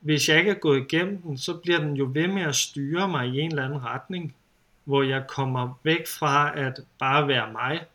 hvis 0.00 0.28
jeg 0.28 0.38
ikke 0.38 0.50
er 0.50 0.54
gået 0.54 0.80
igennem 0.80 1.22
den, 1.22 1.38
så 1.38 1.56
bliver 1.56 1.78
den 1.78 1.96
jo 1.96 2.10
ved 2.12 2.28
med 2.28 2.42
at 2.42 2.54
styre 2.54 3.08
mig 3.08 3.28
i 3.28 3.40
en 3.40 3.50
eller 3.50 3.64
anden 3.64 3.84
retning, 3.84 4.36
hvor 4.84 5.02
jeg 5.02 5.26
kommer 5.28 5.78
væk 5.82 6.06
fra 6.06 6.58
at 6.58 6.80
bare 6.98 7.28
være 7.28 7.52
mig, 7.52 7.86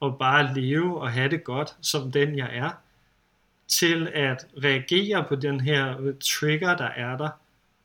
og 0.00 0.18
bare 0.18 0.54
leve 0.54 1.00
og 1.00 1.10
have 1.10 1.30
det 1.30 1.44
godt 1.44 1.76
som 1.80 2.12
den 2.12 2.38
jeg 2.38 2.50
er, 2.52 2.70
til 3.68 4.08
at 4.14 4.46
reagere 4.64 5.24
på 5.28 5.34
den 5.34 5.60
her 5.60 6.12
trigger, 6.20 6.76
der 6.76 6.88
er 6.88 7.16
der, 7.16 7.28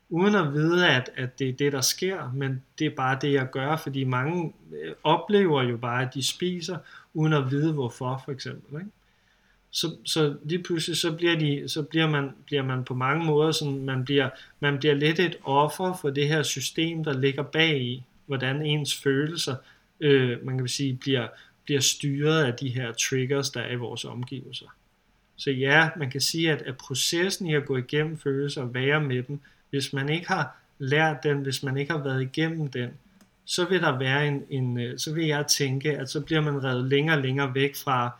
uden 0.09 0.35
at 0.35 0.53
vide, 0.53 0.89
at, 0.89 1.09
at 1.15 1.39
det 1.39 1.49
er 1.49 1.53
det, 1.53 1.71
der 1.71 1.81
sker, 1.81 2.31
men 2.33 2.63
det 2.79 2.87
er 2.87 2.95
bare 2.95 3.17
det, 3.21 3.33
jeg 3.33 3.49
gør, 3.51 3.75
fordi 3.75 4.03
mange 4.03 4.53
øh, 4.83 4.93
oplever 5.03 5.63
jo 5.63 5.77
bare, 5.77 6.01
at 6.01 6.13
de 6.13 6.27
spiser, 6.27 6.77
uden 7.13 7.33
at 7.33 7.51
vide 7.51 7.73
hvorfor, 7.73 8.21
for 8.25 8.31
eksempel. 8.31 8.79
Ikke? 8.79 8.91
så, 9.71 9.95
så 10.05 10.35
lige 10.43 10.63
pludselig 10.63 10.97
så 10.97 11.11
bliver, 11.11 11.35
de, 11.35 11.69
så 11.69 11.83
bliver, 11.83 12.09
man, 12.09 12.31
bliver 12.45 12.63
man 12.63 12.83
på 12.83 12.93
mange 12.93 13.25
måder 13.25 13.51
sådan, 13.51 13.85
man 13.85 14.05
bliver, 14.05 14.29
man 14.59 14.79
bliver 14.79 14.93
lidt 14.93 15.19
et 15.19 15.37
offer 15.43 15.97
for 16.01 16.09
det 16.09 16.27
her 16.27 16.43
system, 16.43 17.03
der 17.03 17.19
ligger 17.19 17.43
bag 17.43 17.81
i, 17.81 18.03
hvordan 18.25 18.65
ens 18.65 18.95
følelser, 18.95 19.55
øh, 19.99 20.45
man 20.45 20.57
kan 20.57 20.67
sige, 20.67 20.97
bliver, 21.01 21.27
bliver 21.65 21.81
styret 21.81 22.43
af 22.43 22.53
de 22.53 22.69
her 22.69 22.91
triggers, 22.91 23.49
der 23.49 23.61
er 23.61 23.71
i 23.71 23.75
vores 23.75 24.05
omgivelser. 24.05 24.65
Så 25.35 25.51
ja, 25.51 25.89
man 25.97 26.11
kan 26.11 26.21
sige, 26.21 26.51
at, 26.51 26.61
at 26.61 26.77
processen 26.77 27.47
i 27.47 27.55
at 27.55 27.65
gå 27.65 27.77
igennem 27.77 28.17
følelser 28.17 28.61
og 28.61 28.73
være 28.73 29.01
med 29.01 29.23
dem, 29.23 29.39
hvis 29.69 29.93
man 29.93 30.09
ikke 30.09 30.27
har 30.27 30.55
lært 30.79 31.23
den, 31.23 31.37
hvis 31.37 31.63
man 31.63 31.77
ikke 31.77 31.91
har 31.91 32.03
været 32.03 32.21
igennem 32.21 32.67
den, 32.67 32.89
så 33.45 33.65
vil 33.65 33.81
der 33.81 33.97
være 33.97 34.27
en, 34.27 34.43
en 34.49 34.79
øh, 34.79 34.99
så 34.99 35.13
vil 35.13 35.27
jeg 35.27 35.47
tænke, 35.47 35.97
at 35.97 36.09
så 36.09 36.21
bliver 36.21 36.41
man 36.41 36.63
revet 36.63 36.85
længere 36.85 37.17
og 37.17 37.21
længere 37.21 37.55
væk 37.55 37.75
fra, 37.75 38.11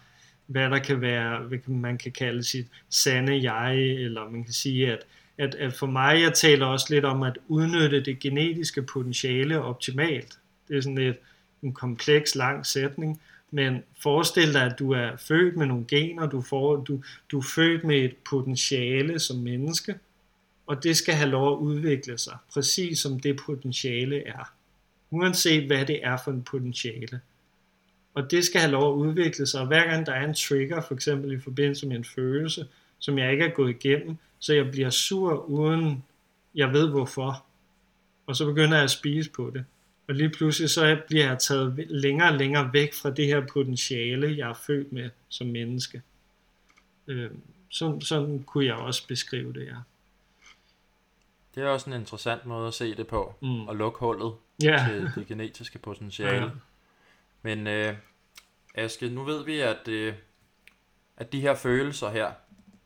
hvad 0.48 0.70
der 0.70 0.80
kan 0.80 1.02
være, 1.02 1.39
hvad 1.39 1.60
man 1.68 1.98
kan 1.98 2.12
kalde 2.12 2.44
sit 2.44 2.68
sande 2.89 3.54
jeg, 3.54 3.78
eller 3.78 4.30
man 4.30 4.44
kan 4.44 4.54
sige, 4.54 4.92
at, 4.92 5.00
at, 5.38 5.56
at 5.56 5.74
for 5.74 5.88
mig, 5.88 6.22
jeg 6.22 6.34
taler 6.34 6.66
også 6.66 6.86
lidt 6.89 7.06
om 7.06 7.24
at 7.24 7.38
udnytte 7.48 8.02
det 8.02 8.20
genetiske 8.20 8.82
potentiale 8.82 9.62
optimalt. 9.62 10.38
Det 10.68 10.78
er 10.78 10.82
sådan 10.82 10.96
lidt 10.96 11.18
en 11.64 11.74
kompleks, 11.74 12.36
lang 12.36 12.66
sætning, 12.66 13.22
men 13.52 13.84
forestil 14.04 14.54
dig, 14.54 14.62
at 14.62 14.80
du 14.80 14.91
er 14.91 15.18
født 15.18 15.58
med 15.58 15.66
nogle 15.66 15.86
gener, 15.88 16.30
du, 16.30 16.41
får, 16.41 16.76
du, 16.76 17.04
du 17.32 17.39
er 17.39 17.45
født 17.56 17.84
med 17.84 17.97
et 17.97 18.16
potentiale 18.30 19.20
som 19.20 19.38
menneske, 19.38 19.95
og 20.68 20.84
det 20.84 20.97
skal 20.97 21.14
have 21.14 21.30
lov 21.30 21.54
at 21.54 21.58
udvikle 21.58 22.18
sig, 22.18 22.38
præcis 22.54 22.99
som 22.99 23.20
det 23.20 23.39
potentiale 23.45 24.28
er. 24.28 24.54
uanset 25.12 25.68
hvad 25.68 25.86
det 25.86 26.06
er 26.06 26.18
for 26.24 26.32
en 26.32 26.43
potentiale. 26.43 27.22
Og 28.14 28.32
det 28.32 28.45
skal 28.45 28.62
have 28.62 28.72
lov 28.72 28.93
at 28.93 28.97
udvikle 29.08 29.45
sig, 29.45 29.62
og 29.62 29.68
hver 29.68 29.88
gang 29.89 30.06
der 30.06 30.12
er 30.12 30.28
en 30.28 30.34
trigger, 30.34 30.82
for 30.82 30.93
eksempel 30.93 31.32
i 31.32 31.39
forbindelse 31.39 31.88
med 31.88 31.95
en 31.95 32.06
følelse, 32.06 32.68
som 32.99 33.18
jeg 33.18 33.32
ikke 33.32 33.45
er 33.45 33.49
gået 33.49 33.70
igennem, 33.70 34.18
så 34.39 34.54
jeg 34.54 34.72
bliver 34.72 34.89
sur, 34.89 35.49
uden 35.49 36.04
jeg 36.56 36.74
ved 36.74 36.89
hvorfor. 36.89 37.45
Og 38.26 38.36
så 38.36 38.45
begynder 38.45 38.76
jeg 38.76 38.84
at 38.84 38.91
spise 38.91 39.30
på 39.30 39.52
det. 39.54 39.66
Og 40.08 40.16
lige 40.16 40.30
pludselig 40.30 40.70
så 40.70 41.02
bliver 41.08 41.26
jeg 41.26 41.39
taget 41.39 41.86
længere 41.89 42.30
og 42.32 42.38
længere 42.38 42.74
væk 42.74 42.93
fra 42.93 43.10
det 43.10 43.26
her 43.28 43.45
potentiale, 43.54 44.38
jeg 44.38 44.49
er 44.49 44.54
født 44.54 44.91
med 44.91 45.10
som 45.30 45.47
menneske. 45.47 46.02
Øh, 47.08 47.32
sådan, 47.70 48.02
sådan 48.02 48.43
kunne 48.43 48.66
jeg 48.66 48.76
også 48.76 49.08
beskrive 49.08 49.54
det, 49.54 49.66
ja. 49.68 49.76
Det 51.56 51.64
er 51.64 51.68
også 51.68 51.89
en 51.89 51.95
interessant 51.95 52.45
måde 52.45 52.68
at 52.68 52.74
se 52.74 52.95
det 52.95 53.08
på, 53.08 53.36
Mm. 53.41 53.68
og 53.68 53.76
lukke 53.76 53.99
hullet 53.99 54.34
Ja. 54.64 54.86
til 54.89 55.12
det 55.16 55.28
genetiske 55.28 55.80
potentiale. 55.80 56.36
Ja. 56.45 56.49
Men 57.41 57.68
øh, 57.68 57.95
Aske, 58.76 59.10
nu 59.10 59.24
ved 59.24 59.45
vi, 59.45 59.60
at, 59.60 59.88
øh, 59.88 60.14
at 61.18 61.32
de 61.32 61.41
her 61.41 61.56
følelser 61.56 62.10
her, 62.10 62.32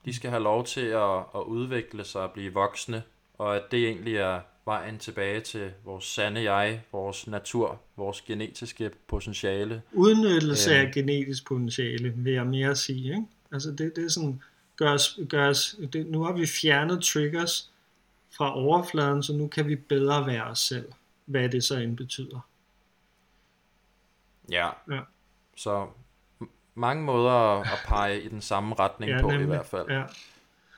de 0.04 0.14
skal 0.14 0.30
have 0.30 0.42
lov 0.42 0.64
til 0.66 0.80
at, 0.86 1.18
at 1.18 1.40
udvikle 1.46 2.04
sig 2.04 2.22
og 2.22 2.30
blive 2.32 2.52
voksne, 2.52 3.02
og 3.38 3.56
at 3.56 3.62
det 3.70 3.86
egentlig 3.86 4.16
er 4.16 4.40
vejen 4.66 4.98
tilbage 4.98 5.40
til 5.40 5.72
vores 5.84 6.04
sande 6.04 6.52
jeg, 6.52 6.82
vores 6.92 7.26
natur, 7.26 7.80
vores 7.96 8.20
genetiske 8.22 8.90
potentiale. 9.08 9.82
Udnyttelse 9.92 10.70
Øhm. 10.74 10.86
af 10.86 10.92
genetisk 10.92 11.46
potentiale, 11.46 12.10
vil 12.16 12.32
jeg 12.32 12.46
mere 12.46 12.76
sige. 12.76 13.04
Ikke? 13.08 13.26
Altså 13.52 13.70
det, 13.70 13.96
det 13.96 14.04
er 14.04 14.08
sådan, 14.08 14.42
gør 14.76 14.90
os, 14.92 15.18
gør 15.28 15.48
os, 15.48 15.76
det, 15.92 16.06
nu 16.06 16.22
har 16.22 16.32
vi 16.32 16.46
fjernet 16.46 17.02
triggers 17.04 17.70
fra 18.36 18.56
overfladen, 18.58 19.22
så 19.22 19.32
nu 19.32 19.48
kan 19.48 19.68
vi 19.68 19.76
bedre 19.76 20.26
være 20.26 20.44
os 20.44 20.58
selv, 20.58 20.92
hvad 21.24 21.48
det 21.48 21.64
så 21.64 21.76
end 21.78 21.96
betyder. 21.96 22.40
Ja. 24.50 24.68
Ja. 24.90 25.00
Så 25.56 25.86
mange 26.74 27.02
måder 27.02 27.30
at, 27.60 27.78
pege 27.86 28.22
i 28.22 28.28
den 28.28 28.40
samme 28.40 28.74
retning 28.74 29.12
Ja, 29.12 29.20
på 29.20 29.28
i 29.28 29.30
nemlig. 29.30 29.46
hvert 29.46 29.66
fald. 29.66 29.86
Ja, 29.90 30.02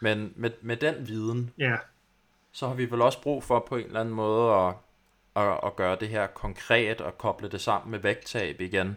Men 0.00 0.32
med, 0.36 0.50
med 0.60 0.76
den 0.76 1.08
viden, 1.08 1.50
ja, 1.58 1.76
så 2.52 2.66
har 2.66 2.74
vi 2.74 2.90
vel 2.90 3.02
også 3.02 3.22
brug 3.22 3.44
for 3.44 3.64
på 3.68 3.76
en 3.76 3.86
eller 3.86 4.00
anden 4.00 4.14
måde 4.14 4.52
at, 4.52 4.74
at, 5.36 5.60
at 5.64 5.76
gøre 5.76 5.96
det 6.00 6.08
her 6.08 6.26
konkret 6.26 7.00
og 7.00 7.18
koble 7.18 7.48
det 7.48 7.60
sammen 7.60 7.90
med 7.90 7.98
vægttab 7.98 8.60
igen. 8.60 8.96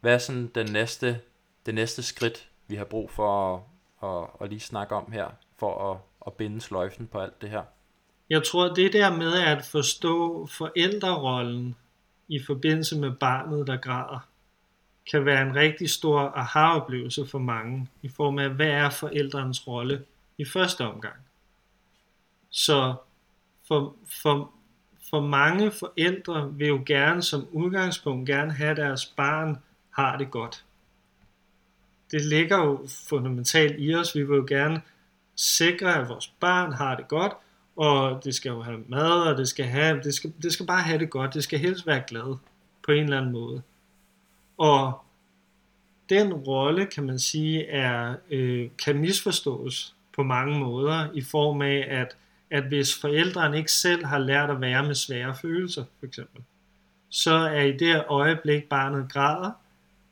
Hvad 0.00 0.14
er 0.14 0.18
sådan 0.18 0.50
den 0.54 0.72
næste, 0.72 1.20
det 1.66 1.74
næste 1.74 2.02
skridt, 2.02 2.48
vi 2.68 2.76
har 2.76 2.84
brug 2.84 3.10
for 3.10 3.54
at, 3.54 3.62
at, 4.08 4.26
at 4.40 4.48
lige 4.48 4.60
snakke 4.60 4.94
om 4.94 5.12
her, 5.12 5.26
for 5.58 5.92
at, 5.92 5.98
at 6.26 6.32
binde 6.32 6.60
sløjfen 6.60 7.06
på 7.06 7.20
alt 7.20 7.42
det 7.42 7.50
her? 7.50 7.62
Jeg 8.30 8.44
tror, 8.44 8.74
det 8.74 8.92
der 8.92 9.16
med 9.16 9.32
at 9.34 9.64
forstå 9.64 10.46
forældrerollen 10.46 11.76
i 12.28 12.42
forbindelse 12.46 12.98
med 12.98 13.10
barnet, 13.10 13.66
der 13.66 13.76
græder, 13.76 14.28
kan 15.10 15.24
være 15.24 15.42
en 15.42 15.54
rigtig 15.54 15.90
stor 15.90 16.20
aha-oplevelse 16.20 17.26
for 17.26 17.38
mange, 17.38 17.88
i 18.02 18.08
form 18.08 18.38
af, 18.38 18.50
hvad 18.50 18.66
er 18.66 18.90
forældrens 18.90 19.66
rolle 19.66 20.04
i 20.38 20.44
første 20.44 20.84
omgang. 20.86 21.27
Så 22.50 22.94
for, 23.68 23.96
for, 24.22 24.52
for 25.10 25.20
mange 25.20 25.70
forældre 25.70 26.54
vil 26.54 26.68
jo 26.68 26.82
gerne 26.86 27.22
som 27.22 27.46
udgangspunkt 27.52 28.26
gerne 28.26 28.52
have, 28.52 28.70
at 28.70 28.76
deres 28.76 29.06
barn 29.06 29.56
har 29.90 30.18
det 30.18 30.30
godt. 30.30 30.64
Det 32.10 32.24
ligger 32.24 32.58
jo 32.58 32.88
fundamentalt 33.08 33.76
i 33.78 33.94
os. 33.94 34.14
Vi 34.14 34.22
vil 34.22 34.36
jo 34.36 34.44
gerne 34.48 34.82
sikre, 35.36 35.94
at 36.00 36.08
vores 36.08 36.26
barn 36.40 36.72
har 36.72 36.96
det 36.96 37.08
godt, 37.08 37.32
og 37.76 38.24
det 38.24 38.34
skal 38.34 38.50
jo 38.50 38.62
have 38.62 38.84
mad, 38.88 39.22
og 39.22 39.38
det 39.38 39.48
skal, 39.48 39.64
have, 39.64 40.02
det 40.02 40.14
skal, 40.14 40.32
det 40.42 40.52
skal 40.52 40.66
bare 40.66 40.82
have 40.82 40.98
det 40.98 41.10
godt. 41.10 41.34
Det 41.34 41.44
skal 41.44 41.58
helst 41.58 41.86
være 41.86 42.02
glad 42.08 42.36
på 42.82 42.92
en 42.92 43.04
eller 43.04 43.18
anden 43.18 43.32
måde. 43.32 43.62
Og 44.58 45.04
den 46.08 46.32
rolle, 46.34 46.86
kan 46.86 47.04
man 47.04 47.18
sige, 47.18 47.66
er, 47.66 48.16
øh, 48.30 48.68
kan 48.84 48.98
misforstås 48.98 49.94
på 50.14 50.22
mange 50.22 50.58
måder, 50.58 51.08
i 51.14 51.22
form 51.22 51.62
af, 51.62 51.86
at, 51.88 52.16
at 52.50 52.64
hvis 52.64 53.00
forældrene 53.00 53.58
ikke 53.58 53.72
selv 53.72 54.04
har 54.04 54.18
lært 54.18 54.50
at 54.50 54.60
være 54.60 54.86
med 54.86 54.94
svære 54.94 55.36
følelser, 55.42 55.84
for 55.98 56.06
eksempel, 56.06 56.42
så 57.10 57.34
er 57.34 57.62
i 57.62 57.72
det 57.72 58.04
øjeblik, 58.08 58.64
barnet 58.64 59.12
græder, 59.12 59.50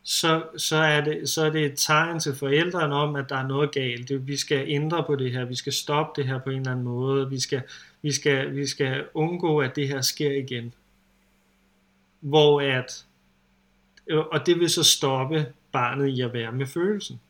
så, 0.02 0.42
så, 0.56 0.76
er 0.76 1.00
det, 1.00 1.28
så 1.28 1.44
er 1.44 1.50
det 1.50 1.64
et 1.64 1.72
tegn 1.76 2.20
til 2.20 2.34
forældrene 2.34 2.94
om, 2.94 3.16
at 3.16 3.28
der 3.28 3.36
er 3.36 3.46
noget 3.46 3.72
galt. 3.72 4.08
Det, 4.08 4.26
vi 4.26 4.36
skal 4.36 4.64
ændre 4.68 5.04
på 5.04 5.16
det 5.16 5.32
her, 5.32 5.44
vi 5.44 5.54
skal 5.54 5.72
stoppe 5.72 6.22
det 6.22 6.30
her 6.30 6.38
på 6.38 6.50
en 6.50 6.58
eller 6.58 6.70
anden 6.70 6.84
måde, 6.84 7.30
vi 7.30 7.40
skal, 7.40 7.62
vi 8.02 8.12
skal, 8.12 8.56
vi 8.56 8.66
skal 8.66 9.04
undgå, 9.14 9.58
at 9.58 9.76
det 9.76 9.88
her 9.88 10.00
sker 10.00 10.30
igen. 10.30 10.74
Hvor 12.20 12.60
at, 12.60 13.04
øh, 14.06 14.18
og 14.18 14.46
det 14.46 14.60
vil 14.60 14.70
så 14.70 14.82
stoppe 14.82 15.46
barnet 15.72 16.08
i 16.08 16.20
at 16.20 16.32
være 16.32 16.52
med 16.52 16.66
følelsen. 16.66 17.20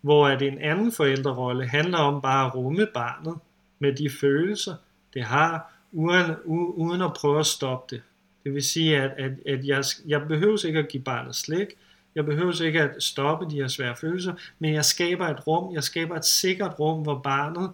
Hvor 0.00 0.28
at 0.28 0.42
en 0.42 0.58
anden 0.58 0.92
forældrerolle 0.92 1.66
handler 1.68 1.98
om 1.98 2.20
bare 2.20 2.46
at 2.46 2.54
rumme 2.54 2.86
barnet 2.94 3.34
med 3.80 3.92
de 3.92 4.10
følelser, 4.20 4.74
det 5.14 5.22
har, 5.22 5.72
uden, 5.92 6.30
u- 6.30 6.74
uden 6.74 7.02
at 7.02 7.12
prøve 7.12 7.40
at 7.40 7.46
stoppe 7.46 7.96
det. 7.96 8.02
Det 8.44 8.54
vil 8.54 8.62
sige, 8.62 8.96
at, 8.96 9.10
at, 9.18 9.32
at 9.46 9.66
jeg, 9.66 9.84
jeg 10.06 10.28
behøver 10.28 10.66
ikke 10.66 10.78
at 10.78 10.88
give 10.88 11.02
barnet 11.02 11.36
slik, 11.36 11.68
jeg 12.14 12.24
behøver 12.26 12.62
ikke 12.62 12.82
at 12.82 13.02
stoppe 13.02 13.50
de 13.50 13.56
her 13.56 13.68
svære 13.68 13.96
følelser, 13.96 14.34
men 14.58 14.74
jeg 14.74 14.84
skaber 14.84 15.28
et 15.28 15.46
rum, 15.46 15.74
jeg 15.74 15.84
skaber 15.84 16.16
et 16.16 16.24
sikkert 16.24 16.78
rum, 16.78 17.02
hvor 17.02 17.18
barnet 17.18 17.70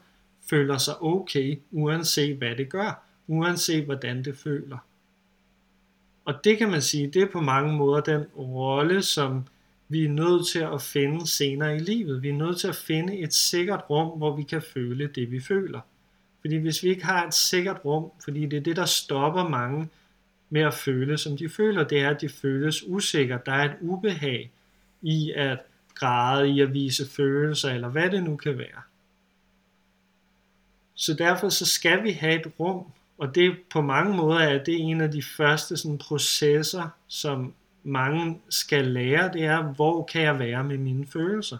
føler 0.51 0.79
sig 0.79 1.03
okay, 1.03 1.59
uanset 1.73 2.37
hvad 2.37 2.57
det 2.57 2.69
gør, 2.69 3.03
uanset 3.27 3.85
hvordan 3.85 4.25
det 4.25 4.37
føler. 4.37 4.79
Og 6.25 6.35
det 6.45 6.59
kan 6.59 6.71
man 6.71 6.83
sige, 6.83 7.07
det 7.07 7.23
er 7.23 7.27
på 7.33 7.41
mange 7.41 7.73
måder 7.73 8.01
den 8.01 8.25
rolle, 8.37 9.03
som 9.03 9.45
vi 9.89 10.05
er 10.05 10.09
nødt 10.09 10.47
til 10.47 10.59
at 10.59 10.83
finde 10.83 11.27
senere 11.27 11.77
i 11.77 11.79
livet. 11.79 12.23
Vi 12.23 12.29
er 12.29 12.33
nødt 12.33 12.59
til 12.59 12.69
at 12.69 12.77
finde 12.77 13.19
et 13.19 13.35
sikkert 13.35 13.85
rum, 13.91 14.19
hvor 14.19 14.37
vi 14.37 14.43
kan 14.43 14.63
føle 14.63 15.07
det, 15.15 15.31
vi 15.31 15.41
føler. 15.41 15.81
Fordi 16.47 16.57
hvis 16.57 16.83
vi 16.83 16.89
ikke 16.89 17.05
har 17.05 17.27
et 17.27 17.35
sikkert 17.35 17.85
rum, 17.85 18.11
fordi 18.25 18.47
det 18.47 18.57
er 18.57 18.61
det, 18.61 18.77
der 18.77 18.85
stopper 18.85 19.49
mange 19.49 19.89
med 20.51 20.61
at 20.61 20.75
føle, 20.75 21.19
som 21.19 21.37
de 21.37 21.49
føler, 21.49 21.85
det 21.85 22.01
er, 22.01 22.11
at 22.11 22.21
de 22.21 22.29
føles 22.29 22.85
usikkert. 22.87 23.47
Der 23.47 23.53
er 23.53 23.65
et 23.65 23.77
ubehag 23.81 24.51
i 25.03 25.33
at 25.37 25.59
græde, 25.95 26.49
i 26.49 26.61
at 26.61 26.75
vise 26.75 27.09
følelser, 27.11 27.71
eller 27.71 27.89
hvad 27.89 28.11
det 28.11 28.23
nu 28.23 28.37
kan 28.37 28.59
være. 28.59 28.83
Så 30.95 31.15
derfor 31.15 31.49
så 31.49 31.67
skal 31.67 32.05
vi 32.05 32.11
have 32.11 32.41
et 32.41 32.53
rum, 32.61 32.87
og 33.19 33.35
det 33.35 33.57
på 33.71 33.81
mange 33.81 34.17
måder 34.17 34.41
er 34.41 34.65
det 34.65 34.81
en 34.81 35.01
af 35.01 35.11
de 35.11 35.23
første 35.23 35.77
sådan, 35.77 35.99
processer, 35.99 36.89
som 37.09 37.55
mange 37.83 38.41
skal 38.49 38.85
lære, 38.85 39.33
det 39.33 39.45
er, 39.45 39.63
hvor 39.63 40.05
kan 40.05 40.23
jeg 40.23 40.39
være 40.39 40.65
med 40.65 40.79
mine 40.79 41.07
følelser? 41.07 41.59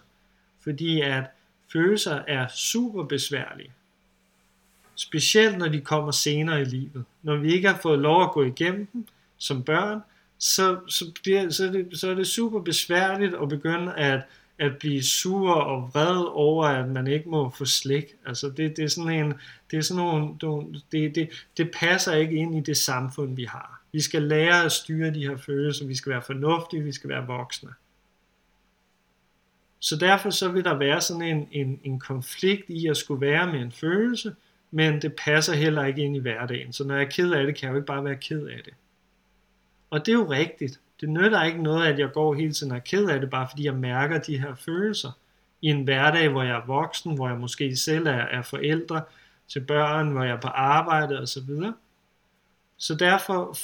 Fordi 0.63 1.01
at 1.01 1.23
følelser 1.73 2.21
er 2.27 2.47
super 2.47 3.03
besværlige. 3.03 3.71
Specielt 4.99 5.57
når 5.57 5.67
de 5.67 5.81
kommer 5.81 6.11
senere 6.11 6.61
i 6.61 6.65
livet. 6.65 7.03
Når 7.23 7.35
vi 7.35 7.53
ikke 7.53 7.67
har 7.67 7.79
fået 7.81 7.99
lov 7.99 8.23
at 8.23 8.31
gå 8.31 8.43
igennem 8.43 8.85
dem 8.93 9.07
som 9.37 9.63
børn, 9.63 9.99
så, 10.37 10.79
så, 10.87 11.11
bliver, 11.23 11.49
så, 11.49 11.67
er, 11.67 11.71
det, 11.71 11.99
så 11.99 12.09
er 12.09 12.15
det 12.15 12.27
super 12.27 12.59
besværligt 12.59 13.35
at 13.41 13.49
begynde 13.49 13.93
at, 13.93 14.21
at 14.59 14.77
blive 14.77 15.03
sur 15.03 15.53
og 15.53 15.89
vred 15.93 16.25
over, 16.27 16.65
at 16.65 16.89
man 16.89 17.07
ikke 17.07 17.29
må 17.29 17.49
få 17.49 17.65
slik. 17.65 18.05
Altså 18.25 18.49
det, 18.49 18.77
det 18.77 18.83
er 18.83 18.87
sådan 18.87 19.25
en, 19.25 19.33
det 19.71 19.77
er 19.77 19.81
sådan 19.81 20.03
nogle, 20.03 20.81
det, 20.91 21.15
det, 21.15 21.29
det 21.57 21.71
passer 21.79 22.13
ikke 22.13 22.35
ind 22.35 22.57
i 22.57 22.61
det 22.61 22.77
samfund, 22.77 23.35
vi 23.35 23.43
har. 23.43 23.81
Vi 23.91 24.01
skal 24.01 24.21
lære 24.21 24.65
at 24.65 24.71
styre 24.71 25.13
de 25.13 25.27
her 25.27 25.37
følelser, 25.37 25.87
vi 25.87 25.95
skal 25.95 26.11
være 26.11 26.21
fornuftige, 26.21 26.83
vi 26.83 26.91
skal 26.91 27.09
være 27.09 27.27
voksne. 27.27 27.69
Så 29.79 29.95
derfor 29.95 30.29
så 30.29 30.51
vil 30.51 30.63
der 30.63 30.73
være 30.73 31.01
sådan 31.01 31.21
en, 31.21 31.47
en, 31.51 31.79
en 31.83 31.99
konflikt 31.99 32.69
i 32.69 32.87
at 32.87 32.97
skulle 32.97 33.21
være 33.21 33.51
med 33.51 33.59
en 33.59 33.71
følelse, 33.71 34.35
men 34.71 35.01
det 35.01 35.15
passer 35.15 35.53
heller 35.53 35.85
ikke 35.85 36.01
ind 36.01 36.15
i 36.15 36.19
hverdagen. 36.19 36.73
Så 36.73 36.83
når 36.83 36.95
jeg 36.95 37.03
er 37.03 37.09
ked 37.09 37.31
af 37.31 37.45
det, 37.45 37.55
kan 37.55 37.67
jeg 37.67 37.71
jo 37.71 37.75
ikke 37.77 37.85
bare 37.85 38.05
være 38.05 38.15
ked 38.15 38.47
af 38.47 38.59
det. 38.65 38.73
Og 39.89 40.05
det 40.05 40.11
er 40.11 40.17
jo 40.17 40.31
rigtigt. 40.31 40.79
Det 41.01 41.09
nytter 41.09 41.43
ikke 41.43 41.63
noget, 41.63 41.85
at 41.85 41.99
jeg 41.99 42.11
går 42.13 42.33
hele 42.33 42.53
tiden 42.53 42.71
og 42.71 42.77
er 42.77 42.81
ked 42.81 43.09
af 43.09 43.19
det, 43.19 43.29
bare 43.29 43.47
fordi 43.51 43.65
jeg 43.65 43.75
mærker 43.75 44.19
de 44.19 44.39
her 44.39 44.55
følelser. 44.55 45.11
I 45.61 45.67
en 45.67 45.83
hverdag, 45.83 46.29
hvor 46.29 46.43
jeg 46.43 46.55
er 46.55 46.65
voksen, 46.65 47.15
hvor 47.15 47.27
jeg 47.27 47.37
måske 47.37 47.75
selv 47.75 48.07
er, 48.07 48.11
er 48.11 48.41
forældre 48.41 49.01
til 49.47 49.59
børn, 49.59 50.11
hvor 50.11 50.23
jeg 50.23 50.35
er 50.35 50.41
på 50.41 50.47
arbejde 50.47 51.19
osv. 51.19 51.49
Så 52.79 52.95
derfor, 52.95 53.57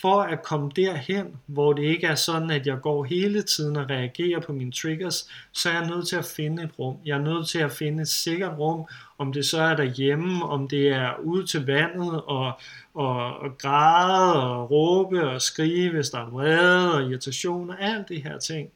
for 0.00 0.22
at 0.22 0.42
komme 0.42 0.70
derhen, 0.76 1.36
hvor 1.46 1.72
det 1.72 1.82
ikke 1.82 2.06
er 2.06 2.14
sådan, 2.14 2.50
at 2.50 2.66
jeg 2.66 2.80
går 2.80 3.04
hele 3.04 3.42
tiden 3.42 3.76
og 3.76 3.90
reagerer 3.90 4.40
på 4.40 4.52
mine 4.52 4.72
triggers, 4.72 5.28
så 5.52 5.68
er 5.70 5.72
jeg 5.72 5.88
nødt 5.88 6.08
til 6.08 6.16
at 6.16 6.24
finde 6.24 6.62
et 6.62 6.78
rum. 6.78 6.96
Jeg 7.04 7.18
er 7.18 7.22
nødt 7.22 7.48
til 7.48 7.58
at 7.58 7.72
finde 7.72 8.02
et 8.02 8.08
sikkert 8.08 8.58
rum, 8.58 8.86
om 9.18 9.32
det 9.32 9.46
så 9.46 9.60
er 9.60 9.76
derhjemme, 9.76 10.44
om 10.44 10.68
det 10.68 10.88
er 10.88 11.18
ude 11.18 11.46
til 11.46 11.66
vandet 11.66 12.22
og, 12.22 12.52
og, 12.94 13.36
og 13.36 13.58
græde 13.58 14.42
og 14.42 14.70
råbe 14.70 15.30
og 15.30 15.42
skrige, 15.42 15.90
hvis 15.90 16.10
der 16.10 16.18
er 16.18 16.30
vrede 16.30 16.94
og 16.94 17.02
irritation 17.02 17.70
og 17.70 17.76
alt 17.80 18.08
det 18.08 18.22
her 18.22 18.38
ting. 18.38 18.70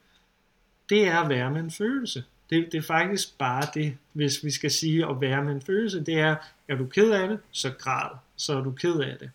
Det 0.88 1.08
er 1.08 1.18
at 1.18 1.28
være 1.28 1.50
med 1.50 1.60
en 1.60 1.70
følelse. 1.70 2.24
Det, 2.50 2.68
det 2.72 2.78
er 2.78 2.82
faktisk 2.82 3.38
bare 3.38 3.62
det, 3.74 3.96
hvis 4.12 4.44
vi 4.44 4.50
skal 4.50 4.70
sige 4.70 5.06
at 5.06 5.20
være 5.20 5.44
med 5.44 5.52
en 5.52 5.62
følelse, 5.62 6.04
det 6.04 6.18
er, 6.18 6.36
er 6.68 6.76
du 6.76 6.86
ked 6.86 7.10
af 7.10 7.28
det, 7.28 7.38
så 7.50 7.72
græd, 7.78 8.16
så 8.36 8.58
er 8.58 8.62
du 8.62 8.70
ked 8.70 9.00
af 9.00 9.16
det. 9.20 9.30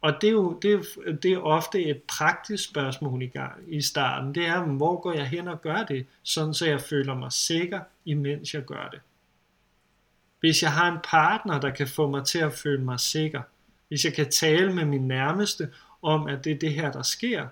Og 0.00 0.14
det 0.20 0.26
er 0.26 0.32
jo 0.32 0.58
det 0.62 0.72
er, 0.72 1.12
det 1.12 1.32
er 1.32 1.38
ofte 1.38 1.84
et 1.84 2.02
praktisk 2.02 2.64
spørgsmål 2.64 3.22
i, 3.22 3.26
gang, 3.26 3.52
i 3.68 3.82
starten. 3.82 4.34
Det 4.34 4.46
er, 4.46 4.64
hvor 4.64 5.00
går 5.00 5.12
jeg 5.12 5.28
hen 5.28 5.48
og 5.48 5.62
gør 5.62 5.82
det, 5.84 6.06
sådan 6.22 6.54
så 6.54 6.66
jeg 6.66 6.80
føler 6.80 7.14
mig 7.14 7.32
sikker, 7.32 7.80
imens 8.04 8.54
jeg 8.54 8.64
gør 8.64 8.88
det. 8.92 9.00
Hvis 10.40 10.62
jeg 10.62 10.72
har 10.72 10.92
en 10.92 10.98
partner, 11.04 11.60
der 11.60 11.70
kan 11.70 11.88
få 11.88 12.10
mig 12.10 12.24
til 12.24 12.38
at 12.38 12.52
føle 12.52 12.84
mig 12.84 13.00
sikker, 13.00 13.42
hvis 13.88 14.04
jeg 14.04 14.14
kan 14.14 14.30
tale 14.30 14.72
med 14.72 14.84
min 14.84 15.08
nærmeste 15.08 15.70
om, 16.02 16.26
at 16.26 16.44
det 16.44 16.52
er 16.52 16.58
det 16.58 16.72
her, 16.72 16.92
der 16.92 17.02
sker, 17.02 17.46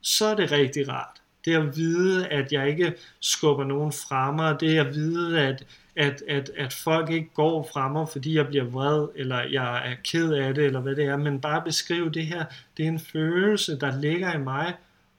så 0.00 0.26
er 0.26 0.34
det 0.34 0.52
rigtig 0.52 0.88
rart. 0.88 1.22
Det 1.44 1.54
er 1.54 1.62
at 1.62 1.76
vide, 1.76 2.28
at 2.28 2.52
jeg 2.52 2.68
ikke 2.68 2.94
skubber 3.20 3.64
nogen 3.64 3.92
fra 3.92 4.32
mig. 4.32 4.60
Det 4.60 4.76
er 4.76 4.84
at 4.84 4.94
vide, 4.94 5.40
at, 5.40 5.66
at, 5.96 6.22
at, 6.28 6.50
at 6.56 6.72
folk 6.72 7.10
ikke 7.10 7.30
går 7.34 7.68
fra 7.72 7.88
mig, 7.88 8.08
fordi 8.08 8.36
jeg 8.36 8.46
bliver 8.46 8.64
vred, 8.64 9.08
eller 9.14 9.42
jeg 9.42 9.90
er 9.90 9.94
ked 10.04 10.32
af 10.32 10.54
det, 10.54 10.64
eller 10.64 10.80
hvad 10.80 10.96
det 10.96 11.04
er. 11.04 11.16
Men 11.16 11.40
bare 11.40 11.62
beskrive 11.62 12.10
det 12.10 12.26
her. 12.26 12.44
Det 12.76 12.84
er 12.84 12.88
en 12.88 13.00
følelse, 13.00 13.78
der 13.80 14.00
ligger 14.00 14.34
i 14.34 14.38
mig, 14.38 14.74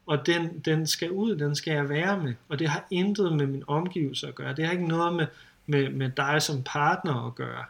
og 0.05 0.25
den, 0.25 0.59
den 0.59 0.87
skal 0.87 1.11
ud, 1.11 1.35
den 1.35 1.55
skal 1.55 1.73
jeg 1.73 1.89
være 1.89 2.23
med. 2.23 2.33
Og 2.49 2.59
det 2.59 2.69
har 2.69 2.87
intet 2.91 3.33
med 3.33 3.47
min 3.47 3.63
omgivelse 3.67 4.27
at 4.27 4.35
gøre. 4.35 4.55
Det 4.55 4.65
har 4.65 4.71
ikke 4.71 4.87
noget 4.87 5.15
med, 5.15 5.27
med, 5.65 5.89
med 5.89 6.09
dig 6.09 6.41
som 6.41 6.63
partner 6.63 7.27
at 7.27 7.35
gøre. 7.35 7.63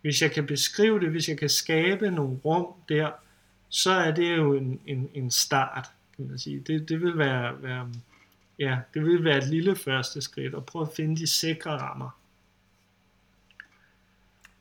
Hvis 0.00 0.22
jeg 0.22 0.30
kan 0.30 0.46
beskrive 0.46 1.00
det, 1.00 1.10
hvis 1.10 1.28
jeg 1.28 1.38
kan 1.38 1.48
skabe 1.48 2.10
nogle 2.10 2.38
rum 2.44 2.66
der, 2.88 3.10
så 3.68 3.90
er 3.90 4.10
det 4.10 4.36
jo 4.36 4.54
en, 4.54 4.80
en, 4.86 5.08
en 5.14 5.30
start, 5.30 5.90
kan 6.16 6.28
man 6.28 6.38
sige. 6.38 6.60
Det, 6.60 6.88
det 6.88 7.00
vil 7.00 7.18
være, 7.18 7.62
være, 7.62 7.90
ja, 8.58 8.78
det 8.94 9.04
vil 9.04 9.24
være 9.24 9.38
et 9.38 9.48
lille 9.48 9.76
første 9.76 10.20
skridt, 10.20 10.54
og 10.54 10.66
prøve 10.66 10.82
at 10.82 10.94
finde 10.96 11.16
de 11.16 11.26
sikre 11.26 11.70
rammer. 11.70 12.10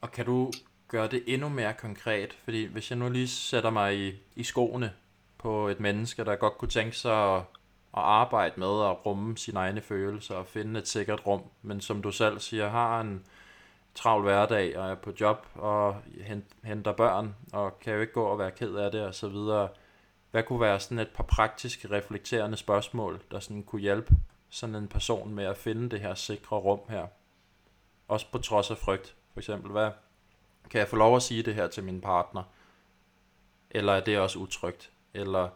Og 0.01 0.11
kan 0.11 0.25
du 0.25 0.51
gøre 0.87 1.07
det 1.07 1.23
endnu 1.27 1.49
mere 1.49 1.73
konkret? 1.73 2.33
Fordi 2.43 2.65
hvis 2.65 2.89
jeg 2.89 2.99
nu 2.99 3.09
lige 3.09 3.27
sætter 3.27 3.69
mig 3.69 4.07
i, 4.07 4.13
i 4.35 4.43
skoene 4.43 4.93
på 5.37 5.67
et 5.67 5.79
menneske, 5.79 6.25
der 6.25 6.35
godt 6.35 6.57
kunne 6.57 6.69
tænke 6.69 6.97
sig 6.97 7.35
at, 7.35 7.39
at 7.97 8.03
arbejde 8.03 8.59
med 8.59 8.85
at 8.85 9.05
rumme 9.05 9.37
sine 9.37 9.59
egne 9.59 9.81
følelser 9.81 10.35
og 10.35 10.47
finde 10.47 10.79
et 10.79 10.87
sikkert 10.87 11.25
rum, 11.27 11.41
men 11.61 11.81
som 11.81 12.01
du 12.01 12.11
selv 12.11 12.39
siger, 12.39 12.69
har 12.69 13.01
en, 13.01 13.25
travl 13.95 14.23
hverdag 14.23 14.77
og 14.77 14.91
er 14.91 14.95
på 14.95 15.11
job 15.19 15.47
og 15.53 15.95
henter 16.63 16.91
børn 16.91 17.35
og 17.53 17.79
kan 17.79 17.93
jo 17.93 18.01
ikke 18.01 18.13
gå 18.13 18.23
og 18.23 18.39
være 18.39 18.51
ked 18.51 18.75
af 18.75 18.91
det 18.91 19.01
og 19.01 19.15
så 19.15 19.27
videre. 19.27 19.69
Hvad 20.35 20.43
kunne 20.43 20.61
være 20.61 20.79
sådan 20.79 20.99
et 20.99 21.09
par 21.09 21.23
praktiske 21.23 21.91
reflekterende 21.91 22.57
spørgsmål, 22.57 23.21
der 23.31 23.39
sådan 23.39 23.63
kunne 23.63 23.81
hjælpe 23.81 24.13
sådan 24.49 24.75
en 24.75 24.87
person 24.87 25.35
med 25.35 25.45
at 25.45 25.57
finde 25.57 25.89
det 25.89 25.99
her 25.99 26.13
sikre 26.13 26.55
rum 26.57 26.79
her? 26.89 27.07
Også 28.07 28.25
på 28.31 28.37
trods 28.37 28.71
af 28.71 28.77
frygt. 28.77 29.15
For 29.33 29.39
eksempel, 29.39 29.71
hvad 29.71 29.91
kan 30.69 30.79
jeg 30.79 30.87
få 30.87 30.95
lov 30.95 31.15
at 31.15 31.23
sige 31.23 31.43
det 31.43 31.55
her 31.55 31.67
til 31.67 31.83
min 31.83 32.01
partner? 32.01 32.43
Eller 33.71 33.93
er 33.93 33.99
det 33.99 34.19
også 34.19 34.39
utrygt? 34.39 34.91
Eller 35.13 35.49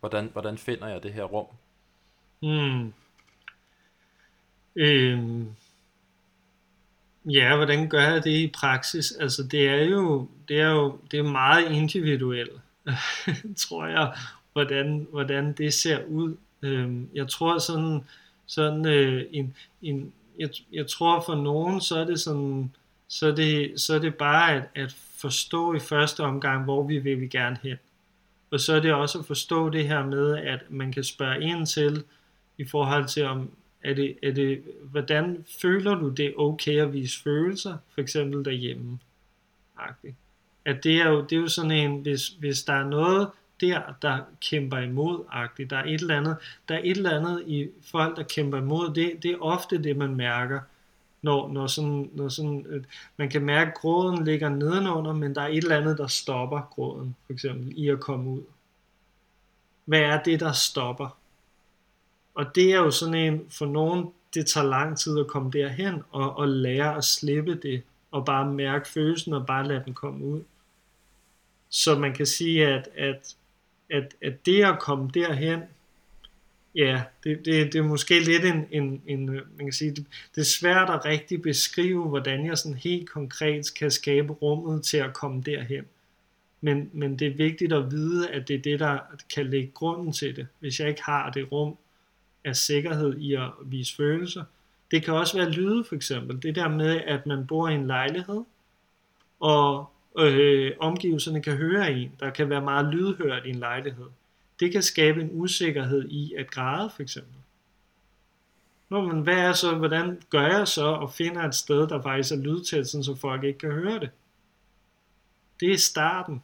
hvordan, 0.00 0.28
hvordan 0.32 0.58
finder 0.58 0.88
jeg 0.88 1.02
det 1.02 1.12
her 1.12 1.24
rum? 1.24 1.46
Mm. 2.42 2.92
Øhm, 4.76 5.54
Ja, 7.24 7.56
hvordan 7.56 7.88
gør 7.88 8.00
jeg 8.00 8.24
det 8.24 8.30
i 8.30 8.52
praksis? 8.54 9.12
Altså 9.12 9.42
det 9.42 9.68
er 9.68 9.84
jo, 9.84 10.28
det 10.48 10.60
er 10.60 10.70
jo 10.70 10.98
det 11.10 11.18
er 11.18 11.22
meget 11.22 11.70
individuelt, 11.70 12.60
tror 13.56 13.86
jeg, 13.86 14.14
hvordan, 14.52 15.06
hvordan 15.10 15.52
det 15.52 15.74
ser 15.74 16.04
ud. 16.04 16.36
Øhm, 16.62 17.08
jeg 17.14 17.28
tror 17.28 17.58
sådan, 17.58 18.00
sådan 18.46 18.86
øh, 18.86 19.24
en, 19.32 19.54
en, 19.82 20.12
jeg, 20.38 20.50
jeg 20.72 20.86
tror 20.86 21.20
for 21.20 21.34
nogen, 21.34 21.80
så 21.80 21.98
er 21.98 22.04
det 22.04 22.20
sådan, 22.20 22.72
så 23.08 23.28
er 23.28 23.34
det, 23.34 23.80
så 23.80 23.94
er 23.94 23.98
det 23.98 24.14
bare 24.14 24.54
at, 24.54 24.62
at 24.74 24.96
forstå 25.16 25.74
i 25.74 25.78
første 25.78 26.20
omgang, 26.20 26.64
hvor 26.64 26.82
vi 26.82 26.98
vil 26.98 27.20
vi 27.20 27.26
gerne 27.26 27.58
hen. 27.62 27.76
Og 28.50 28.60
så 28.60 28.74
er 28.74 28.80
det 28.80 28.92
også 28.92 29.18
at 29.18 29.24
forstå 29.26 29.70
det 29.70 29.88
her 29.88 30.06
med, 30.06 30.36
at 30.36 30.70
man 30.70 30.92
kan 30.92 31.04
spørge 31.04 31.42
ind 31.42 31.66
til, 31.66 32.04
i 32.58 32.64
forhold 32.64 33.08
til 33.08 33.24
om, 33.24 33.50
er 33.82 33.94
det, 33.94 34.16
er 34.22 34.32
det, 34.32 34.62
hvordan 34.82 35.44
føler 35.62 35.94
du 35.94 36.08
det 36.08 36.34
okay 36.36 36.80
at 36.80 36.92
vise 36.92 37.22
følelser, 37.22 37.76
for 37.94 38.00
eksempel 38.00 38.44
derhjemme? 38.44 38.98
At 40.64 40.84
det 40.84 41.00
er 41.00 41.08
jo, 41.08 41.20
det 41.22 41.32
er 41.32 41.40
jo 41.40 41.48
sådan 41.48 41.70
en, 41.70 41.96
hvis, 41.96 42.28
hvis 42.28 42.62
der 42.62 42.72
er 42.72 42.84
noget 42.84 43.28
der, 43.60 43.80
der 44.02 44.18
kæmper 44.40 44.78
imod, 44.78 45.24
agtigt, 45.30 45.70
der 45.70 45.76
er 45.76 45.84
et 45.84 46.00
eller 46.00 46.16
andet, 46.16 46.36
der 46.68 46.74
er 46.74 46.80
et 46.84 46.96
eller 46.96 47.18
andet 47.18 47.44
i 47.46 47.68
folk, 47.82 48.16
der 48.16 48.22
kæmper 48.22 48.58
imod, 48.58 48.94
det, 48.94 49.22
det 49.22 49.30
er 49.30 49.42
ofte 49.42 49.82
det, 49.82 49.96
man 49.96 50.16
mærker, 50.16 50.60
når, 51.22 51.52
når, 51.52 51.66
sådan, 51.66 52.10
når 52.12 52.28
sådan, 52.28 52.66
øh, 52.68 52.84
man 53.16 53.30
kan 53.30 53.42
mærke, 53.42 53.70
at 53.70 53.74
gråden 53.74 54.24
ligger 54.24 54.48
nedenunder, 54.48 55.12
men 55.12 55.34
der 55.34 55.42
er 55.42 55.48
et 55.48 55.56
eller 55.56 55.76
andet, 55.76 55.98
der 55.98 56.06
stopper 56.06 56.60
gråden, 56.70 57.16
for 57.26 57.32
eksempel, 57.32 57.72
i 57.76 57.88
at 57.88 58.00
komme 58.00 58.30
ud. 58.30 58.42
Hvad 59.84 60.00
er 60.00 60.22
det, 60.22 60.40
der 60.40 60.52
stopper? 60.52 61.16
Og 62.34 62.54
det 62.54 62.72
er 62.72 62.76
jo 62.76 62.90
sådan 62.90 63.14
en, 63.14 63.46
for 63.50 63.66
nogen, 63.66 64.12
det 64.34 64.46
tager 64.46 64.66
lang 64.66 64.98
tid 64.98 65.20
at 65.20 65.26
komme 65.26 65.50
derhen, 65.50 66.02
og, 66.10 66.36
og 66.36 66.48
lære 66.48 66.96
at 66.96 67.04
slippe 67.04 67.54
det, 67.54 67.82
og 68.10 68.24
bare 68.24 68.52
mærke 68.52 68.88
følelsen, 68.88 69.32
og 69.32 69.46
bare 69.46 69.68
lade 69.68 69.82
den 69.84 69.94
komme 69.94 70.24
ud. 70.24 70.42
Så 71.72 71.98
man 71.98 72.14
kan 72.14 72.26
sige, 72.26 72.66
at, 72.66 72.88
at, 72.96 73.34
at, 73.90 74.14
at 74.22 74.46
det 74.46 74.64
at 74.64 74.78
komme 74.78 75.10
derhen, 75.14 75.60
ja, 76.74 77.02
det, 77.24 77.44
det, 77.44 77.72
det 77.72 77.78
er 77.78 77.82
måske 77.82 78.20
lidt 78.20 78.44
en, 78.44 78.66
en, 78.70 79.02
en 79.06 79.28
øh, 79.28 79.42
man 79.56 79.66
kan 79.66 79.72
sige, 79.72 79.90
det, 79.90 80.06
det 80.34 80.40
er 80.40 80.44
svært 80.44 80.90
at 80.90 81.04
rigtig 81.04 81.42
beskrive, 81.42 82.08
hvordan 82.08 82.46
jeg 82.46 82.58
sådan 82.58 82.78
helt 82.78 83.10
konkret 83.10 83.74
kan 83.74 83.90
skabe 83.90 84.32
rummet 84.32 84.84
til 84.84 84.96
at 84.96 85.14
komme 85.14 85.42
derhen. 85.42 85.84
Men, 86.60 86.90
men 86.92 87.18
det 87.18 87.26
er 87.26 87.34
vigtigt 87.34 87.72
at 87.72 87.90
vide, 87.90 88.30
at 88.30 88.48
det 88.48 88.56
er 88.56 88.62
det, 88.62 88.80
der 88.80 88.98
kan 89.34 89.46
lægge 89.46 89.70
grunden 89.74 90.12
til 90.12 90.36
det. 90.36 90.46
Hvis 90.60 90.80
jeg 90.80 90.88
ikke 90.88 91.02
har 91.02 91.30
det 91.30 91.52
rum, 91.52 91.76
af 92.44 92.56
sikkerhed 92.56 93.16
i 93.18 93.34
at 93.34 93.50
vise 93.64 93.96
følelser. 93.96 94.44
Det 94.90 95.04
kan 95.04 95.14
også 95.14 95.36
være 95.38 95.50
lyde 95.50 95.84
for 95.84 95.94
eksempel. 95.94 96.42
Det 96.42 96.54
der 96.54 96.68
med, 96.68 97.00
at 97.06 97.26
man 97.26 97.46
bor 97.46 97.68
i 97.68 97.74
en 97.74 97.86
lejlighed, 97.86 98.44
og 99.40 99.91
øh, 100.18 100.72
omgivelserne 100.80 101.42
kan 101.42 101.56
høre 101.56 101.92
en. 101.92 102.12
Der 102.20 102.30
kan 102.30 102.50
være 102.50 102.60
meget 102.60 102.94
lydhørt 102.94 103.46
i 103.46 103.50
en 103.50 103.58
lejlighed. 103.58 104.06
Det 104.60 104.72
kan 104.72 104.82
skabe 104.82 105.20
en 105.20 105.30
usikkerhed 105.32 106.08
i 106.08 106.34
at 106.38 106.50
græde 106.50 106.90
for 106.90 107.02
eksempel. 107.02 107.34
Nå, 108.88 109.12
men 109.12 109.22
hvad 109.22 109.38
er 109.38 109.52
så, 109.52 109.74
hvordan 109.74 110.22
gør 110.30 110.46
jeg 110.46 110.68
så 110.68 110.84
og 110.84 111.12
finder 111.12 111.42
et 111.42 111.54
sted, 111.54 111.88
der 111.88 112.02
faktisk 112.02 112.32
er 112.32 112.36
lydtæt, 112.36 112.88
så 112.88 113.16
folk 113.20 113.44
ikke 113.44 113.58
kan 113.58 113.70
høre 113.70 114.00
det? 114.00 114.10
Det 115.60 115.72
er 115.72 115.78
starten, 115.78 116.42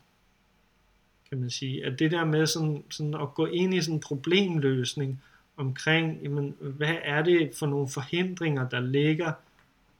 kan 1.28 1.40
man 1.40 1.50
sige. 1.50 1.86
At 1.86 1.98
det 1.98 2.10
der 2.10 2.24
med 2.24 2.46
sådan, 2.46 2.84
sådan 2.90 3.14
at 3.14 3.34
gå 3.34 3.46
ind 3.46 3.74
i 3.74 3.80
sådan 3.80 3.94
en 3.94 4.00
problemløsning, 4.00 5.22
omkring, 5.58 6.22
jamen, 6.22 6.56
hvad 6.60 6.96
er 7.02 7.22
det 7.22 7.50
for 7.54 7.66
nogle 7.66 7.88
forhindringer, 7.88 8.68
der 8.68 8.80
ligger 8.80 9.32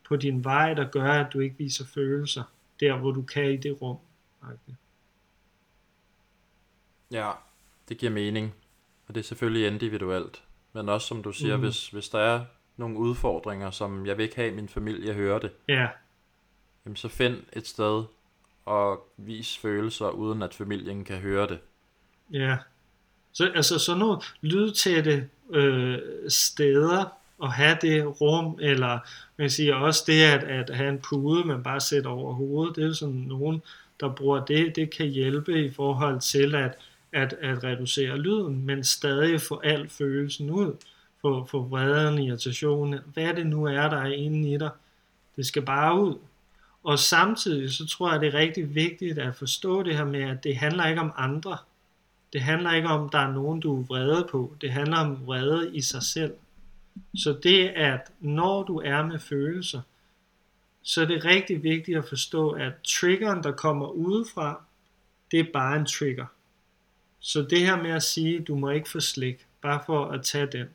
på 0.09 0.17
din 0.17 0.45
vej, 0.45 0.75
der 0.75 0.85
gør, 0.85 1.13
at 1.13 1.33
du 1.33 1.41
ikke 1.41 1.59
viser 1.59 1.85
følelser, 1.87 2.43
der 2.81 2.97
hvor 2.97 3.11
du 3.11 3.23
kan 3.23 3.53
i 3.53 3.57
det 3.57 3.83
rum. 3.83 3.97
Ja, 7.11 7.31
det 7.89 7.99
giver 7.99 8.13
mening, 8.13 8.55
og 9.07 9.15
det 9.15 9.21
er 9.21 9.25
selvfølgelig 9.25 9.67
individuelt, 9.67 10.43
men 10.73 10.89
også 10.89 11.07
som 11.07 11.23
du 11.23 11.33
siger, 11.33 11.57
mm. 11.57 11.63
hvis, 11.63 11.89
hvis 11.89 12.09
der 12.09 12.19
er 12.19 12.45
nogle 12.77 12.99
udfordringer, 12.99 13.71
som 13.71 14.07
jeg 14.07 14.17
vil 14.17 14.25
ikke 14.25 14.37
have, 14.37 14.49
at 14.49 14.55
min 14.55 14.69
familie 14.69 15.15
hører 15.15 15.39
det, 15.39 15.51
ja. 15.69 15.89
jamen 16.85 16.97
så 16.97 17.09
find 17.09 17.37
et 17.53 17.67
sted 17.67 18.05
og 18.65 19.09
vis 19.17 19.59
følelser, 19.59 20.11
uden 20.11 20.43
at 20.43 20.55
familien 20.55 21.05
kan 21.05 21.19
høre 21.19 21.49
det. 21.49 21.59
Ja, 22.33 22.59
så, 23.33 23.53
altså 23.55 23.79
sådan 23.79 23.99
nogle 23.99 24.21
lydtætte 24.41 25.29
øh, 25.51 25.99
steder 26.29 27.18
at 27.43 27.53
have 27.53 27.79
det 27.83 28.21
rum, 28.21 28.59
eller 28.61 28.99
man 29.37 29.51
siger 29.51 29.75
også 29.75 30.05
det 30.07 30.23
at, 30.23 30.45
at 30.45 30.77
have 30.77 30.89
en 30.89 30.99
pude, 30.99 31.45
man 31.45 31.63
bare 31.63 31.81
sætter 31.81 32.11
over 32.11 32.33
hovedet, 32.35 32.77
det 32.77 32.85
er 32.85 32.93
sådan 32.93 33.15
nogen, 33.15 33.63
der 34.01 34.15
bruger 34.15 34.45
det, 34.45 34.77
det 34.77 34.91
kan 34.91 35.07
hjælpe 35.07 35.65
i 35.65 35.71
forhold 35.71 36.21
til 36.21 36.55
at, 36.55 36.79
at, 37.13 37.33
at 37.33 37.65
reducere 37.65 38.19
lyden, 38.19 38.67
men 38.67 38.85
stadig 38.85 39.41
få 39.41 39.61
al 39.65 39.89
følelsen 39.89 40.51
ud, 40.51 40.75
få, 41.21 41.45
få 41.45 41.63
vreden, 41.63 42.19
irritationen, 42.19 42.99
hvad 43.15 43.35
det 43.35 43.47
nu 43.47 43.65
er, 43.65 43.89
der 43.89 43.99
er 43.99 44.13
inde 44.13 44.53
i 44.53 44.59
dig, 44.59 44.71
det 45.37 45.47
skal 45.47 45.63
bare 45.63 46.01
ud. 46.01 46.15
Og 46.85 46.99
samtidig 46.99 47.73
så 47.73 47.87
tror 47.87 48.13
jeg, 48.13 48.21
det 48.21 48.35
er 48.35 48.39
rigtig 48.39 48.75
vigtigt 48.75 49.19
at 49.19 49.35
forstå 49.35 49.83
det 49.83 49.97
her 49.97 50.05
med, 50.05 50.23
at 50.23 50.45
det 50.45 50.57
handler 50.57 50.87
ikke 50.87 51.01
om 51.01 51.13
andre. 51.17 51.59
Det 52.33 52.41
handler 52.41 52.73
ikke 52.73 52.89
om, 52.89 53.07
at 53.07 53.13
der 53.13 53.19
er 53.19 53.33
nogen, 53.33 53.61
du 53.61 53.81
er 53.81 53.85
vrede 53.87 54.29
på. 54.31 54.55
Det 54.61 54.71
handler 54.73 54.97
om 54.97 55.27
vrede 55.27 55.77
i 55.77 55.81
sig 55.81 56.03
selv. 56.03 56.33
Så 57.15 57.39
det 57.43 57.69
at 57.69 58.13
når 58.21 58.63
du 58.63 58.79
er 58.79 59.07
med 59.07 59.19
følelser, 59.19 59.81
så 60.83 61.03
er 61.03 61.07
det 61.07 61.25
rigtig 61.25 61.63
vigtigt 61.63 61.99
at 61.99 62.09
forstå, 62.09 62.51
at 62.51 62.73
triggeren, 62.85 63.43
der 63.43 63.53
kommer 63.53 63.89
udefra, 63.89 64.63
det 65.31 65.41
er 65.41 65.53
bare 65.53 65.77
en 65.77 65.87
trigger. 65.87 66.27
Så 67.21 67.43
det 67.43 67.61
her 67.61 67.83
med 67.83 67.91
at 67.91 68.03
sige, 68.03 68.41
du 68.41 68.55
må 68.55 68.71
ikke 68.71 68.91
få 68.91 69.01
slik, 69.01 69.47
bare 69.63 69.83
for 69.87 70.05
at 70.05 70.25
tage 70.25 70.47
den, 70.47 70.67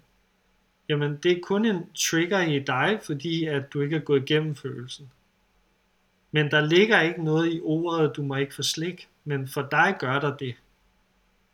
jamen 0.90 1.20
det 1.24 1.32
er 1.32 1.42
kun 1.44 1.66
en 1.66 1.86
trigger 1.96 2.42
i 2.42 2.60
dig, 2.60 3.00
fordi 3.04 3.46
at 3.46 3.74
du 3.74 3.82
ikke 3.82 3.96
er 3.96 4.00
gået 4.00 4.22
igennem 4.22 4.56
følelsen. 4.56 5.12
Men 6.32 6.52
der 6.52 6.62
ligger 6.62 7.02
ikke 7.02 7.24
noget 7.24 7.54
i 7.54 7.60
ordet, 7.64 8.16
du 8.16 8.24
må 8.24 8.36
ikke 8.36 8.56
få 8.56 8.64
slik. 8.64 9.08
men 9.24 9.48
for 9.48 9.68
dig 9.72 9.96
gør 10.00 10.20
der 10.20 10.38
det. 10.38 10.56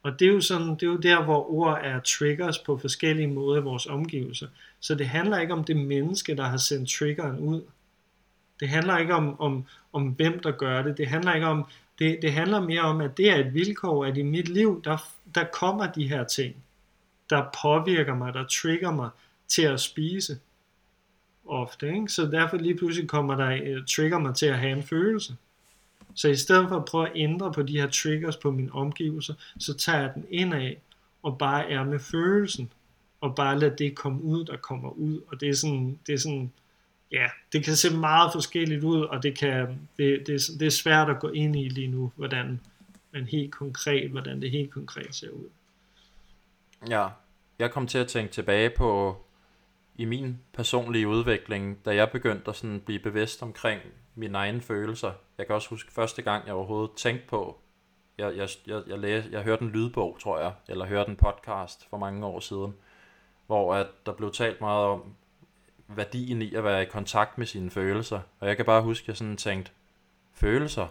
Og 0.03 0.19
det 0.19 0.27
er 0.27 0.31
jo 0.31 0.41
sådan, 0.41 0.69
det 0.69 0.83
er 0.83 0.87
jo 0.87 0.97
der, 0.97 1.23
hvor 1.23 1.51
ord 1.51 1.79
er 1.83 1.99
triggers 1.99 2.59
på 2.59 2.77
forskellige 2.77 3.27
måder 3.27 3.61
i 3.61 3.63
vores 3.63 3.85
omgivelser. 3.85 4.47
Så 4.79 4.95
det 4.95 5.07
handler 5.07 5.39
ikke 5.39 5.53
om 5.53 5.63
det 5.63 5.77
menneske, 5.77 6.35
der 6.35 6.43
har 6.43 6.57
sendt 6.57 6.89
triggeren 6.89 7.39
ud. 7.39 7.61
Det 8.59 8.69
handler 8.69 8.97
ikke 8.97 9.13
om, 9.13 9.39
om, 9.41 9.65
om 9.93 10.07
hvem 10.07 10.39
der 10.39 10.51
gør 10.51 10.81
det. 10.81 10.97
Det 10.97 11.07
handler 11.07 11.33
ikke 11.33 11.47
om, 11.47 11.65
det, 11.99 12.19
det 12.21 12.33
handler 12.33 12.61
mere 12.61 12.81
om, 12.81 13.01
at 13.01 13.17
det 13.17 13.31
er 13.31 13.35
et 13.35 13.53
vilkår, 13.53 14.05
at 14.05 14.17
i 14.17 14.21
mit 14.21 14.49
liv, 14.49 14.81
der, 14.83 14.97
der 15.35 15.43
kommer 15.53 15.91
de 15.91 16.07
her 16.07 16.23
ting, 16.23 16.55
der 17.29 17.45
påvirker 17.61 18.15
mig, 18.15 18.33
der 18.33 18.43
trigger 18.43 18.91
mig 18.91 19.09
til 19.47 19.61
at 19.61 19.79
spise 19.79 20.39
ofte. 21.45 21.87
Ikke? 21.87 22.09
Så 22.09 22.25
derfor 22.25 22.57
lige 22.57 22.77
pludselig 22.77 23.09
kommer 23.09 23.35
der, 23.35 23.77
uh, 23.77 23.85
trigger 23.85 24.19
mig 24.19 24.35
til 24.35 24.45
at 24.45 24.59
have 24.59 24.71
en 24.71 24.83
følelse. 24.83 25.35
Så 26.13 26.27
i 26.27 26.35
stedet 26.35 26.69
for 26.69 26.75
at 26.75 26.85
prøve 26.85 27.07
at 27.07 27.11
ændre 27.15 27.53
på 27.53 27.63
de 27.63 27.79
her 27.79 27.89
triggers 27.89 28.37
på 28.37 28.51
mine 28.51 28.71
omgivelser, 28.71 29.33
så 29.59 29.73
tager 29.73 29.99
jeg 29.99 30.11
den 30.15 30.25
ind 30.29 30.53
af 30.53 30.77
og 31.23 31.37
bare 31.37 31.71
er 31.71 31.83
med 31.83 31.99
følelsen. 31.99 32.71
Og 33.21 33.35
bare 33.35 33.59
lade 33.59 33.75
det 33.77 33.95
komme 33.95 34.23
ud, 34.23 34.45
der 34.45 34.57
kommer 34.57 34.89
ud. 34.89 35.21
Og 35.27 35.39
det 35.39 35.49
er 35.49 35.53
sådan, 35.53 35.99
det 36.07 36.13
er 36.13 36.17
sådan 36.17 36.51
ja, 37.11 37.27
det 37.53 37.63
kan 37.63 37.75
se 37.75 37.97
meget 37.97 38.31
forskelligt 38.33 38.83
ud, 38.83 39.01
og 39.01 39.23
det, 39.23 39.37
kan, 39.37 39.79
det, 39.97 40.27
det, 40.27 40.41
det 40.59 40.65
er 40.65 40.71
svært 40.71 41.09
at 41.09 41.19
gå 41.19 41.29
ind 41.29 41.55
i 41.55 41.69
lige 41.69 41.87
nu, 41.87 42.11
hvordan 42.15 42.59
man 43.11 43.25
helt 43.25 43.51
konkret, 43.51 44.09
hvordan 44.09 44.41
det 44.41 44.51
helt 44.51 44.71
konkret 44.71 45.15
ser 45.15 45.29
ud. 45.29 45.49
Ja, 46.89 47.07
jeg 47.59 47.71
kom 47.71 47.87
til 47.87 47.97
at 47.97 48.07
tænke 48.07 48.33
tilbage 48.33 48.69
på 48.69 49.17
i 49.95 50.05
min 50.05 50.39
personlige 50.53 51.07
udvikling, 51.07 51.85
da 51.85 51.95
jeg 51.95 52.09
begyndte 52.11 52.49
at 52.49 52.55
sådan 52.55 52.79
blive 52.85 52.99
bevidst 52.99 53.43
omkring 53.43 53.81
mine 54.19 54.37
egne 54.37 54.61
følelser. 54.61 55.11
Jeg 55.37 55.45
kan 55.45 55.55
også 55.55 55.69
huske 55.69 55.91
første 55.91 56.21
gang, 56.21 56.45
jeg 56.45 56.53
overhovedet 56.53 56.91
tænkte 56.97 57.27
på, 57.27 57.59
jeg, 58.17 58.37
jeg, 58.37 58.49
jeg, 58.67 58.83
jeg, 58.87 58.99
læste, 58.99 59.29
jeg 59.31 59.43
hørte 59.43 59.65
en 59.65 59.71
lydbog, 59.71 60.17
tror 60.19 60.39
jeg, 60.39 60.53
eller 60.67 60.85
hørte 60.85 61.09
en 61.09 61.15
podcast 61.15 61.89
for 61.89 61.97
mange 61.97 62.25
år 62.25 62.39
siden, 62.39 62.75
hvor 63.47 63.75
at 63.75 63.87
der 64.05 64.13
blev 64.13 64.31
talt 64.31 64.61
meget 64.61 64.85
om 64.85 65.15
værdien 65.87 66.41
i 66.41 66.55
at 66.55 66.63
være 66.63 66.81
i 66.81 66.85
kontakt 66.85 67.37
med 67.37 67.45
sine 67.45 67.71
følelser. 67.71 68.19
Og 68.39 68.47
jeg 68.47 68.57
kan 68.57 68.65
bare 68.65 68.81
huske, 68.81 69.03
at 69.03 69.07
jeg 69.07 69.17
sådan 69.17 69.37
tænkte, 69.37 69.71
følelser? 70.33 70.87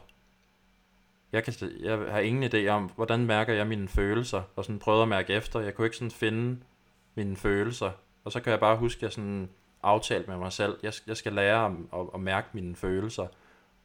Jeg, 1.33 1.45
kan, 1.45 1.55
jeg 1.81 1.99
har 1.99 2.18
ingen 2.18 2.53
idé 2.53 2.68
om, 2.68 2.91
hvordan 2.97 3.26
mærker 3.26 3.53
jeg 3.53 3.66
mine 3.66 3.89
følelser, 3.89 4.43
og 4.57 4.64
sådan 4.64 4.79
prøvede 4.79 5.03
at 5.03 5.09
mærke 5.09 5.33
efter. 5.33 5.61
Jeg 5.61 5.74
kunne 5.74 5.87
ikke 5.87 5.97
sådan 5.97 6.11
finde 6.11 6.61
mine 7.14 7.37
følelser. 7.37 7.91
Og 8.24 8.33
så 8.33 8.41
kan 8.41 8.51
jeg 8.51 8.61
bare 8.61 8.76
huske, 8.76 8.99
at 8.99 9.03
jeg 9.03 9.12
sådan 9.12 9.51
aftalt 9.89 10.28
med 10.28 10.36
mig 10.36 10.53
selv, 10.53 10.78
jeg, 10.82 10.93
jeg 11.07 11.16
skal 11.16 11.32
lære 11.32 11.66
at, 11.66 11.72
at, 12.01 12.07
at 12.14 12.20
mærke 12.20 12.49
mine 12.53 12.76
følelser, 12.76 13.26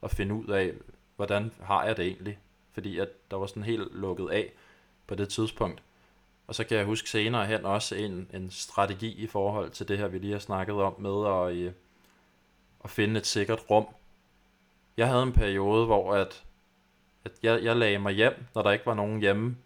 og 0.00 0.10
finde 0.10 0.34
ud 0.34 0.46
af, 0.46 0.72
hvordan 1.16 1.52
har 1.62 1.84
jeg 1.84 1.96
det 1.96 2.06
egentlig. 2.06 2.38
Fordi 2.72 2.98
at 2.98 3.08
der 3.30 3.36
var 3.36 3.46
sådan 3.46 3.62
helt 3.62 3.94
lukket 3.94 4.30
af 4.30 4.52
på 5.06 5.14
det 5.14 5.28
tidspunkt. 5.28 5.82
Og 6.46 6.54
så 6.54 6.64
kan 6.64 6.76
jeg 6.76 6.86
huske 6.86 7.10
senere 7.10 7.46
hen 7.46 7.64
også 7.64 7.94
en, 7.94 8.30
en 8.34 8.50
strategi 8.50 9.12
i 9.12 9.26
forhold 9.26 9.70
til 9.70 9.88
det 9.88 9.98
her, 9.98 10.08
vi 10.08 10.18
lige 10.18 10.32
har 10.32 10.38
snakket 10.38 10.74
om 10.74 11.00
med 11.00 11.26
at, 11.26 11.56
øh, 11.56 11.72
at 12.84 12.90
finde 12.90 13.20
et 13.20 13.26
sikkert 13.26 13.70
rum. 13.70 13.86
Jeg 14.96 15.08
havde 15.08 15.22
en 15.22 15.32
periode, 15.32 15.86
hvor 15.86 16.14
at, 16.14 16.44
at 17.24 17.32
jeg, 17.42 17.62
jeg 17.62 17.76
lagde 17.76 17.98
mig 17.98 18.12
hjem, 18.12 18.46
når 18.54 18.62
der 18.62 18.70
ikke 18.70 18.86
var 18.86 18.94
nogen 18.94 19.20
hjemme, 19.20 19.56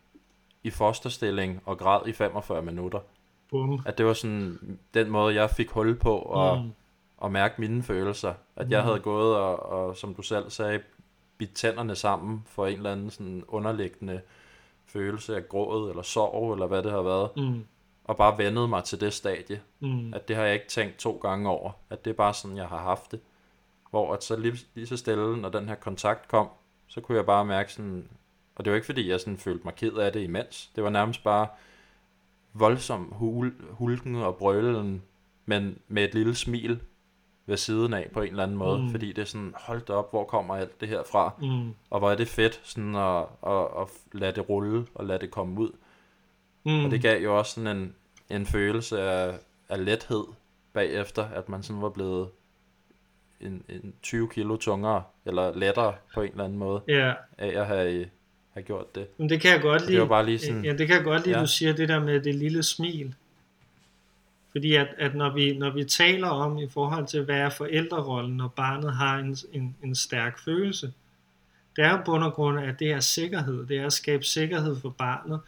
i 0.62 0.70
fosterstilling 0.70 1.62
og 1.64 1.78
græd 1.78 2.06
i 2.06 2.12
45 2.12 2.62
minutter. 2.62 3.00
Bum. 3.50 3.80
At 3.86 3.98
det 3.98 4.06
var 4.06 4.12
sådan 4.12 4.78
den 4.94 5.10
måde, 5.10 5.34
jeg 5.34 5.50
fik 5.50 5.70
hul 5.70 5.94
på 5.94 6.18
og, 6.18 6.58
mm. 6.58 6.70
og 7.16 7.32
mærke 7.32 7.54
mine 7.58 7.82
følelser. 7.82 8.34
At 8.56 8.66
mm. 8.66 8.72
jeg 8.72 8.82
havde 8.82 8.98
gået 8.98 9.36
og, 9.36 9.62
og, 9.62 9.96
som 9.96 10.14
du 10.14 10.22
selv 10.22 10.50
sagde, 10.50 10.80
bidt 11.38 11.54
tænderne 11.54 11.94
sammen 11.94 12.42
for 12.46 12.66
en 12.66 12.76
eller 12.76 12.92
anden 12.92 13.10
sådan 13.10 13.44
underliggende 13.48 14.20
følelse 14.86 15.36
af 15.36 15.48
gråd 15.48 15.90
eller 15.90 16.02
sorg, 16.02 16.52
eller 16.52 16.66
hvad 16.66 16.82
det 16.82 16.92
har 16.92 17.02
været. 17.02 17.30
Mm. 17.36 17.64
Og 18.04 18.16
bare 18.16 18.38
vendet 18.38 18.68
mig 18.68 18.84
til 18.84 19.00
det 19.00 19.12
stadie. 19.12 19.60
Mm. 19.80 20.14
At 20.14 20.28
det 20.28 20.36
har 20.36 20.44
jeg 20.44 20.54
ikke 20.54 20.68
tænkt 20.68 20.96
to 20.98 21.18
gange 21.22 21.48
over. 21.48 21.70
At 21.90 22.04
det 22.04 22.10
er 22.10 22.14
bare 22.14 22.34
sådan, 22.34 22.56
jeg 22.56 22.66
har 22.66 22.78
haft 22.78 23.10
det. 23.10 23.20
Hvor 23.90 24.14
at 24.14 24.24
så 24.24 24.36
lige, 24.36 24.58
lige 24.74 24.86
så 24.86 24.96
stille, 24.96 25.36
når 25.36 25.48
den 25.48 25.68
her 25.68 25.74
kontakt 25.74 26.28
kom, 26.28 26.48
så 26.86 27.00
kunne 27.00 27.16
jeg 27.16 27.26
bare 27.26 27.44
mærke 27.44 27.72
sådan, 27.72 28.08
og 28.56 28.64
det 28.64 28.70
var 28.70 28.74
ikke 28.74 28.86
fordi, 28.86 29.10
jeg 29.10 29.20
sådan 29.20 29.38
følte 29.38 29.64
mig 29.64 29.74
ked 29.74 29.92
af 29.92 30.12
det 30.12 30.22
imens. 30.22 30.70
Det 30.76 30.84
var 30.84 30.90
nærmest 30.90 31.24
bare 31.24 31.46
voldsom 32.52 33.12
hul, 33.12 33.52
hulken 33.70 34.14
og 34.14 34.36
brølen, 34.36 35.02
men 35.46 35.78
med 35.88 36.04
et 36.04 36.14
lille 36.14 36.34
smil 36.34 36.80
ved 37.46 37.56
siden 37.56 37.94
af 37.94 38.10
på 38.12 38.22
en 38.22 38.28
eller 38.28 38.42
anden 38.42 38.56
måde, 38.56 38.78
mm. 38.78 38.90
fordi 38.90 39.12
det 39.12 39.22
er 39.22 39.26
sådan, 39.26 39.54
hold 39.56 39.90
op, 39.90 40.10
hvor 40.10 40.24
kommer 40.24 40.56
alt 40.56 40.80
det 40.80 40.88
her 40.88 41.02
fra? 41.12 41.32
Mm. 41.40 41.74
Og 41.90 41.98
hvor 41.98 42.10
er 42.10 42.14
det 42.14 42.28
fedt 42.28 42.60
sådan 42.62 42.94
at, 42.94 43.24
at, 43.46 43.66
at 43.80 43.88
lade 44.12 44.32
det 44.32 44.48
rulle 44.48 44.86
og 44.94 45.04
lade 45.04 45.18
det 45.18 45.30
komme 45.30 45.60
ud. 45.60 45.70
Mm. 46.64 46.84
Og 46.84 46.90
det 46.90 47.02
gav 47.02 47.22
jo 47.22 47.38
også 47.38 47.54
sådan 47.54 47.76
en, 47.76 47.94
en 48.30 48.46
følelse 48.46 49.00
af, 49.00 49.38
af 49.68 49.84
lethed 49.84 50.24
bagefter, 50.72 51.24
at 51.24 51.48
man 51.48 51.62
sådan 51.62 51.82
var 51.82 51.88
blevet 51.88 52.28
en, 53.40 53.64
en 53.68 53.94
20 54.02 54.28
kilo 54.28 54.56
tungere, 54.56 55.02
eller 55.24 55.54
lettere 55.54 55.94
på 56.14 56.22
en 56.22 56.30
eller 56.30 56.44
anden 56.44 56.58
måde, 56.58 56.82
Ja, 56.88 57.14
af 57.38 57.60
at 57.60 57.66
have, 57.66 58.08
have 58.58 58.66
gjort 58.66 58.94
det. 58.94 59.06
men 59.18 59.28
det 59.28 59.40
kan 59.40 59.50
jeg 59.50 59.60
godt 59.60 59.82
lide. 59.82 59.92
Det 59.92 60.00
var 60.00 60.06
bare 60.08 60.26
lige 60.26 60.38
sådan, 60.38 60.64
Ja, 60.64 60.72
det 60.72 60.86
kan 60.86 60.96
jeg 60.96 61.04
godt 61.04 61.24
lide, 61.26 61.36
Ja. 61.36 61.42
du 61.42 61.46
siger 61.48 61.72
det 61.72 61.88
der 61.88 62.00
med 62.00 62.20
det 62.20 62.34
lille 62.34 62.62
smil. 62.62 63.14
Fordi 64.52 64.74
at, 64.74 64.88
at 64.98 65.14
når, 65.14 65.34
vi, 65.34 65.58
når 65.58 65.70
vi 65.70 65.84
taler 65.84 66.28
om 66.28 66.58
i 66.58 66.68
forhold 66.68 67.06
til, 67.06 67.22
hvad 67.24 67.36
er 67.36 67.50
forældrerollen, 67.50 68.36
når 68.36 68.48
barnet 68.48 68.92
har 68.92 69.18
en, 69.18 69.36
en, 69.52 69.76
en 69.82 69.94
stærk 69.94 70.38
følelse, 70.44 70.92
det 71.76 71.84
er 71.84 71.90
jo 71.90 71.98
bund 72.04 72.24
og 72.24 72.32
grund, 72.32 72.60
at 72.60 72.78
det 72.78 72.90
er 72.90 73.00
sikkerhed. 73.00 73.66
Det 73.66 73.76
er 73.78 73.86
at 73.86 73.92
skabe 73.92 74.24
sikkerhed 74.24 74.76
for 74.80 74.90
barnet. 74.90 75.40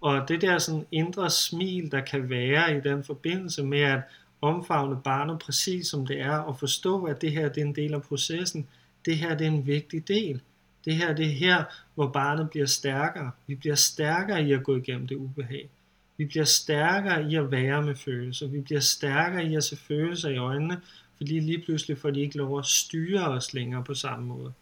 Og 0.00 0.28
det 0.28 0.40
der 0.40 0.58
sådan 0.58 0.86
indre 0.92 1.30
smil, 1.30 1.90
der 1.92 2.00
kan 2.00 2.30
være 2.30 2.76
i 2.76 2.80
den 2.80 3.04
forbindelse 3.04 3.62
med 3.64 3.80
at 3.80 4.00
omfavne 4.40 5.00
barnet 5.04 5.38
præcis 5.38 5.86
som 5.86 6.06
det 6.06 6.20
er, 6.20 6.36
og 6.36 6.58
forstå, 6.58 7.04
at 7.04 7.20
det 7.22 7.32
her 7.32 7.48
det 7.48 7.60
er 7.60 7.64
en 7.66 7.74
del 7.76 7.94
af 7.94 8.02
processen. 8.02 8.68
Det 9.04 9.16
her 9.16 9.34
det 9.36 9.46
er 9.46 9.50
en 9.50 9.66
vigtig 9.66 10.08
del. 10.08 10.40
Det 10.84 10.94
her 10.94 11.14
det 11.14 11.26
er 11.26 11.30
her, 11.30 11.64
hvor 11.94 12.08
barnet 12.08 12.50
bliver 12.50 12.66
stærkere. 12.66 13.30
Vi 13.46 13.54
bliver 13.54 13.74
stærkere 13.74 14.44
i 14.44 14.52
at 14.52 14.62
gå 14.62 14.76
igennem 14.76 15.06
det 15.06 15.16
ubehag. 15.16 15.68
Vi 16.16 16.24
bliver 16.24 16.44
stærkere 16.44 17.30
i 17.30 17.34
at 17.34 17.50
være 17.50 17.82
med 17.82 17.94
følelser. 17.94 18.46
Vi 18.46 18.60
bliver 18.60 18.80
stærkere 18.80 19.46
i 19.46 19.54
at 19.54 19.64
se 19.64 19.76
følelser 19.76 20.28
i 20.28 20.36
øjnene, 20.36 20.80
fordi 21.16 21.40
lige 21.40 21.62
pludselig 21.64 21.98
får 21.98 22.10
de 22.10 22.20
ikke 22.20 22.36
lov 22.36 22.58
at 22.58 22.66
styre 22.66 23.28
os 23.28 23.54
længere 23.54 23.84
på 23.84 23.94
samme 23.94 24.26
måde. 24.26 24.52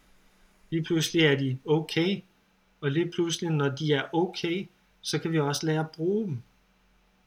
Lige 0.71 0.83
pludselig 0.83 1.25
er 1.25 1.37
de 1.37 1.59
okay, 1.65 2.21
og 2.81 2.91
lige 2.91 3.11
pludselig, 3.11 3.51
når 3.51 3.69
de 3.69 3.93
er 3.93 4.15
okay, 4.15 4.67
så 5.01 5.19
kan 5.19 5.33
vi 5.33 5.41
også 5.41 5.67
lære 5.67 5.81
at 5.81 5.91
bruge 5.91 6.27
dem. 6.27 6.39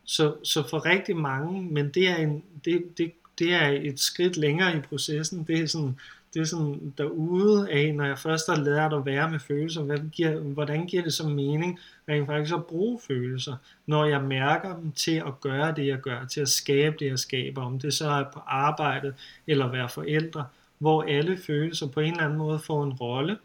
Så, 0.04 0.36
så 0.44 0.68
for 0.70 0.86
rigtig 0.86 1.18
mange, 1.18 1.62
men 1.62 1.90
det 1.90 2.10
er, 2.10 2.16
en, 2.16 2.44
det, 2.66 2.98
det, 2.98 3.12
det 3.40 3.54
er 3.54 3.68
et 3.68 4.00
skridt 4.00 4.38
længere 4.38 4.78
i 4.78 4.80
processen. 4.80 5.44
Det 5.44 5.60
er 5.60 5.66
sådan, 5.66 6.00
det 6.36 6.42
er 6.42 6.46
sådan 6.46 6.94
derude 6.98 7.72
af, 7.72 7.96
når 7.96 8.06
jeg 8.06 8.20
først 8.20 8.50
har 8.50 8.64
lært 8.64 8.94
at 8.94 9.06
være 9.06 9.32
med 9.32 9.40
følelser, 9.40 9.84
hvad 9.84 9.98
giver, 10.12 10.40
hvordan 10.40 10.86
giver 10.86 11.04
det 11.04 11.14
så 11.14 11.28
mening 11.28 11.80
rent 12.10 12.28
faktisk 12.28 12.56
at 12.56 12.66
bruge 12.66 13.00
følelser, 13.08 13.56
når 13.86 14.06
jeg 14.06 14.22
mærker 14.22 14.76
dem 14.76 14.92
til 14.92 15.16
at 15.16 15.42
gøre 15.42 15.74
det, 15.76 15.88
jeg 15.88 15.98
gør, 15.98 16.26
til 16.26 16.42
at 16.42 16.50
skabe 16.50 16.96
det, 17.00 17.06
jeg 17.06 17.20
skaber, 17.20 17.62
om 17.62 17.80
det 17.80 17.94
så 17.94 18.10
er 18.10 18.24
på 18.34 18.40
arbejdet 18.48 19.16
eller 19.48 19.72
være 19.72 19.90
forældre, 19.90 20.46
hvor 20.78 21.04
alle 21.04 21.38
følelser 21.38 21.88
på 21.88 22.00
en 22.00 22.12
eller 22.12 22.24
anden 22.24 22.38
måde 22.38 22.60
får 22.60 22.84
en 22.84 22.94
rolle, 22.94 23.38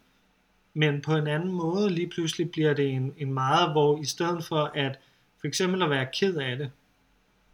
men 0.74 1.00
på 1.00 1.16
en 1.16 1.26
anden 1.26 1.52
måde 1.52 1.90
lige 1.90 2.08
pludselig 2.08 2.50
bliver 2.50 2.74
det 2.74 2.90
en, 2.90 3.14
en 3.18 3.34
meget, 3.34 3.72
hvor 3.72 4.00
i 4.00 4.04
stedet 4.04 4.44
for 4.44 4.70
at 4.74 4.98
for 5.40 5.46
eksempel 5.46 5.82
at 5.82 5.90
være 5.90 6.06
ked 6.14 6.36
af 6.36 6.56
det, 6.58 6.70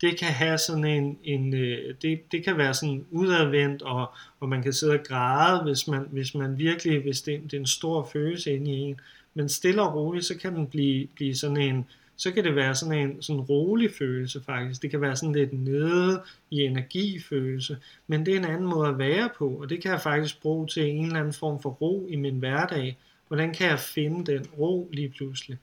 det 0.01 0.19
kan 0.19 0.29
have 0.29 0.59
sådan 0.59 0.85
en, 0.85 1.19
en 1.25 1.55
øh, 1.55 1.95
det, 2.03 2.33
det 2.33 2.45
kan 2.45 2.59
være 2.59 2.75
sådan 2.75 3.07
udadvendt, 3.11 3.83
og, 3.83 4.13
og 4.41 4.49
man 4.49 4.63
kan 4.63 4.73
sidde 4.73 4.93
og 4.93 5.05
græde, 5.05 5.63
hvis 5.63 5.89
man, 5.89 6.07
hvis 6.11 6.35
man 6.35 6.59
virkelig, 6.59 7.03
hvis 7.03 7.23
det, 7.23 7.43
det 7.43 7.55
er 7.55 7.61
en 7.61 7.67
stor 7.67 8.09
følelse 8.13 8.53
inde 8.53 8.71
i 8.71 8.75
en. 8.75 9.01
Men 9.35 9.49
stille 9.49 9.83
og 9.83 9.95
roligt, 9.95 10.25
så 10.25 10.39
kan 10.39 10.55
den 10.55 10.67
blive, 10.67 11.07
blive 11.07 11.35
sådan 11.35 11.57
en, 11.57 11.87
så 12.17 12.33
kan 12.33 12.45
det 12.45 12.57
være 12.57 12.75
sådan 12.75 12.99
en 12.99 13.23
sådan 13.23 13.41
rolig 13.41 13.91
følelse 13.99 14.43
faktisk. 14.47 14.83
Det 14.83 14.91
kan 14.91 15.01
være 15.01 15.17
sådan 15.17 15.35
lidt 15.35 15.53
nede 15.53 16.23
i 16.51 16.61
energifølelse, 16.61 17.77
men 18.07 18.27
det 18.27 18.35
er 18.35 18.39
en 18.39 18.45
anden 18.45 18.67
måde 18.67 18.89
at 18.89 18.99
være 18.99 19.31
på, 19.39 19.49
og 19.49 19.71
det 19.71 19.83
kan 19.83 19.91
jeg 19.91 20.01
faktisk 20.01 20.43
bruge 20.43 20.67
til 20.67 20.91
en 20.91 21.05
eller 21.05 21.19
anden 21.19 21.33
form 21.33 21.63
for 21.63 21.71
ro 21.71 22.07
i 22.11 22.17
min 22.17 22.39
hverdag. 22.39 22.99
Hvordan 23.29 23.55
kan 23.55 23.69
jeg 23.69 23.79
finde 23.79 24.33
den 24.33 24.47
ro 24.59 24.89
lige 24.93 25.09
pludselig, 25.09 25.59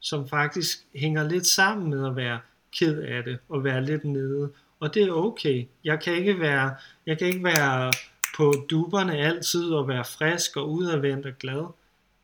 som 0.00 0.28
faktisk 0.28 0.78
hænger 0.94 1.28
lidt 1.28 1.46
sammen 1.46 1.90
med 1.90 2.06
at 2.06 2.16
være 2.16 2.38
ked 2.72 3.02
af 3.02 3.24
det 3.24 3.38
og 3.48 3.64
være 3.64 3.84
lidt 3.84 4.04
nede. 4.04 4.50
Og 4.80 4.94
det 4.94 5.02
er 5.02 5.12
okay. 5.12 5.66
Jeg 5.84 6.00
kan 6.00 6.14
ikke 6.14 6.40
være, 6.40 6.74
jeg 7.06 7.18
kan 7.18 7.26
ikke 7.26 7.44
være 7.44 7.92
på 8.36 8.54
duberne 8.70 9.16
altid 9.16 9.72
og 9.72 9.88
være 9.88 10.04
frisk 10.04 10.56
og 10.56 10.70
udadvendt 10.70 11.26
og 11.26 11.32
glad. 11.38 11.66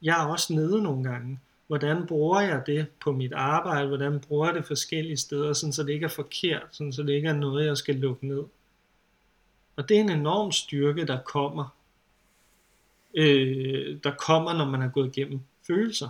Jeg 0.03 0.23
er 0.23 0.27
også 0.27 0.53
nede 0.55 0.83
nogle 0.83 1.05
gange. 1.05 1.41
Hvordan 1.67 2.07
bruger 2.07 2.41
jeg 2.41 2.63
det 2.67 2.87
på 3.01 3.13
mit 3.13 3.33
arbejde? 3.33 3.89
Hvordan 3.89 4.21
bruger 4.21 4.47
jeg 4.47 4.55
det 4.55 4.67
forskellige 4.67 5.17
steder, 5.17 5.53
sådan 5.53 5.73
så 5.73 5.83
det 5.83 5.93
ikke 5.93 6.05
er 6.05 6.09
forkert, 6.09 6.67
sådan 6.71 6.93
så 6.93 7.03
det 7.03 7.13
ikke 7.13 7.29
er 7.29 7.33
noget, 7.33 7.67
jeg 7.67 7.77
skal 7.77 7.97
lukke 7.97 8.27
ned? 8.27 8.45
Og 9.77 9.89
det 9.89 9.97
er 9.97 10.01
en 10.01 10.11
enorm 10.11 10.53
styrke, 10.53 11.07
der 11.07 11.19
kommer, 11.21 11.75
øh, 13.15 13.99
der 14.05 14.15
kommer, 14.15 14.53
når 14.53 14.65
man 14.65 14.81
har 14.81 14.89
gået 14.89 15.17
igennem 15.17 15.41
følelser, 15.67 16.09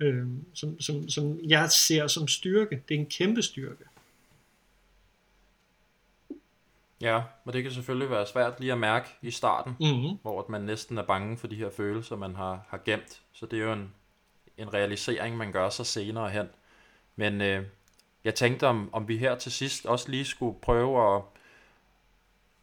øh, 0.00 0.26
som, 0.54 0.80
som, 0.80 1.08
som 1.08 1.40
jeg 1.48 1.70
ser 1.70 2.06
som 2.06 2.28
styrke. 2.28 2.82
Det 2.88 2.94
er 2.94 2.98
en 2.98 3.06
kæmpe 3.06 3.42
styrke. 3.42 3.84
Ja, 7.00 7.22
men 7.44 7.54
det 7.54 7.62
kan 7.62 7.72
selvfølgelig 7.72 8.10
være 8.10 8.26
svært 8.26 8.60
lige 8.60 8.72
at 8.72 8.78
mærke 8.78 9.08
i 9.22 9.30
starten, 9.30 9.76
Mm-hmm. 9.80 10.18
hvor 10.22 10.46
man 10.48 10.60
næsten 10.60 10.98
er 10.98 11.02
bange 11.02 11.38
for 11.38 11.46
de 11.46 11.56
her 11.56 11.70
følelser, 11.70 12.16
man 12.16 12.34
har, 12.34 12.66
har 12.68 12.80
gemt. 12.84 13.20
Så 13.32 13.46
det 13.46 13.58
er 13.58 13.64
jo 13.64 13.72
en, 13.72 13.92
en 14.58 14.74
realisering, 14.74 15.36
man 15.36 15.52
gør 15.52 15.68
sig 15.70 15.86
senere 15.86 16.30
hen. 16.30 16.46
Men 17.16 17.40
øh, 17.40 17.64
jeg 18.24 18.34
tænkte, 18.34 18.66
om, 18.66 18.90
om 18.92 19.08
vi 19.08 19.18
her 19.18 19.38
til 19.38 19.52
sidst 19.52 19.86
også 19.86 20.10
lige 20.10 20.24
skulle 20.24 20.60
prøve 20.62 21.16
at, 21.16 21.22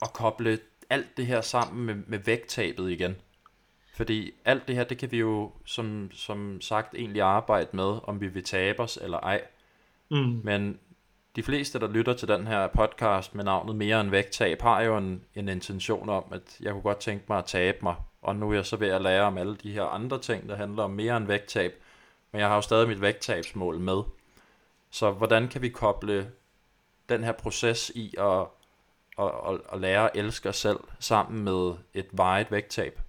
at 0.01 0.13
koble 0.13 0.59
alt 0.89 1.17
det 1.17 1.25
her 1.25 1.41
sammen 1.41 1.86
med, 1.86 1.95
med 2.07 2.19
vægttabet 2.19 2.91
igen. 2.91 3.15
Fordi 3.93 4.31
alt 4.45 4.67
det 4.67 4.75
her, 4.75 4.83
det 4.83 4.97
kan 4.97 5.11
vi 5.11 5.17
jo 5.17 5.51
som, 5.65 6.09
som 6.13 6.61
sagt 6.61 6.95
egentlig 6.95 7.21
arbejde 7.21 7.69
med, 7.73 7.99
om 8.03 8.21
vi 8.21 8.27
vil 8.27 8.43
tabe 8.43 8.79
os 8.79 8.99
eller 9.01 9.17
ej. 9.17 9.41
Mm. 10.11 10.41
Men 10.43 10.79
de 11.35 11.43
fleste, 11.43 11.79
der 11.79 11.87
lytter 11.87 12.13
til 12.13 12.27
den 12.27 12.47
her 12.47 12.67
podcast 12.67 13.35
med 13.35 13.43
navnet 13.43 13.75
Mere 13.75 14.01
end 14.01 14.09
vægttab, 14.09 14.61
har 14.61 14.81
jo 14.81 14.97
en, 14.97 15.23
en 15.35 15.49
intention 15.49 16.09
om, 16.09 16.23
at 16.31 16.57
jeg 16.59 16.71
kunne 16.71 16.81
godt 16.81 16.99
tænke 16.99 17.25
mig 17.29 17.37
at 17.37 17.45
tabe 17.45 17.77
mig. 17.83 17.95
Og 18.21 18.35
nu 18.35 18.49
er 18.49 18.53
jeg 18.53 18.65
så 18.65 18.75
ved 18.75 18.89
at 18.89 19.01
lære 19.01 19.21
om 19.21 19.37
alle 19.37 19.55
de 19.55 19.71
her 19.71 19.83
andre 19.83 20.19
ting, 20.19 20.49
der 20.49 20.55
handler 20.55 20.83
om 20.83 20.91
mere 20.91 21.17
end 21.17 21.27
vægttab. 21.27 21.73
Men 22.31 22.39
jeg 22.39 22.47
har 22.47 22.55
jo 22.55 22.61
stadig 22.61 22.87
mit 22.87 23.01
vægttabsmål 23.01 23.79
med. 23.79 24.01
Så 24.89 25.11
hvordan 25.11 25.47
kan 25.47 25.61
vi 25.61 25.69
koble 25.69 26.31
den 27.09 27.23
her 27.23 27.31
proces 27.31 27.91
i 27.95 28.15
at, 28.17 28.47
at, 29.19 29.31
at, 29.47 29.61
at 29.73 29.79
lære 29.79 30.11
at 30.11 30.25
elske 30.25 30.49
os 30.49 30.57
selv 30.57 30.79
sammen 30.99 31.43
med 31.43 31.73
et 31.93 32.07
vejet 32.11 32.51
vægttab? 32.51 32.99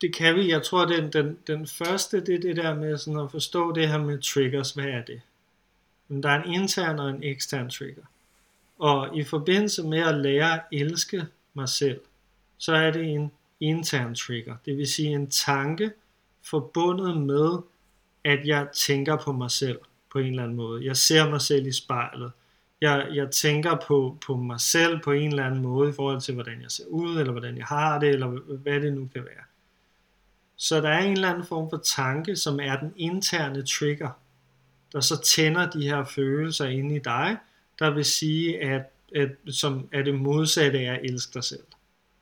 Det 0.00 0.14
kan 0.14 0.36
vi. 0.36 0.50
Jeg 0.50 0.62
tror, 0.62 0.84
den, 0.84 1.12
den, 1.12 1.38
den 1.46 1.66
første, 1.66 2.20
det 2.20 2.34
er 2.34 2.40
det 2.40 2.56
der 2.56 2.74
med 2.74 2.98
sådan 2.98 3.20
at 3.20 3.30
forstå 3.30 3.72
det 3.72 3.88
her 3.88 3.98
med 3.98 4.18
triggers. 4.18 4.70
Hvad 4.70 4.84
er 4.84 5.04
det? 5.04 5.20
Men 6.08 6.22
der 6.22 6.28
er 6.28 6.42
en 6.42 6.52
intern 6.52 6.98
og 6.98 7.10
en 7.10 7.22
ekstern 7.22 7.70
trigger. 7.70 8.02
Og 8.78 9.16
i 9.16 9.24
forbindelse 9.24 9.82
med 9.82 9.98
at 9.98 10.14
lære 10.14 10.54
at 10.54 10.60
elske 10.72 11.26
mig 11.54 11.68
selv, 11.68 12.00
så 12.58 12.74
er 12.74 12.90
det 12.90 13.02
en 13.02 13.32
intern 13.60 14.14
trigger. 14.14 14.56
Det 14.64 14.76
vil 14.76 14.86
sige 14.86 15.08
en 15.08 15.30
tanke 15.30 15.92
forbundet 16.42 17.16
med, 17.16 17.58
at 18.24 18.46
jeg 18.46 18.68
tænker 18.74 19.16
på 19.16 19.32
mig 19.32 19.50
selv 19.50 19.78
på 20.12 20.18
en 20.18 20.26
eller 20.26 20.42
anden 20.42 20.56
måde. 20.56 20.84
Jeg 20.84 20.96
ser 20.96 21.30
mig 21.30 21.40
selv 21.40 21.66
i 21.66 21.72
spejlet. 21.72 22.32
Jeg, 22.80 23.08
jeg 23.14 23.30
tænker 23.30 23.76
på, 23.86 24.18
på 24.26 24.36
mig 24.36 24.60
selv 24.60 25.00
på 25.02 25.12
en 25.12 25.30
eller 25.30 25.46
anden 25.46 25.62
måde 25.62 25.90
i 25.90 25.92
forhold 25.92 26.20
til, 26.20 26.34
hvordan 26.34 26.62
jeg 26.62 26.70
ser 26.70 26.86
ud, 26.86 27.20
eller 27.20 27.32
hvordan 27.32 27.56
jeg 27.56 27.66
har 27.66 27.98
det, 27.98 28.08
eller 28.08 28.26
hvad 28.56 28.80
det 28.80 28.92
nu 28.92 29.08
kan 29.14 29.24
være. 29.24 29.44
Så 30.62 30.80
der 30.80 30.88
er 30.88 30.98
en 30.98 31.12
eller 31.12 31.30
anden 31.30 31.46
form 31.46 31.70
for 31.70 31.76
tanke, 31.76 32.36
som 32.36 32.60
er 32.60 32.80
den 32.80 32.92
interne 32.96 33.66
trigger, 33.66 34.10
der 34.92 35.00
så 35.00 35.20
tænder 35.22 35.70
de 35.70 35.82
her 35.82 36.04
følelser 36.04 36.66
inde 36.66 36.96
i 36.96 36.98
dig, 36.98 37.36
der 37.78 37.90
vil 37.90 38.04
sige, 38.04 38.62
at, 38.62 38.82
at, 39.14 39.28
som 39.48 39.88
er 39.92 40.02
det 40.02 40.14
modsatte 40.14 40.84
er 40.84 40.94
at 40.94 41.00
elske 41.04 41.34
dig 41.34 41.44
selv. 41.44 41.62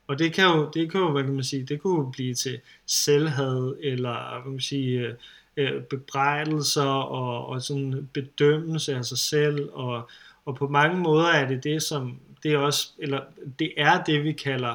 Og 0.06 0.18
det 0.18 0.32
kan 0.32 0.44
jo, 0.44 0.70
det 0.74 0.90
kan 0.90 1.00
jo, 1.00 1.12
hvad 1.12 1.24
kan 1.24 1.34
man 1.34 1.44
sige, 1.44 1.64
det 1.64 1.80
kunne 1.80 2.12
blive 2.12 2.34
til 2.34 2.60
selvhad, 2.86 3.76
eller 3.80 4.32
hvad 4.32 4.42
kan 4.42 4.50
man 4.50 4.60
sige, 4.60 4.98
øh, 4.98 5.14
øh, 5.56 5.82
bebrejdelser, 5.82 6.90
og, 6.90 7.46
og 7.46 7.62
sådan 7.62 8.08
bedømmelse 8.12 8.94
af 8.96 9.04
sig 9.04 9.18
selv, 9.18 9.70
og, 9.72 10.10
og 10.44 10.56
på 10.56 10.68
mange 10.68 11.00
måder 11.00 11.28
er 11.28 11.48
det 11.48 11.64
det, 11.64 11.82
som, 11.82 12.18
det 12.42 12.52
er 12.52 12.58
også, 12.58 12.88
eller 12.98 13.20
det 13.58 13.72
er 13.76 14.04
det, 14.04 14.24
vi 14.24 14.32
kalder 14.32 14.74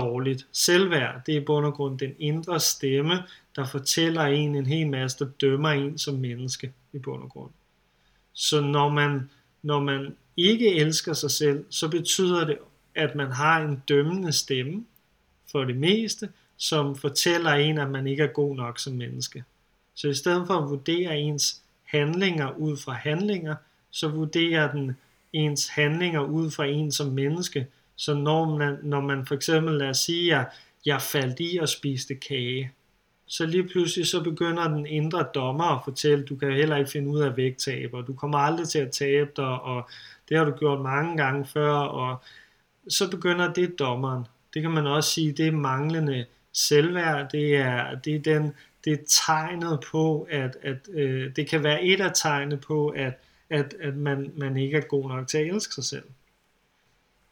dårligt 0.00 0.46
selvværd. 0.52 1.20
Det 1.26 1.36
er 1.36 1.40
i 1.40 1.44
bund 1.44 1.66
og 1.66 1.74
grund 1.74 1.98
den 1.98 2.14
indre 2.18 2.60
stemme, 2.60 3.14
der 3.56 3.66
fortæller 3.66 4.22
en 4.22 4.54
en 4.54 4.66
hel 4.66 4.86
masse, 4.86 5.18
der 5.18 5.30
dømmer 5.40 5.68
en 5.68 5.98
som 5.98 6.14
menneske 6.14 6.72
i 6.92 6.98
bund 6.98 7.22
og 7.22 7.28
grund. 7.28 7.50
Så 8.32 8.60
når 8.60 8.88
man, 8.88 9.30
når 9.62 9.80
man 9.80 10.16
ikke 10.36 10.74
elsker 10.74 11.12
sig 11.12 11.30
selv, 11.30 11.64
så 11.70 11.88
betyder 11.88 12.46
det, 12.46 12.58
at 12.94 13.14
man 13.14 13.32
har 13.32 13.60
en 13.60 13.82
dømmende 13.88 14.32
stemme 14.32 14.84
for 15.52 15.64
det 15.64 15.76
meste, 15.76 16.28
som 16.56 16.96
fortæller 16.96 17.50
en, 17.50 17.78
at 17.78 17.90
man 17.90 18.06
ikke 18.06 18.22
er 18.22 18.32
god 18.32 18.56
nok 18.56 18.78
som 18.78 18.92
menneske. 18.92 19.44
Så 19.94 20.08
i 20.08 20.14
stedet 20.14 20.46
for 20.46 20.54
at 20.54 20.70
vurdere 20.70 21.18
ens 21.18 21.62
handlinger 21.84 22.50
ud 22.50 22.76
fra 22.76 22.92
handlinger, 22.92 23.54
så 23.90 24.08
vurderer 24.08 24.72
den 24.72 24.96
ens 25.32 25.68
handlinger 25.68 26.20
ud 26.20 26.50
fra 26.50 26.66
en 26.66 26.92
som 26.92 27.06
menneske. 27.06 27.66
Så 27.98 28.14
når 28.14 28.56
man, 28.56 28.78
når 28.82 29.00
man 29.00 29.26
for 29.26 29.34
eksempel, 29.34 29.74
lad 29.74 29.88
os 29.88 29.98
sige, 29.98 30.36
at 30.36 30.46
jeg 30.86 31.02
faldt 31.02 31.36
i 31.40 31.58
og 31.62 31.68
spiste 31.68 32.14
kage, 32.14 32.72
så 33.26 33.46
lige 33.46 33.68
pludselig 33.68 34.06
så 34.06 34.22
begynder 34.22 34.68
den 34.68 34.86
indre 34.86 35.26
dommer 35.34 35.64
at 35.64 35.80
fortælle, 35.84 36.24
du 36.24 36.36
kan 36.36 36.52
heller 36.52 36.76
ikke 36.76 36.90
finde 36.90 37.08
ud 37.08 37.20
af 37.20 37.36
vægttab, 37.36 37.94
og 37.94 38.06
du 38.06 38.14
kommer 38.14 38.38
aldrig 38.38 38.68
til 38.68 38.78
at 38.78 38.90
tabe 38.90 39.30
dig, 39.36 39.60
og 39.60 39.88
det 40.28 40.36
har 40.38 40.44
du 40.44 40.50
gjort 40.50 40.80
mange 40.80 41.16
gange 41.16 41.46
før, 41.46 41.72
og 41.72 42.22
så 42.88 43.10
begynder 43.10 43.52
det 43.52 43.78
dommeren. 43.78 44.24
Det 44.54 44.62
kan 44.62 44.70
man 44.70 44.86
også 44.86 45.10
sige, 45.10 45.32
det 45.32 45.46
er 45.46 45.52
manglende 45.52 46.26
selvværd, 46.52 47.30
det 47.30 47.56
er, 47.56 47.94
det 47.94 48.14
er, 48.14 48.20
den, 48.20 48.52
det 48.84 48.92
er 48.92 49.04
tegnet 49.26 49.80
på, 49.90 50.26
at, 50.30 50.56
at 50.62 50.88
øh, 50.92 51.36
det 51.36 51.48
kan 51.48 51.64
være 51.64 51.84
et 51.84 52.00
af 52.00 52.10
tegnet 52.14 52.60
på, 52.60 52.88
at, 52.88 53.18
at, 53.50 53.74
at 53.80 53.96
man, 53.96 54.32
man 54.36 54.56
ikke 54.56 54.76
er 54.76 54.80
god 54.80 55.08
nok 55.08 55.28
til 55.28 55.38
at 55.38 55.46
elske 55.46 55.74
sig 55.74 55.84
selv. 55.84 56.04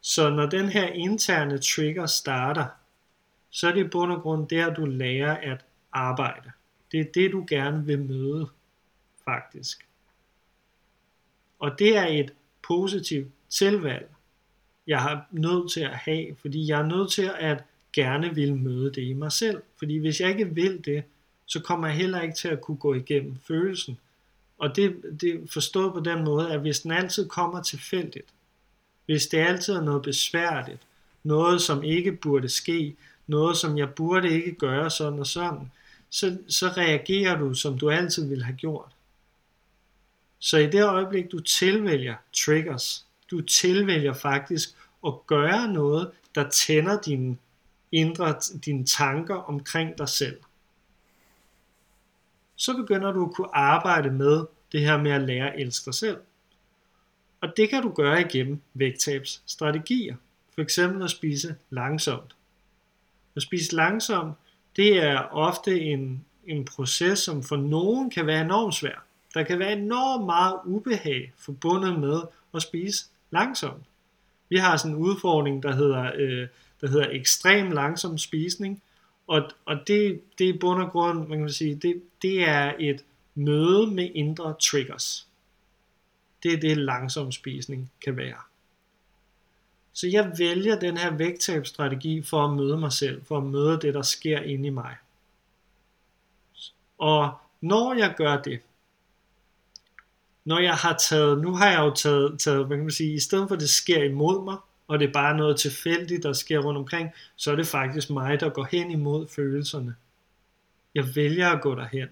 Så 0.07 0.29
når 0.29 0.45
den 0.45 0.69
her 0.69 0.87
interne 0.87 1.57
trigger 1.57 2.05
starter, 2.05 2.65
så 3.49 3.67
er 3.67 3.71
det 3.71 3.85
i 3.85 3.87
bund 3.87 4.11
og 4.11 4.21
grund 4.21 4.47
der, 4.47 4.73
du 4.73 4.85
lærer 4.85 5.37
at 5.37 5.65
arbejde. 5.91 6.51
Det 6.91 6.99
er 6.99 7.05
det, 7.13 7.31
du 7.31 7.45
gerne 7.49 7.85
vil 7.85 7.99
møde, 7.99 8.49
faktisk. 9.25 9.87
Og 11.59 11.79
det 11.79 11.97
er 11.97 12.05
et 12.05 12.33
positivt 12.67 13.31
tilvalg, 13.49 14.09
jeg 14.87 15.01
har 15.01 15.27
nødt 15.31 15.71
til 15.71 15.81
at 15.81 15.97
have, 15.97 16.35
fordi 16.35 16.67
jeg 16.67 16.81
er 16.81 16.85
nødt 16.85 17.11
til 17.11 17.31
at 17.39 17.63
gerne 17.93 18.35
vil 18.35 18.55
møde 18.55 18.93
det 18.93 19.01
i 19.01 19.13
mig 19.13 19.31
selv. 19.31 19.61
Fordi 19.77 19.97
hvis 19.97 20.21
jeg 20.21 20.29
ikke 20.29 20.55
vil 20.55 20.85
det, 20.85 21.03
så 21.45 21.61
kommer 21.61 21.87
jeg 21.87 21.95
heller 21.95 22.21
ikke 22.21 22.35
til 22.35 22.47
at 22.47 22.61
kunne 22.61 22.77
gå 22.77 22.93
igennem 22.93 23.35
følelsen. 23.47 23.99
Og 24.57 24.75
det, 24.75 24.95
det 25.21 25.49
forstået 25.49 25.93
på 25.93 25.99
den 25.99 26.23
måde, 26.23 26.51
at 26.51 26.59
hvis 26.59 26.79
den 26.79 26.91
altid 26.91 27.29
kommer 27.29 27.61
tilfældigt, 27.61 28.33
hvis 29.07 29.27
det 29.27 29.37
altid 29.37 29.73
er 29.73 29.81
noget 29.81 30.01
besværligt, 30.01 30.81
noget 31.23 31.61
som 31.61 31.83
ikke 31.83 32.11
burde 32.11 32.49
ske, 32.49 32.95
noget 33.27 33.57
som 33.57 33.77
jeg 33.77 33.93
burde 33.93 34.29
ikke 34.29 34.55
gøre 34.55 34.91
sådan 34.91 35.19
og 35.19 35.27
sådan, 35.27 35.71
så, 36.09 36.37
så 36.47 36.67
reagerer 36.67 37.37
du, 37.37 37.53
som 37.53 37.79
du 37.79 37.89
altid 37.89 38.29
ville 38.29 38.43
have 38.43 38.57
gjort. 38.57 38.91
Så 40.39 40.57
i 40.57 40.67
det 40.67 40.83
øjeblik, 40.83 41.31
du 41.31 41.39
tilvælger 41.39 42.15
triggers, 42.33 43.05
du 43.31 43.41
tilvælger 43.41 44.13
faktisk 44.13 44.69
at 45.07 45.13
gøre 45.27 45.73
noget, 45.73 46.11
der 46.35 46.49
tænder 46.49 47.01
dine 47.01 47.37
indre, 47.91 48.35
dine 48.65 48.85
tanker 48.85 49.35
omkring 49.35 49.97
dig 49.97 50.09
selv. 50.09 50.37
Så 52.55 52.77
begynder 52.77 53.11
du 53.11 53.25
at 53.25 53.35
kunne 53.35 53.55
arbejde 53.55 54.11
med 54.11 54.45
det 54.71 54.81
her 54.81 54.97
med 54.97 55.11
at 55.11 55.21
lære 55.21 55.53
at 55.53 55.61
elske 55.61 55.85
dig 55.85 55.93
selv. 55.93 56.17
Og 57.41 57.57
det 57.57 57.69
kan 57.69 57.81
du 57.83 57.89
gøre 57.89 58.21
igennem 58.21 58.61
vægttabsstrategier. 58.73 60.15
For 60.55 60.61
eksempel 60.61 61.03
at 61.03 61.09
spise 61.09 61.55
langsomt. 61.69 62.35
At 63.35 63.41
spise 63.41 63.75
langsomt, 63.75 64.33
det 64.75 65.03
er 65.03 65.19
ofte 65.19 65.81
en, 65.81 66.25
en 66.47 66.65
proces, 66.65 67.19
som 67.19 67.43
for 67.43 67.55
nogen 67.55 68.09
kan 68.09 68.27
være 68.27 68.41
enormt 68.41 68.75
svær. 68.75 69.03
Der 69.33 69.43
kan 69.43 69.59
være 69.59 69.73
enormt 69.73 70.25
meget 70.25 70.59
ubehag 70.65 71.33
forbundet 71.37 71.99
med 71.99 72.21
at 72.53 72.61
spise 72.61 73.05
langsomt. 73.31 73.83
Vi 74.49 74.57
har 74.57 74.77
sådan 74.77 74.91
en 74.91 75.01
udfordring, 75.01 75.63
der 75.63 75.75
hedder, 75.75 76.11
øh, 76.15 76.47
der 76.81 76.87
hedder 76.87 77.09
ekstrem 77.11 77.71
langsom 77.71 78.17
spisning, 78.17 78.81
og, 79.27 79.49
og 79.65 79.75
det, 79.87 80.21
det 80.37 80.49
er 80.49 80.53
i 80.53 80.57
bund 80.57 80.81
og 80.81 80.91
grund, 80.91 81.27
man 81.27 81.39
kan 81.39 81.49
sige, 81.49 81.75
det, 81.75 82.01
det 82.21 82.49
er 82.49 82.73
et 82.79 83.03
møde 83.35 83.87
med 83.87 84.09
indre 84.15 84.55
triggers. 84.59 85.26
Det 86.43 86.53
er 86.53 86.59
det 86.59 86.77
langsom 86.77 87.31
spisning 87.31 87.91
kan 88.03 88.17
være. 88.17 88.37
Så 89.93 90.07
jeg 90.07 90.31
vælger 90.37 90.79
den 90.79 90.97
her 90.97 91.13
vægttabsstrategi 91.13 92.21
for 92.21 92.45
at 92.45 92.53
møde 92.53 92.77
mig 92.77 92.93
selv, 92.93 93.25
for 93.25 93.37
at 93.37 93.43
møde 93.43 93.79
det, 93.81 93.93
der 93.93 94.01
sker 94.01 94.39
inde 94.39 94.67
i 94.67 94.69
mig. 94.69 94.95
Og 96.97 97.33
når 97.61 97.93
jeg 97.93 98.13
gør 98.17 98.41
det, 98.41 98.59
når 100.45 100.59
jeg 100.59 100.75
har 100.75 100.97
taget, 101.09 101.41
nu 101.41 101.55
har 101.55 101.69
jeg 101.69 101.79
jo 101.79 101.93
taget, 101.93 102.39
taget 102.39 102.65
hvad 102.65 102.77
kan 102.77 102.83
man 102.83 102.91
sige, 102.91 103.13
i 103.13 103.19
stedet 103.19 103.47
for 103.47 103.55
at 103.55 103.61
det 103.61 103.69
sker 103.69 104.03
imod 104.03 104.43
mig, 104.43 104.57
og 104.87 104.99
det 104.99 105.07
er 105.07 105.13
bare 105.13 105.37
noget 105.37 105.59
tilfældigt, 105.59 106.23
der 106.23 106.33
sker 106.33 106.59
rundt 106.59 106.77
omkring, 106.77 107.09
så 107.35 107.51
er 107.51 107.55
det 107.55 107.67
faktisk 107.67 108.09
mig, 108.09 108.39
der 108.39 108.49
går 108.49 108.67
hen 108.71 108.91
imod 108.91 109.27
følelserne. 109.27 109.95
Jeg 110.95 111.15
vælger 111.15 111.49
at 111.49 111.61
gå 111.61 111.75
derhen. 111.75 112.09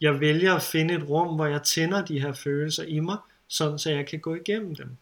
Jeg 0.00 0.20
vælger 0.20 0.54
at 0.54 0.62
finde 0.62 0.94
et 0.94 1.08
rum, 1.08 1.34
hvor 1.34 1.46
jeg 1.46 1.62
tænder 1.62 2.04
de 2.04 2.20
her 2.20 2.32
følelser 2.32 2.84
i 2.84 3.00
mig, 3.00 3.16
sådan 3.54 3.78
så 3.78 3.90
jeg 3.90 4.06
kan 4.06 4.20
gå 4.20 4.34
igennem 4.34 4.74
dem. 4.74 4.96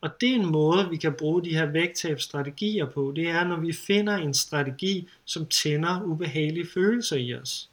Og 0.00 0.10
det 0.20 0.30
er 0.30 0.34
en 0.34 0.52
måde, 0.52 0.90
vi 0.90 0.96
kan 0.96 1.14
bruge 1.18 1.44
de 1.44 1.54
her 1.54 1.66
vægttabsstrategier 1.66 2.86
på. 2.90 3.12
Det 3.16 3.28
er, 3.28 3.44
når 3.44 3.60
vi 3.60 3.72
finder 3.72 4.16
en 4.16 4.34
strategi, 4.34 5.08
som 5.24 5.46
tænder 5.46 6.02
ubehagelige 6.02 6.66
følelser 6.74 7.16
i 7.16 7.34
os. 7.34 7.70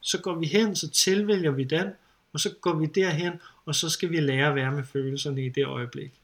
Så 0.00 0.20
går 0.22 0.34
vi 0.34 0.46
hen, 0.46 0.76
så 0.76 0.90
tilvælger 0.90 1.50
vi 1.50 1.64
den, 1.64 1.88
og 2.32 2.40
så 2.40 2.54
går 2.60 2.72
vi 2.72 2.86
derhen, 2.86 3.32
og 3.64 3.74
så 3.74 3.90
skal 3.90 4.10
vi 4.10 4.20
lære 4.20 4.48
at 4.48 4.54
være 4.54 4.72
med 4.72 4.84
følelserne 4.84 5.46
i 5.46 5.48
det 5.48 5.66
øjeblik. 5.66 6.20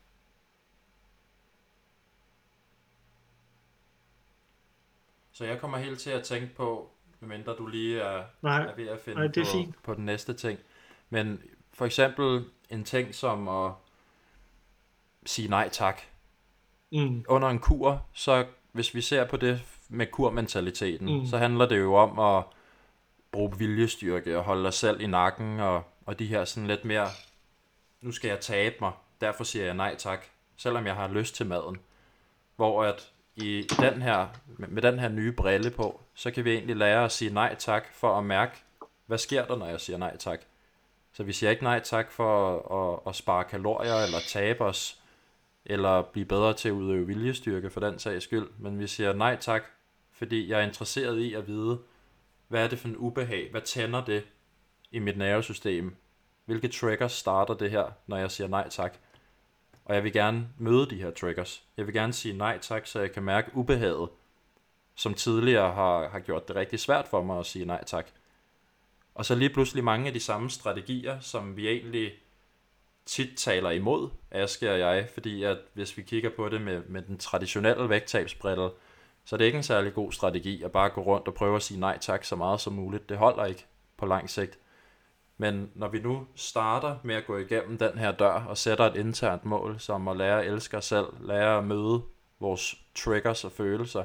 Så 5.33 5.45
jeg 5.45 5.61
kommer 5.61 5.79
helt 5.79 5.99
til 5.99 6.11
at 6.11 6.23
tænke 6.23 6.55
på, 6.55 6.91
medmindre 7.21 7.57
du 7.57 7.67
lige 7.67 8.01
er, 8.01 8.25
Nej, 8.43 8.67
er 8.67 8.75
ved 8.77 8.89
at 8.89 9.01
finde 9.01 9.19
nej, 9.19 9.27
det 9.27 9.41
er 9.41 9.45
på, 9.45 9.51
fint. 9.53 9.83
på 9.83 9.95
den 9.95 10.05
næste 10.05 10.35
ting. 10.35 10.59
Men 11.11 11.43
for 11.73 11.87
eksempel 11.87 12.45
en 12.71 12.85
ting 12.85 13.15
som 13.15 13.49
at 13.49 13.73
sige 15.27 15.49
nej 15.49 15.69
tak. 15.69 16.01
Mm. 16.93 17.25
Under 17.29 17.49
en 17.49 17.59
kur, 17.59 18.03
så 18.13 18.47
hvis 18.73 18.95
vi 18.95 19.01
ser 19.01 19.25
på 19.25 19.37
det 19.37 19.63
med 19.89 20.07
kurmentaliteten, 20.07 21.19
Mm. 21.21 21.27
så 21.27 21.39
handler 21.39 21.67
det 21.69 21.79
jo 21.79 21.95
om 21.95 22.19
at 22.19 22.45
bruge 23.33 23.59
viljestyrke 23.59 24.39
og 24.39 24.45
holde 24.45 24.65
dig 24.65 24.73
selv 24.73 25.01
i 25.01 25.07
nakken 25.07 25.61
og, 25.61 25.83
og 26.07 26.19
de 26.19 26.27
her 26.27 26.45
sådan 26.45 26.67
lidt 26.67 26.85
mere, 26.85 27.09
nu 28.01 28.13
skal 28.13 28.29
jeg 28.29 28.41
tabe 28.41 28.75
mig, 28.81 28.93
derfor 29.21 29.45
siger 29.45 29.65
jeg 29.65 29.75
nej 29.75 29.97
tak, 29.97 30.25
selvom 30.57 30.87
jeg 30.87 30.95
har 30.95 31.09
lyst 31.09 31.35
til 31.35 31.47
maden. 31.47 31.77
Hvor 32.57 32.85
at 32.85 33.11
i, 33.37 33.67
den 33.81 34.03
her, 34.03 34.27
med 34.47 34.83
den 34.83 34.99
her 34.99 35.09
nye 35.09 35.33
brille 35.33 35.71
på, 35.71 36.01
så 36.15 36.31
kan 36.31 36.45
vi 36.45 36.53
egentlig 36.53 36.77
lære 36.77 37.05
at 37.05 37.13
sige 37.13 37.35
nej 37.35 37.55
tak 37.55 37.85
for 37.95 38.19
at 38.19 38.25
mærke, 38.25 38.53
hvad 39.07 39.19
sker 39.19 39.45
der, 39.47 39.57
når 39.57 39.67
jeg 39.67 39.81
siger 39.81 39.99
nej 39.99 40.17
tak. 40.17 40.41
Så 41.15 41.23
vi 41.23 41.33
siger 41.33 41.51
ikke 41.51 41.63
nej 41.63 41.81
tak 41.81 42.13
for 42.13 42.57
at, 42.57 42.95
at, 42.95 43.11
at 43.11 43.17
spare 43.17 43.45
kalorier 43.45 43.95
eller 43.95 44.19
tabe 44.29 44.65
os, 44.65 45.01
eller 45.65 46.03
blive 46.03 46.27
bedre 46.27 46.55
til 46.55 46.69
at 46.69 46.73
udøve 46.73 47.07
viljestyrke 47.07 47.71
for 47.71 47.81
den 47.81 47.99
sags 47.99 48.25
skyld, 48.25 48.49
men 48.59 48.79
vi 48.79 48.87
siger 48.87 49.13
nej 49.13 49.37
tak, 49.37 49.63
fordi 50.13 50.49
jeg 50.49 50.61
er 50.61 50.67
interesseret 50.67 51.19
i 51.19 51.35
at 51.35 51.47
vide, 51.47 51.79
hvad 52.49 52.65
er 52.65 52.69
det 52.69 52.79
for 52.79 52.89
en 52.89 52.97
ubehag, 52.97 53.49
hvad 53.51 53.61
tænder 53.61 54.05
det 54.05 54.25
i 54.91 54.99
mit 54.99 55.19
nervesystem, 55.19 55.97
hvilke 56.45 56.69
triggers 56.69 57.13
starter 57.13 57.55
det 57.55 57.71
her, 57.71 57.93
når 58.07 58.17
jeg 58.17 58.31
siger 58.31 58.49
nej 58.49 58.69
tak. 58.69 58.99
Og 59.85 59.95
jeg 59.95 60.05
vil 60.05 60.13
gerne 60.13 60.49
møde 60.59 60.91
de 60.91 60.97
her 61.03 61.11
triggers. 61.11 61.65
Jeg 61.77 61.87
vil 61.87 61.95
gerne 61.95 62.13
sige 62.13 62.37
nej 62.37 62.59
tak, 62.59 62.87
så 62.87 63.01
jeg 63.01 63.13
kan 63.13 63.23
mærke 63.23 63.51
ubehaget, 63.55 64.09
som 64.95 65.15
tidligere 65.15 65.73
har, 65.73 66.09
har 66.09 66.21
gjort 66.21 66.49
det 66.49 66.57
rigtig 66.57 66.81
svært 66.81 67.09
for 67.09 67.23
mig 67.23 67.39
at 67.39 67.47
sige 67.47 67.65
nej 67.65 67.85
tak. 67.85 68.07
Og 69.15 69.25
så 69.25 69.35
lige 69.35 69.51
pludselig 69.51 69.85
mange 69.85 70.07
af 70.07 70.13
de 70.13 70.21
samme 70.21 70.51
strategier, 70.51 71.21
som 71.21 71.57
vi 71.57 71.69
egentlig 71.69 72.13
tit 73.07 73.37
taler 73.37 73.71
imod, 73.71 74.11
Aske 74.31 74.73
og 74.73 74.79
jeg, 74.79 75.09
fordi 75.15 75.43
at 75.43 75.59
hvis 75.75 75.97
vi 75.97 76.03
kigger 76.03 76.31
på 76.37 76.49
det 76.49 76.61
med, 76.61 76.83
med 76.89 77.03
den 77.03 77.19
traditionelle 77.19 77.89
vægttabsbrille, 77.89 78.71
så 79.25 79.37
er 79.37 79.39
det 79.39 79.45
ikke 79.45 79.57
en 79.57 79.63
særlig 79.63 79.95
god 79.95 80.13
strategi 80.13 80.63
at 80.63 80.73
bare 80.73 80.91
gå 80.91 81.01
rundt 81.03 81.29
og 81.29 81.35
prøve 81.35 81.57
at 81.57 81.63
sige 81.63 81.81
nej 81.81 81.99
tak 81.99 82.25
så 82.25 82.37
meget 82.37 82.61
som 82.61 82.73
muligt. 82.73 83.09
Det 83.09 83.17
holder 83.17 83.45
ikke 83.45 83.67
på 83.97 84.07
lang 84.07 84.31
sigt. 84.31 84.59
Men 85.39 85.71
når 85.75 85.89
vi 85.89 86.01
nu 86.01 86.27
starter 86.35 86.97
med 87.03 87.15
at 87.15 87.27
gå 87.27 87.37
igennem 87.37 87.79
den 87.79 87.99
her 87.99 88.13
dør 88.13 88.33
og 88.33 88.59
sætter 88.59 88.85
et 88.85 88.97
internt 88.97 89.45
mål, 89.45 89.81
som 89.81 90.09
at 90.09 90.17
lære 90.17 90.43
at 90.43 90.53
elske 90.53 90.77
os 90.77 90.85
selv, 90.85 91.07
lære 91.21 91.59
at 91.59 91.65
møde 91.65 92.03
vores 92.41 92.75
triggers 92.95 93.45
og 93.45 93.53
følelser, 93.53 94.05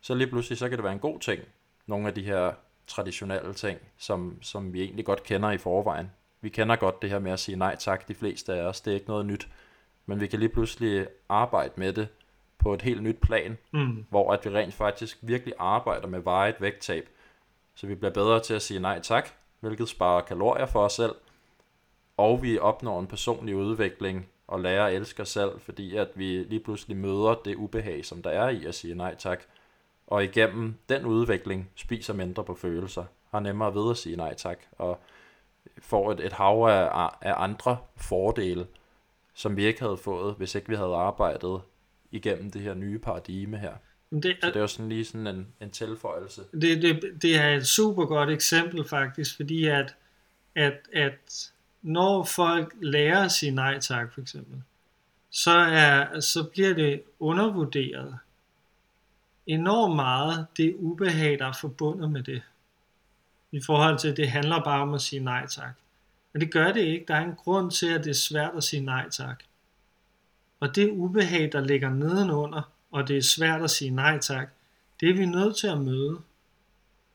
så 0.00 0.14
lige 0.14 0.26
pludselig 0.26 0.58
så 0.58 0.68
kan 0.68 0.78
det 0.78 0.84
være 0.84 0.92
en 0.92 0.98
god 0.98 1.20
ting. 1.20 1.42
Nogle 1.86 2.08
af 2.08 2.14
de 2.14 2.22
her 2.22 2.52
traditionelle 2.86 3.54
ting, 3.54 3.78
som, 3.98 4.38
som 4.42 4.72
vi 4.72 4.82
egentlig 4.82 5.04
godt 5.04 5.22
kender 5.22 5.50
i 5.50 5.58
forvejen. 5.58 6.10
Vi 6.40 6.48
kender 6.48 6.76
godt 6.76 7.02
det 7.02 7.10
her 7.10 7.18
med 7.18 7.32
at 7.32 7.40
sige 7.40 7.56
nej 7.56 7.76
tak, 7.76 8.08
de 8.08 8.14
fleste 8.14 8.54
af 8.54 8.62
os. 8.62 8.80
Det 8.80 8.90
er 8.90 8.94
ikke 8.94 9.08
noget 9.08 9.26
nyt. 9.26 9.48
Men 10.06 10.20
vi 10.20 10.26
kan 10.26 10.38
lige 10.38 10.48
pludselig 10.48 11.06
arbejde 11.28 11.72
med 11.76 11.92
det 11.92 12.08
på 12.58 12.74
et 12.74 12.82
helt 12.82 13.02
nyt 13.02 13.18
plan, 13.20 13.58
Mm. 13.70 14.04
hvor 14.10 14.32
at 14.32 14.44
vi 14.44 14.50
rent 14.50 14.74
faktisk 14.74 15.18
virkelig 15.22 15.54
arbejder 15.58 16.06
med 16.08 16.20
vejet 16.20 16.60
vægttab. 16.60 17.08
Så 17.74 17.86
vi 17.86 17.94
bliver 17.94 18.12
bedre 18.12 18.40
til 18.40 18.54
at 18.54 18.62
sige 18.62 18.80
nej 18.80 19.00
tak, 19.00 19.28
hvilket 19.60 19.88
sparer 19.88 20.20
kalorier 20.20 20.66
for 20.66 20.84
os 20.84 20.92
selv, 20.92 21.14
og 22.16 22.42
vi 22.42 22.58
opnår 22.58 23.00
en 23.00 23.06
personlig 23.06 23.56
udvikling 23.56 24.28
og 24.46 24.60
lærer 24.60 24.86
at 24.86 24.94
elske 24.94 25.22
os 25.22 25.28
selv, 25.28 25.60
fordi 25.60 25.96
at 25.96 26.08
vi 26.14 26.24
lige 26.24 26.60
pludselig 26.60 26.96
møder 26.96 27.34
det 27.44 27.54
ubehag, 27.56 28.04
som 28.04 28.22
der 28.22 28.30
er 28.30 28.48
i 28.48 28.64
at 28.64 28.74
sige 28.74 28.94
nej 28.94 29.14
tak. 29.14 29.42
Og 30.12 30.24
igennem 30.24 30.74
den 30.88 31.04
udvikling 31.04 31.70
spiser 31.76 32.14
mindre 32.14 32.44
på 32.44 32.54
følelser, 32.54 33.04
har 33.30 33.40
nemmere 33.40 33.74
ved 33.74 33.90
at 33.90 33.96
sige 33.96 34.16
nej 34.16 34.34
tak, 34.34 34.58
og 34.72 35.00
får 35.78 36.12
et, 36.12 36.20
et 36.20 36.32
hav 36.32 36.66
af, 36.68 37.10
af 37.20 37.34
andre 37.36 37.76
fordele, 37.96 38.66
som 39.34 39.56
vi 39.56 39.64
ikke 39.64 39.80
havde 39.80 39.96
fået, 39.96 40.34
hvis 40.34 40.54
ikke 40.54 40.68
vi 40.68 40.74
havde 40.74 40.94
arbejdet 40.94 41.60
igennem 42.10 42.50
det 42.50 42.62
her 42.62 42.74
nye 42.74 42.98
paradigme 42.98 43.58
her. 43.58 43.72
Det, 44.10 44.36
Så 44.42 44.46
det 44.46 44.56
er 44.56 44.60
jo 44.60 44.66
sådan 44.66 44.88
lige 44.88 45.04
sådan 45.04 45.26
en, 45.26 45.46
en 45.60 45.70
tilføjelse. 45.70 46.42
det, 46.52 46.82
det, 46.82 47.02
det 47.22 47.38
er 47.38 47.48
et 47.48 47.66
super 47.66 48.06
godt 48.06 48.30
eksempel 48.30 48.88
faktisk, 48.88 49.36
fordi 49.36 49.66
at, 49.66 49.94
at, 50.54 50.78
at 50.92 51.52
når 51.82 52.24
folk 52.24 52.74
lærer 52.80 53.24
at 53.24 53.32
sige 53.32 53.52
nej 53.52 53.78
tak 53.78 54.12
for 54.12 54.20
eksempel, 54.20 54.62
så, 55.30 55.50
er, 55.50 56.20
så 56.20 56.44
bliver 56.44 56.74
det 56.74 57.02
undervurderet 57.20 58.18
enormt 59.46 59.96
meget 59.96 60.46
det 60.56 60.74
ubehag, 60.78 61.38
der 61.38 61.46
er 61.46 61.58
forbundet 61.60 62.10
med 62.10 62.22
det. 62.22 62.42
I 63.52 63.60
forhold 63.66 63.98
til, 63.98 64.08
at 64.08 64.16
det 64.16 64.30
handler 64.30 64.64
bare 64.64 64.82
om 64.82 64.94
at 64.94 65.00
sige 65.00 65.24
nej 65.24 65.46
tak. 65.46 65.74
Men 66.32 66.40
det 66.40 66.52
gør 66.52 66.72
det 66.72 66.80
ikke. 66.80 67.04
Der 67.08 67.14
er 67.14 67.24
en 67.24 67.34
grund 67.34 67.70
til, 67.70 67.86
at 67.86 68.04
det 68.04 68.10
er 68.10 68.14
svært 68.14 68.52
at 68.56 68.64
sige 68.64 68.82
nej 68.84 69.08
tak. 69.10 69.42
Og 70.60 70.76
det 70.76 70.90
ubehag, 70.90 71.52
der 71.52 71.60
ligger 71.60 71.90
nedenunder, 71.90 72.62
og 72.90 73.08
det 73.08 73.16
er 73.16 73.22
svært 73.22 73.62
at 73.62 73.70
sige 73.70 73.90
nej 73.90 74.18
tak, 74.18 74.48
det 75.00 75.10
er 75.10 75.14
vi 75.14 75.26
nødt 75.26 75.56
til 75.56 75.66
at 75.66 75.80
møde. 75.80 76.18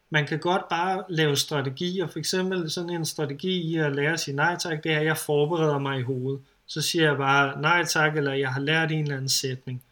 Man 0.10 0.28
kan 0.28 0.40
godt 0.40 0.70
bare 0.70 1.04
lave 1.10 1.36
strategier. 1.36 2.08
For 2.08 2.20
eksempel 2.20 2.72
sådan 2.72 2.90
en 2.90 3.06
strategi 3.06 3.62
i 3.62 3.76
at 3.78 3.96
lære 3.96 4.14
at 4.14 4.20
sige 4.20 4.36
nej 4.36 4.58
tak, 4.58 4.84
det 4.84 4.92
er, 4.92 5.00
at 5.00 5.06
jeg 5.06 5.18
forbereder 5.18 5.80
mig 5.80 6.00
i 6.00 6.04
hovedet. 6.04 6.42
Så 6.66 6.82
siger 6.82 7.06
jeg 7.06 7.18
bare 7.18 7.62
nej 7.62 7.86
tak, 7.86 8.18
eller 8.18 8.34
jeg 8.34 8.54
har 8.54 8.60
lært 8.62 8.92
en 8.92 9.02
eller 9.02 9.16
anden 9.16 9.30
sætning. 9.30 9.84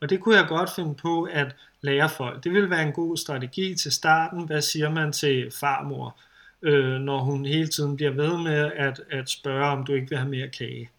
Og 0.00 0.10
det 0.10 0.20
kunne 0.20 0.36
jeg 0.36 0.48
godt 0.48 0.70
finde 0.70 0.94
på 0.94 1.22
at 1.22 1.56
lære 1.80 2.08
folk. 2.08 2.44
Det 2.44 2.52
ville 2.52 2.70
være 2.70 2.82
en 2.82 2.92
god 2.92 3.16
strategi 3.16 3.74
til 3.74 3.92
starten. 3.92 4.46
Hvad 4.46 4.62
siger 4.62 4.90
man 4.90 5.12
til 5.12 5.50
farmor, 5.60 6.16
øh, 6.62 7.00
når 7.00 7.18
hun 7.18 7.44
hele 7.44 7.68
tiden 7.68 7.96
bliver 7.96 8.10
ved 8.10 8.38
med 8.38 8.72
at, 8.76 9.00
at 9.10 9.30
spørge, 9.30 9.66
om 9.66 9.84
du 9.84 9.92
ikke 9.92 10.08
vil 10.08 10.18
have 10.18 10.30
mere 10.30 10.48
kage? 10.48 10.90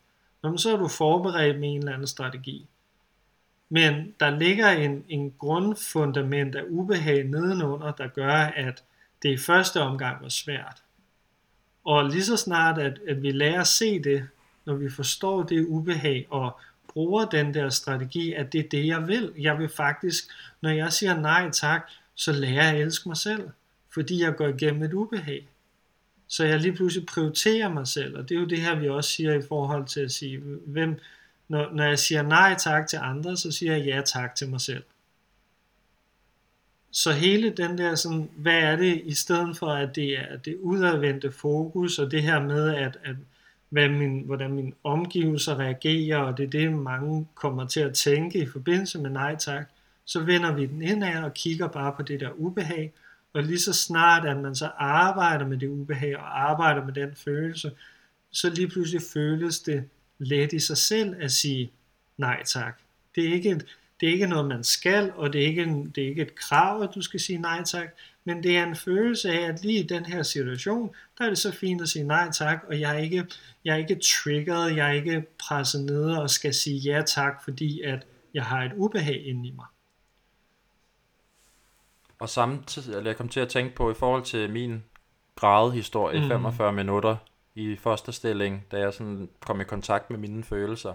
Jamen, 0.43 0.51
men 0.51 0.57
så 0.57 0.73
er 0.73 0.77
du 0.77 0.87
forberedt 0.87 1.59
med 1.59 1.69
en 1.69 1.79
eller 1.79 1.93
anden 1.93 2.07
strategi. 2.07 2.67
Men 3.69 4.13
der 4.19 4.29
ligger 4.29 4.69
en, 4.69 5.05
en 5.09 5.33
grundfundament 5.39 6.55
af 6.55 6.63
ubehag 6.67 7.23
nedenunder, 7.23 7.91
der 7.91 8.07
gør, 8.07 8.33
at 8.35 8.83
det 9.23 9.29
i 9.29 9.37
første 9.37 9.81
omgang 9.81 10.23
var 10.23 10.29
svært. 10.29 10.83
Og 11.85 12.05
lige 12.05 12.23
så 12.23 12.37
snart, 12.37 12.77
at, 12.77 12.99
at 13.07 13.21
vi 13.21 13.31
lærer 13.31 13.61
at 13.61 13.67
se 13.67 14.03
det, 14.03 14.27
når 14.65 14.73
vi 14.73 14.89
forstår 14.89 15.43
det 15.43 15.65
ubehag 15.67 16.27
og 16.29 16.59
bruger 16.93 17.25
den 17.25 17.53
der 17.53 17.69
strategi, 17.69 18.33
at 18.33 18.53
det 18.53 18.65
er 18.65 18.69
det, 18.69 18.87
jeg 18.87 19.07
vil. 19.07 19.33
Jeg 19.37 19.59
vil 19.59 19.69
faktisk, 19.69 20.23
når 20.61 20.69
jeg 20.69 20.93
siger 20.93 21.19
nej 21.21 21.51
tak, 21.51 21.89
så 22.15 22.31
lærer 22.31 22.63
jeg 22.63 22.75
at 22.75 22.81
elske 22.81 23.09
mig 23.09 23.17
selv, 23.17 23.49
fordi 23.93 24.23
jeg 24.23 24.35
går 24.35 24.47
igennem 24.47 24.83
et 24.83 24.93
ubehag. 24.93 25.47
Så 26.27 26.45
jeg 26.45 26.59
lige 26.59 26.73
pludselig 26.73 27.05
prioriterer 27.05 27.69
mig 27.69 27.87
selv, 27.87 28.17
og 28.17 28.29
det 28.29 28.35
er 28.35 28.39
jo 28.39 28.45
det 28.45 28.61
her, 28.61 28.79
vi 28.79 28.89
også 28.89 29.09
siger 29.09 29.33
i 29.33 29.41
forhold 29.47 29.85
til 29.85 29.99
at 29.99 30.11
sige, 30.11 30.37
hvem, 30.65 30.99
når, 31.47 31.73
når 31.73 31.83
jeg 31.83 31.99
siger 31.99 32.21
nej 32.21 32.55
tak 32.59 32.87
til 32.87 32.99
andre, 33.01 33.37
så 33.37 33.51
siger 33.51 33.75
jeg 33.75 33.85
ja 33.85 34.01
tak 34.01 34.35
til 34.35 34.49
mig 34.49 34.61
selv. 34.61 34.83
Så 36.91 37.11
hele 37.11 37.49
den 37.49 37.77
der 37.77 37.95
sådan, 37.95 38.29
hvad 38.35 38.59
er 38.59 38.75
det, 38.75 39.01
i 39.05 39.13
stedet 39.13 39.57
for 39.57 39.67
at 39.67 39.95
det 39.95 40.19
er 40.19 40.37
det 40.37 40.57
udadvendte 40.61 41.31
fokus, 41.31 41.99
og 41.99 42.11
det 42.11 42.23
her 42.23 42.43
med, 42.43 42.75
at, 42.75 42.97
at 43.03 43.15
hvad 43.69 43.89
min, 43.89 44.21
hvordan 44.25 44.53
mine 44.53 44.71
omgivelser 44.83 45.59
reagerer, 45.59 46.17
og 46.17 46.37
det 46.37 46.45
er 46.45 46.49
det, 46.49 46.73
mange 46.73 47.27
kommer 47.35 47.67
til 47.67 47.79
at 47.79 47.93
tænke 47.93 48.39
i 48.39 48.45
forbindelse 48.45 48.99
med 48.99 49.09
nej 49.09 49.35
tak, 49.35 49.69
så 50.05 50.19
vender 50.19 50.53
vi 50.53 50.65
den 50.65 50.81
indad 50.81 51.23
og 51.23 51.33
kigger 51.33 51.67
bare 51.67 51.93
på 51.97 52.01
det 52.01 52.19
der 52.19 52.29
ubehag, 52.31 52.93
og 53.33 53.43
lige 53.43 53.59
så 53.59 53.73
snart, 53.73 54.27
at 54.27 54.37
man 54.37 54.55
så 54.55 54.69
arbejder 54.77 55.47
med 55.47 55.57
det 55.57 55.67
ubehag 55.67 56.17
og 56.17 56.49
arbejder 56.51 56.85
med 56.85 56.93
den 56.93 57.15
følelse, 57.15 57.71
så 58.31 58.49
lige 58.49 58.67
pludselig 58.67 59.01
føles 59.13 59.59
det 59.59 59.83
let 60.17 60.53
i 60.53 60.59
sig 60.59 60.77
selv 60.77 61.15
at 61.19 61.31
sige 61.31 61.71
nej 62.17 62.43
tak. 62.43 62.79
Det 63.15 63.29
er 63.29 63.33
ikke, 63.33 63.49
et, 63.49 63.65
det 63.99 64.09
er 64.09 64.13
ikke 64.13 64.27
noget, 64.27 64.47
man 64.47 64.63
skal, 64.63 65.11
og 65.15 65.33
det 65.33 65.43
er, 65.43 65.47
ikke 65.47 65.63
en, 65.63 65.89
det 65.95 66.03
er 66.03 66.07
ikke 66.07 66.21
et 66.21 66.35
krav, 66.35 66.81
at 66.81 66.89
du 66.95 67.01
skal 67.01 67.19
sige 67.19 67.37
nej 67.37 67.63
tak, 67.63 67.95
men 68.25 68.43
det 68.43 68.57
er 68.57 68.63
en 68.63 68.75
følelse 68.75 69.31
af, 69.31 69.47
at 69.47 69.61
lige 69.63 69.79
i 69.83 69.87
den 69.87 70.05
her 70.05 70.23
situation, 70.23 70.95
der 71.17 71.25
er 71.25 71.29
det 71.29 71.37
så 71.37 71.51
fint 71.51 71.81
at 71.81 71.89
sige 71.89 72.03
nej 72.07 72.31
tak, 72.31 72.63
og 72.67 72.79
jeg 72.79 72.95
er 72.95 72.99
ikke, 72.99 73.25
jeg 73.65 73.73
er 73.73 73.77
ikke 73.77 73.99
triggeret, 74.23 74.75
jeg 74.75 74.87
er 74.89 74.93
ikke 74.93 75.25
presset 75.39 75.81
ned 75.85 76.11
og 76.11 76.29
skal 76.29 76.53
sige 76.53 76.77
ja 76.79 77.01
tak, 77.01 77.43
fordi 77.43 77.81
at 77.81 78.07
jeg 78.33 78.45
har 78.45 78.63
et 78.63 78.71
ubehag 78.75 79.25
inde 79.25 79.47
i 79.47 79.51
mig. 79.51 79.65
Og 82.19 82.29
samtidig, 82.29 82.95
eller 82.97 83.09
jeg 83.09 83.17
kom 83.17 83.29
til 83.29 83.39
at 83.39 83.49
tænke 83.49 83.75
på, 83.75 83.91
i 83.91 83.93
forhold 83.93 84.23
til 84.23 84.49
min 84.49 84.83
gradehistorie, 85.35 86.17
Mm. 86.19 86.23
mm. 86.25 86.29
45 86.29 86.73
minutter 86.73 87.15
i 87.55 87.75
fosterstilling, 87.75 88.65
da 88.71 88.79
jeg 88.79 88.93
sådan 88.93 89.29
kom 89.39 89.61
i 89.61 89.63
kontakt 89.63 90.09
med 90.09 90.17
mine 90.19 90.43
følelser, 90.43 90.93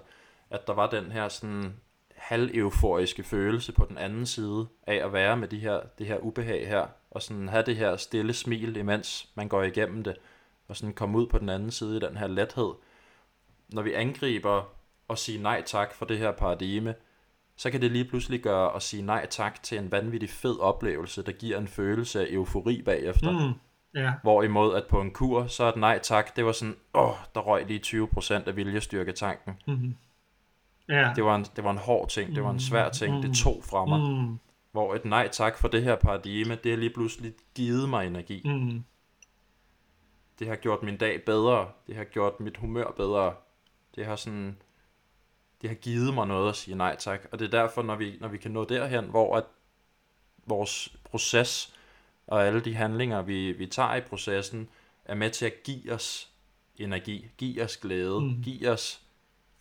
at 0.51 0.67
der 0.67 0.73
var 0.73 0.91
den 0.91 1.13
her 1.13 1.29
sådan 1.29 1.75
halv-euforiske 2.17 3.23
følelse 3.23 3.73
på 3.73 3.87
den 3.89 3.99
anden 3.99 4.27
side 4.27 4.67
af 4.87 4.95
at 5.05 5.13
være 5.13 5.37
med 5.37 5.49
de 5.49 5.59
her, 5.59 5.81
det 5.99 6.07
her 6.07 6.19
ubehag 6.19 6.69
her, 6.69 6.87
og 7.15 7.23
sådan 7.23 7.49
have 7.49 7.63
det 7.67 7.77
her 7.77 7.97
stille 7.97 8.33
smil, 8.33 8.77
imens 8.77 9.29
man 9.35 9.49
går 9.49 9.63
igennem 9.63 10.05
det, 10.05 10.17
og 10.69 10.77
sådan 10.77 10.95
komme 10.95 11.19
ud 11.19 11.27
på 11.27 11.39
den 11.39 11.49
anden 11.49 11.71
side 11.71 11.97
i 11.97 12.01
den 12.01 12.17
her 12.17 12.27
lethed. 12.27 12.73
Når 13.69 13.83
vi 13.83 13.93
angriber 13.93 14.75
og 15.09 15.19
sige 15.19 15.43
nej 15.43 15.63
tak 15.67 15.95
for 15.95 16.05
det 16.05 16.19
her 16.19 16.33
paradigme, 16.33 16.95
så 17.57 17.71
kan 17.71 17.81
det 17.81 17.91
lige 17.91 18.05
pludselig 18.05 18.41
gøre 18.41 18.77
at 18.77 18.83
sige 18.83 19.03
nej 19.03 19.27
tak 19.31 19.63
til 19.63 19.79
en 19.79 19.93
vanvittig 19.93 20.31
fed 20.31 20.61
oplevelse, 20.61 21.23
der 21.23 21.33
giver 21.33 21.59
en 21.59 21.69
følelse 21.69 22.21
af 22.21 22.27
eufori 22.31 22.83
bagefter. 22.83 23.31
Mm. 23.31 23.55
Ja. 23.95 24.13
Hvorimod 24.23 24.75
at 24.75 24.85
på 24.87 25.01
en 25.01 25.11
kur, 25.11 25.47
så 25.47 25.65
er 25.65 25.69
et 25.69 25.77
nej 25.77 25.99
tak, 25.99 26.37
det 26.37 26.45
var 26.45 26.53
sådan, 26.53 26.77
åh, 26.95 27.15
der 27.35 27.41
røg 27.41 27.67
lige 27.67 27.81
20% 27.87 28.49
af 28.49 28.57
viljestyrketanken. 28.57 29.55
Mm. 29.67 29.95
Ja. 30.89 31.13
Det 31.17 31.25
var, 31.25 31.37
en, 31.37 31.47
det 31.57 31.65
var 31.65 31.71
en 31.71 31.79
hård 31.79 32.09
ting, 32.09 32.35
det 32.35 32.45
var 32.45 32.51
en 32.51 32.61
svær 32.61 32.89
ting, 32.89 33.23
det 33.23 33.37
tog 33.37 33.63
fra 33.65 33.85
mig. 33.85 34.01
Mm. 34.01 34.39
Hvor 34.75 34.95
et 34.95 35.05
nej 35.05 35.29
tak 35.29 35.59
for 35.59 35.69
det 35.69 35.83
her 35.83 35.97
paradigme, 35.97 36.55
det 36.65 36.73
har 36.73 36.79
lige 36.79 36.91
pludselig 36.95 37.35
givet 37.55 37.89
mig 37.89 38.07
energi. 38.07 38.43
Mm. 38.45 38.85
Det 40.39 40.47
har 40.49 40.57
gjort 40.57 40.83
min 40.83 40.97
dag 40.97 41.25
bedre, 41.25 41.71
det 41.87 41.97
har 41.97 42.05
gjort 42.05 42.41
mit 42.41 42.57
humør 42.57 42.91
bedre. 42.97 43.35
Det 43.95 44.07
har 44.07 44.17
sådan, 44.17 44.57
det 45.63 45.71
har 45.71 45.75
givet 45.75 46.15
mig 46.15 46.27
noget 46.27 46.49
at 46.49 46.57
sige 46.57 46.77
nej 46.77 46.97
tak. 46.97 47.27
Og 47.33 47.39
det 47.39 47.45
er 47.45 47.51
derfor, 47.51 47.83
når 47.83 47.97
vi, 47.97 48.17
når 48.21 48.29
vi 48.29 48.39
kan 48.39 48.51
nå 48.51 48.65
derhen, 48.65 49.05
hvor 49.05 49.37
at 49.37 49.45
vores 50.47 50.97
proces 51.05 51.75
og 52.27 52.47
alle 52.47 52.61
de 52.61 52.75
handlinger, 52.75 53.23
vi, 53.23 53.53
vi 53.53 53.67
tager 53.67 53.95
i 53.95 54.01
processen, 54.01 54.69
er 55.05 55.15
med 55.15 55.31
til 55.31 55.47
at 55.47 55.63
give 55.65 55.93
os 55.93 56.31
energi, 56.77 57.29
give 57.39 57.63
os 57.65 57.77
glæde, 57.77 58.21
Mm. 58.21 58.43
give 58.43 58.71
os 58.71 59.03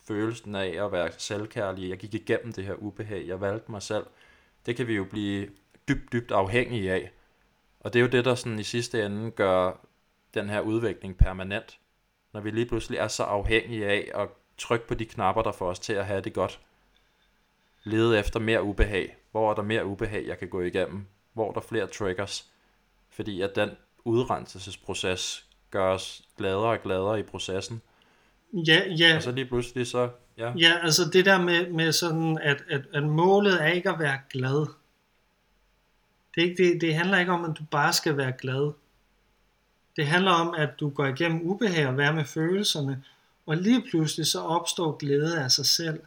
følelsen 0.08 0.54
af 0.54 0.84
at 0.84 0.92
være 0.92 1.10
selvkærlig. 1.18 1.88
Jeg 1.90 1.98
gik 1.98 2.14
igennem 2.14 2.52
det 2.52 2.64
her 2.64 2.74
ubehag, 2.74 3.26
jeg 3.26 3.40
valgte 3.40 3.70
mig 3.70 3.82
selv. 3.82 4.04
Det 4.66 4.76
kan 4.76 4.86
vi 4.86 4.94
jo 4.94 5.04
blive 5.04 5.48
dybt, 5.88 6.12
dybt 6.12 6.30
afhængige 6.30 6.92
af. 6.92 7.10
Og 7.80 7.92
det 7.92 7.98
er 7.98 8.02
jo 8.02 8.10
det, 8.10 8.24
der 8.24 8.34
sådan 8.34 8.58
i 8.58 8.62
sidste 8.62 9.06
ende 9.06 9.30
gør 9.30 9.86
den 10.34 10.48
her 10.48 10.60
udvikling 10.60 11.18
permanent. 11.18 11.78
Når 12.32 12.40
vi 12.40 12.50
lige 12.50 12.66
pludselig 12.66 12.98
er 12.98 13.08
så 13.08 13.22
afhængige 13.22 13.86
af 13.86 14.10
at 14.14 14.28
trykke 14.58 14.86
på 14.86 14.94
de 14.94 15.04
knapper, 15.04 15.42
der 15.42 15.52
får 15.52 15.70
os 15.70 15.78
til 15.78 15.92
at 15.92 16.06
have 16.06 16.20
det 16.20 16.34
godt. 16.34 16.60
Lede 17.82 18.18
efter 18.18 18.40
mere 18.40 18.62
ubehag. 18.62 19.16
Hvor 19.30 19.50
er 19.50 19.54
der 19.54 19.62
mere 19.62 19.86
ubehag, 19.86 20.26
jeg 20.26 20.38
kan 20.38 20.48
gå 20.48 20.60
igennem? 20.60 21.06
Hvor 21.32 21.48
er 21.48 21.52
der 21.52 21.60
flere 21.60 21.86
triggers? 21.86 22.50
Fordi 23.10 23.40
at 23.40 23.56
den 23.56 23.70
udrenselsesproces 24.04 25.46
gør 25.70 25.92
os 25.92 26.28
gladere 26.36 26.70
og 26.70 26.82
gladere 26.82 27.20
i 27.20 27.22
processen. 27.22 27.82
Ja, 28.54 28.82
ja, 28.98 29.16
Og 29.16 29.22
så 29.22 29.32
lige 29.32 29.46
pludselig 29.46 29.86
så, 29.86 30.10
ja, 30.38 30.52
ja, 30.58 30.72
altså 30.82 31.10
det 31.12 31.24
der 31.24 31.42
med, 31.42 31.70
med 31.70 31.92
sådan, 31.92 32.38
at, 32.42 32.64
at, 32.70 32.82
at 32.92 33.02
målet 33.02 33.62
er 33.62 33.66
ikke 33.66 33.90
at 33.90 33.98
være 33.98 34.18
glad. 34.30 34.66
Det, 36.34 36.44
er 36.44 36.50
ikke, 36.50 36.64
det, 36.64 36.80
det 36.80 36.94
handler 36.94 37.18
ikke 37.18 37.32
om, 37.32 37.44
at 37.44 37.58
du 37.58 37.64
bare 37.70 37.92
skal 37.92 38.16
være 38.16 38.32
glad. 38.32 38.72
Det 39.96 40.06
handler 40.06 40.30
om, 40.30 40.54
at 40.58 40.70
du 40.80 40.90
går 40.90 41.06
igennem 41.06 41.40
ubehag 41.42 41.86
og 41.86 41.96
være 41.96 42.14
med 42.14 42.24
følelserne, 42.24 43.02
og 43.46 43.56
lige 43.56 43.84
pludselig 43.90 44.26
så 44.26 44.40
opstår 44.40 44.96
glæde 44.96 45.40
af 45.40 45.50
sig 45.50 45.66
selv. 45.66 46.00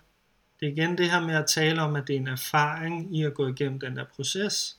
Det 0.59 0.67
er 0.67 0.71
igen 0.71 0.97
det 0.97 1.11
her 1.11 1.21
med 1.21 1.35
at 1.35 1.47
tale 1.47 1.81
om, 1.81 1.95
at 1.95 2.07
det 2.07 2.15
er 2.15 2.19
en 2.19 2.27
erfaring 2.27 3.17
i 3.17 3.23
at 3.23 3.33
gå 3.33 3.47
igennem 3.47 3.79
den 3.79 3.95
der 3.95 4.05
proces. 4.15 4.76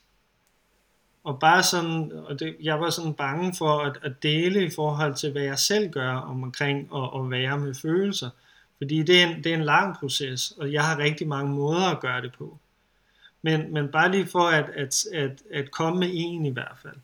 Og 1.29 1.41
bare 1.41 1.63
sådan, 1.63 2.13
og 2.25 2.41
det, 2.41 2.57
jeg 2.63 2.81
var 2.81 2.91
sådan 2.91 3.15
bange 3.15 3.55
for 3.55 3.79
at, 3.79 3.99
at 4.03 4.23
dele 4.23 4.65
i 4.67 4.71
forhold 4.71 5.15
til, 5.15 5.33
hvad 5.33 5.43
jeg 5.43 5.59
selv 5.59 5.91
gør 5.91 6.13
om 6.13 6.43
omkring 6.43 6.89
at, 6.95 7.21
at 7.21 7.31
være 7.31 7.59
med 7.59 7.75
følelser. 7.75 8.31
Fordi 8.79 9.03
det 9.03 9.23
er, 9.23 9.27
en, 9.27 9.45
det 9.45 9.53
er 9.53 9.57
en 9.57 9.65
lang 9.65 9.97
proces, 9.97 10.51
og 10.51 10.73
jeg 10.73 10.85
har 10.85 10.99
rigtig 10.99 11.29
mange 11.29 11.55
måder 11.55 11.87
at 11.87 12.01
gøre 12.01 12.23
det 12.23 12.33
på. 12.39 12.59
Men, 13.43 13.73
men 13.75 13.89
bare 13.89 14.11
lige 14.11 14.27
for 14.27 14.49
at, 14.49 14.71
at, 14.75 15.05
at, 15.15 15.43
at 15.55 15.71
komme 15.71 15.99
med 16.01 16.11
en 16.13 16.47
i 16.47 16.51
hvert 16.51 16.77
fald. 16.83 16.97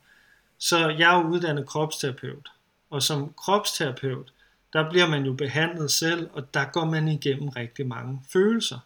Så 0.58 0.88
jeg 0.88 1.20
er 1.20 1.24
uddannet 1.24 1.66
kropsterapeut, 1.66 2.48
og 2.90 3.02
som 3.02 3.32
kropsterapeut, 3.32 4.32
der 4.72 4.90
bliver 4.90 5.08
man 5.08 5.24
jo 5.26 5.32
behandlet 5.32 5.90
selv, 5.90 6.30
og 6.32 6.54
der 6.54 6.64
går 6.64 6.84
man 6.84 7.08
igennem 7.08 7.48
rigtig 7.48 7.86
mange 7.86 8.20
følelser. 8.32 8.78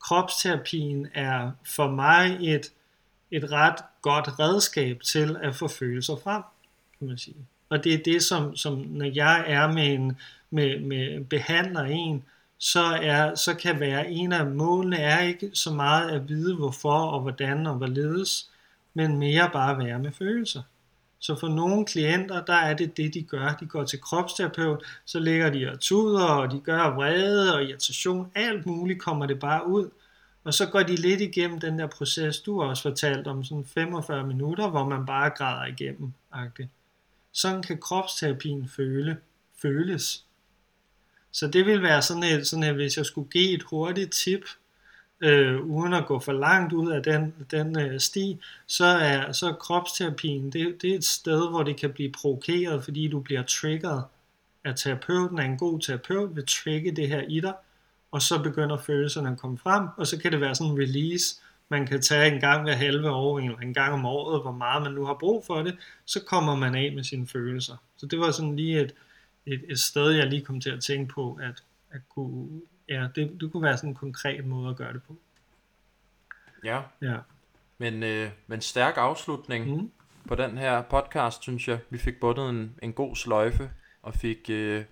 Kropsterapien 0.00 1.08
er 1.14 1.50
for 1.64 1.90
mig 1.90 2.38
et, 2.40 2.72
et 3.30 3.52
ret 3.52 3.76
godt 4.02 4.38
redskab 4.38 5.00
til 5.00 5.36
at 5.42 5.54
få 5.54 5.68
følelser 5.68 6.16
frem, 6.24 6.42
kan 6.98 7.08
man 7.08 7.18
sige. 7.18 7.36
Og 7.68 7.84
det 7.84 7.94
er 7.94 7.98
det, 8.04 8.22
som, 8.22 8.56
som 8.56 8.78
når 8.78 9.10
jeg 9.14 9.44
er 9.46 9.72
med 9.72 9.86
en 9.94 10.16
med, 10.50 10.80
med 10.80 11.24
behandler 11.24 11.80
en, 11.80 12.24
så, 12.58 12.84
er, 12.84 13.34
så 13.34 13.54
kan 13.54 13.80
være 13.80 14.10
en 14.10 14.32
af 14.32 14.46
målene 14.46 14.96
er 14.96 15.20
ikke 15.20 15.50
så 15.54 15.70
meget 15.70 16.10
at 16.10 16.28
vide 16.28 16.56
hvorfor 16.56 16.98
og 16.98 17.20
hvordan 17.20 17.66
og 17.66 17.74
hvorledes, 17.74 18.50
men 18.94 19.18
mere 19.18 19.50
bare 19.52 19.78
være 19.78 19.98
med 19.98 20.12
følelser. 20.12 20.62
Så 21.18 21.36
for 21.40 21.48
nogle 21.48 21.84
klienter, 21.84 22.44
der 22.44 22.54
er 22.54 22.74
det 22.74 22.96
det, 22.96 23.14
de 23.14 23.22
gør. 23.22 23.56
De 23.60 23.66
går 23.66 23.84
til 23.84 24.00
kropsterapeut, 24.00 24.84
så 25.04 25.18
ligger 25.18 25.50
de 25.50 25.70
og 25.70 25.80
tuder, 25.80 26.24
og 26.24 26.52
de 26.52 26.60
gør 26.60 26.94
vrede 26.94 27.54
og 27.54 27.64
irritation. 27.64 28.30
Alt 28.34 28.66
muligt 28.66 29.00
kommer 29.00 29.26
det 29.26 29.40
bare 29.40 29.66
ud. 29.66 29.90
Og 30.46 30.54
så 30.54 30.66
går 30.66 30.82
de 30.82 30.96
lidt 30.96 31.20
igennem 31.20 31.60
den 31.60 31.78
der 31.78 31.86
proces, 31.86 32.40
du 32.40 32.60
har 32.60 32.68
også 32.68 32.82
fortalt 32.82 33.26
om, 33.26 33.44
sådan 33.44 33.64
45 33.64 34.26
minutter, 34.26 34.70
hvor 34.70 34.84
man 34.84 35.06
bare 35.06 35.30
græder 35.30 35.66
igennem. 35.66 36.12
-agtigt. 36.34 36.68
Sådan 37.32 37.62
kan 37.62 37.78
kropsterapien 37.78 38.68
føle, 38.68 39.16
føles. 39.62 40.24
Så 41.32 41.46
det 41.46 41.66
vil 41.66 41.82
være 41.82 42.02
sådan 42.02 42.22
et, 42.22 42.46
sådan 42.46 42.62
et 42.62 42.74
hvis 42.74 42.96
jeg 42.96 43.06
skulle 43.06 43.30
give 43.30 43.50
et 43.50 43.62
hurtigt 43.62 44.12
tip, 44.12 44.44
øh, 45.20 45.60
uden 45.60 45.92
at 45.92 46.06
gå 46.06 46.20
for 46.20 46.32
langt 46.32 46.72
ud 46.72 46.90
af 46.90 47.02
den, 47.02 47.34
den 47.50 47.78
øh, 47.78 48.00
sti, 48.00 48.40
så 48.66 48.84
er 48.84 49.32
så 49.32 49.48
er 49.48 49.52
kropsterapien, 49.52 50.52
det, 50.52 50.82
det 50.82 50.90
er 50.90 50.94
et 50.94 51.04
sted, 51.04 51.50
hvor 51.50 51.62
det 51.62 51.76
kan 51.76 51.92
blive 51.92 52.12
provokeret, 52.12 52.84
fordi 52.84 53.08
du 53.08 53.20
bliver 53.20 53.42
triggeret. 53.42 54.04
af 54.64 54.74
terapeuten 54.76 55.38
af 55.38 55.44
en 55.44 55.58
god 55.58 55.80
terapeut, 55.80 56.36
vil 56.36 56.46
trigge 56.46 56.92
det 56.92 57.08
her 57.08 57.22
i 57.28 57.40
dig, 57.40 57.54
og 58.16 58.22
så 58.22 58.42
begynder 58.42 58.76
følelserne 58.78 59.30
at 59.30 59.38
komme 59.38 59.58
frem, 59.58 59.88
og 59.96 60.06
så 60.06 60.18
kan 60.18 60.32
det 60.32 60.40
være 60.40 60.54
sådan 60.54 60.72
en 60.72 60.78
release, 60.78 61.40
man 61.68 61.86
kan 61.86 62.02
tage 62.02 62.34
en 62.34 62.40
gang 62.40 62.62
hver 62.62 62.74
halve 62.74 63.10
år, 63.10 63.38
eller 63.38 63.58
en 63.58 63.74
gang 63.74 63.92
om 63.92 64.04
året, 64.06 64.42
hvor 64.42 64.52
meget 64.52 64.82
man 64.82 64.92
nu 64.92 65.04
har 65.04 65.14
brug 65.14 65.44
for 65.46 65.62
det, 65.62 65.76
så 66.04 66.20
kommer 66.24 66.56
man 66.56 66.74
af 66.74 66.92
med 66.94 67.04
sine 67.04 67.26
følelser. 67.26 67.76
Så 67.96 68.06
det 68.06 68.18
var 68.18 68.30
sådan 68.30 68.56
lige 68.56 68.80
et, 68.80 68.94
et, 69.46 69.64
et 69.68 69.78
sted, 69.80 70.10
jeg 70.10 70.26
lige 70.26 70.44
kom 70.44 70.60
til 70.60 70.70
at 70.70 70.80
tænke 70.82 71.14
på, 71.14 71.38
at, 71.42 71.62
at 71.90 72.00
kunne, 72.14 72.60
ja, 72.88 73.08
det, 73.14 73.36
det 73.40 73.52
kunne 73.52 73.62
være 73.62 73.76
sådan 73.76 73.90
en 73.90 73.94
konkret 73.94 74.44
måde 74.46 74.70
at 74.70 74.76
gøre 74.76 74.92
det 74.92 75.02
på. 75.02 75.16
ja. 76.64 76.80
Ja. 77.02 77.16
Men, 77.78 78.02
øh, 78.02 78.30
men 78.46 78.60
stærk 78.60 78.94
afslutning 78.96 79.76
Mm. 79.76 79.90
på 80.28 80.34
den 80.34 80.58
her 80.58 80.82
podcast, 80.82 81.42
synes 81.42 81.68
jeg. 81.68 81.78
Vi 81.90 81.98
fik 81.98 82.20
bundet 82.20 82.50
en, 82.50 82.74
en 82.82 82.92
god 82.92 83.16
sløjfe, 83.16 83.70
og 84.02 84.14
fik, 84.14 84.50
øh, 84.50 84.84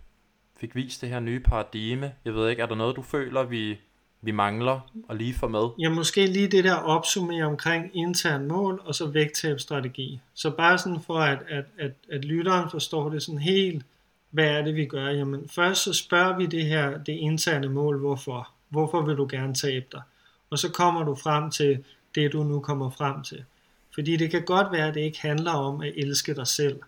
fik 0.65 0.75
vist 0.75 1.01
det 1.01 1.09
her 1.09 1.21
nye 1.21 1.41
paradigme. 1.41 2.13
Jeg 2.25 2.35
ved 2.35 2.51
ikke, 2.51 2.63
er 2.63 2.67
der 2.67 2.75
noget, 2.75 2.97
du 2.97 3.03
føler, 3.03 3.43
vi, 3.43 3.79
vi 4.23 4.31
mangler 4.31 4.81
at 5.11 5.17
lige 5.17 5.35
få 5.35 5.49
med? 5.49 5.69
Ja, 5.79 5.91
måske 5.91 6.27
lige 6.27 6.49
det 6.49 6.65
der 6.65 6.75
opsummere 6.75 7.45
omkring 7.45 7.91
intern 7.95 8.49
mål 8.49 8.83
og 8.85 8.95
så 8.95 9.07
vægttabsstrategi. 9.07 10.21
Så 10.35 10.51
bare 10.51 10.79
sådan 10.79 11.01
for, 11.01 11.19
at, 11.19 11.39
at, 11.49 11.65
at, 11.79 11.93
at 12.13 12.25
lytteren 12.25 12.71
forstår 12.71 13.09
det 13.09 13.23
sådan 13.23 13.39
helt, 13.39 13.85
hvad 14.31 14.47
er 14.47 14.63
det, 14.63 14.75
vi 14.75 14.85
gør? 14.85 15.09
Jamen 15.09 15.49
først 15.49 15.83
så 15.83 15.93
spørger 15.93 16.37
vi 16.37 16.47
det 16.47 16.67
her, 16.67 16.99
det 16.99 17.13
interne 17.13 17.69
mål, 17.69 17.99
hvorfor? 17.99 18.49
Hvorfor 18.69 19.03
vil 19.03 19.17
du 19.17 19.27
gerne 19.31 19.55
tabe 19.55 19.87
dig? 19.93 20.03
Og 20.51 20.59
så 20.59 20.73
kommer 20.73 21.05
du 21.05 21.15
frem 21.15 21.51
til 21.51 21.85
det, 22.15 22.33
du 22.33 22.43
nu 22.43 22.61
kommer 22.61 22.91
frem 22.91 23.23
til. 23.23 23.45
Fordi 23.95 24.17
det 24.17 24.31
kan 24.31 24.45
godt 24.45 24.73
være, 24.73 24.89
at 24.89 24.95
det 24.95 25.01
ikke 25.01 25.21
handler 25.21 25.53
om 25.53 25.81
at 25.81 25.93
elske 25.97 26.35
dig 26.35 26.47
selv, 26.47 26.81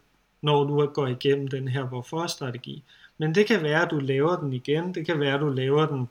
når 0.43 0.64
du 0.64 0.87
går 0.87 1.07
igennem 1.07 1.49
den 1.49 1.68
her 1.68 1.85
hvorfor-strategi. 1.85 2.83
Men 3.19 3.35
det 3.35 3.47
kan 3.47 3.62
være, 3.62 3.83
at 3.83 3.91
du 3.91 3.99
laver 3.99 4.37
den 4.37 4.53
igen. 4.53 4.95
Det 4.95 5.07
kan 5.07 5.21
være, 5.21 5.35
at 5.35 5.41
du 5.41 5.49
laver 5.49 5.87
den 5.87 6.09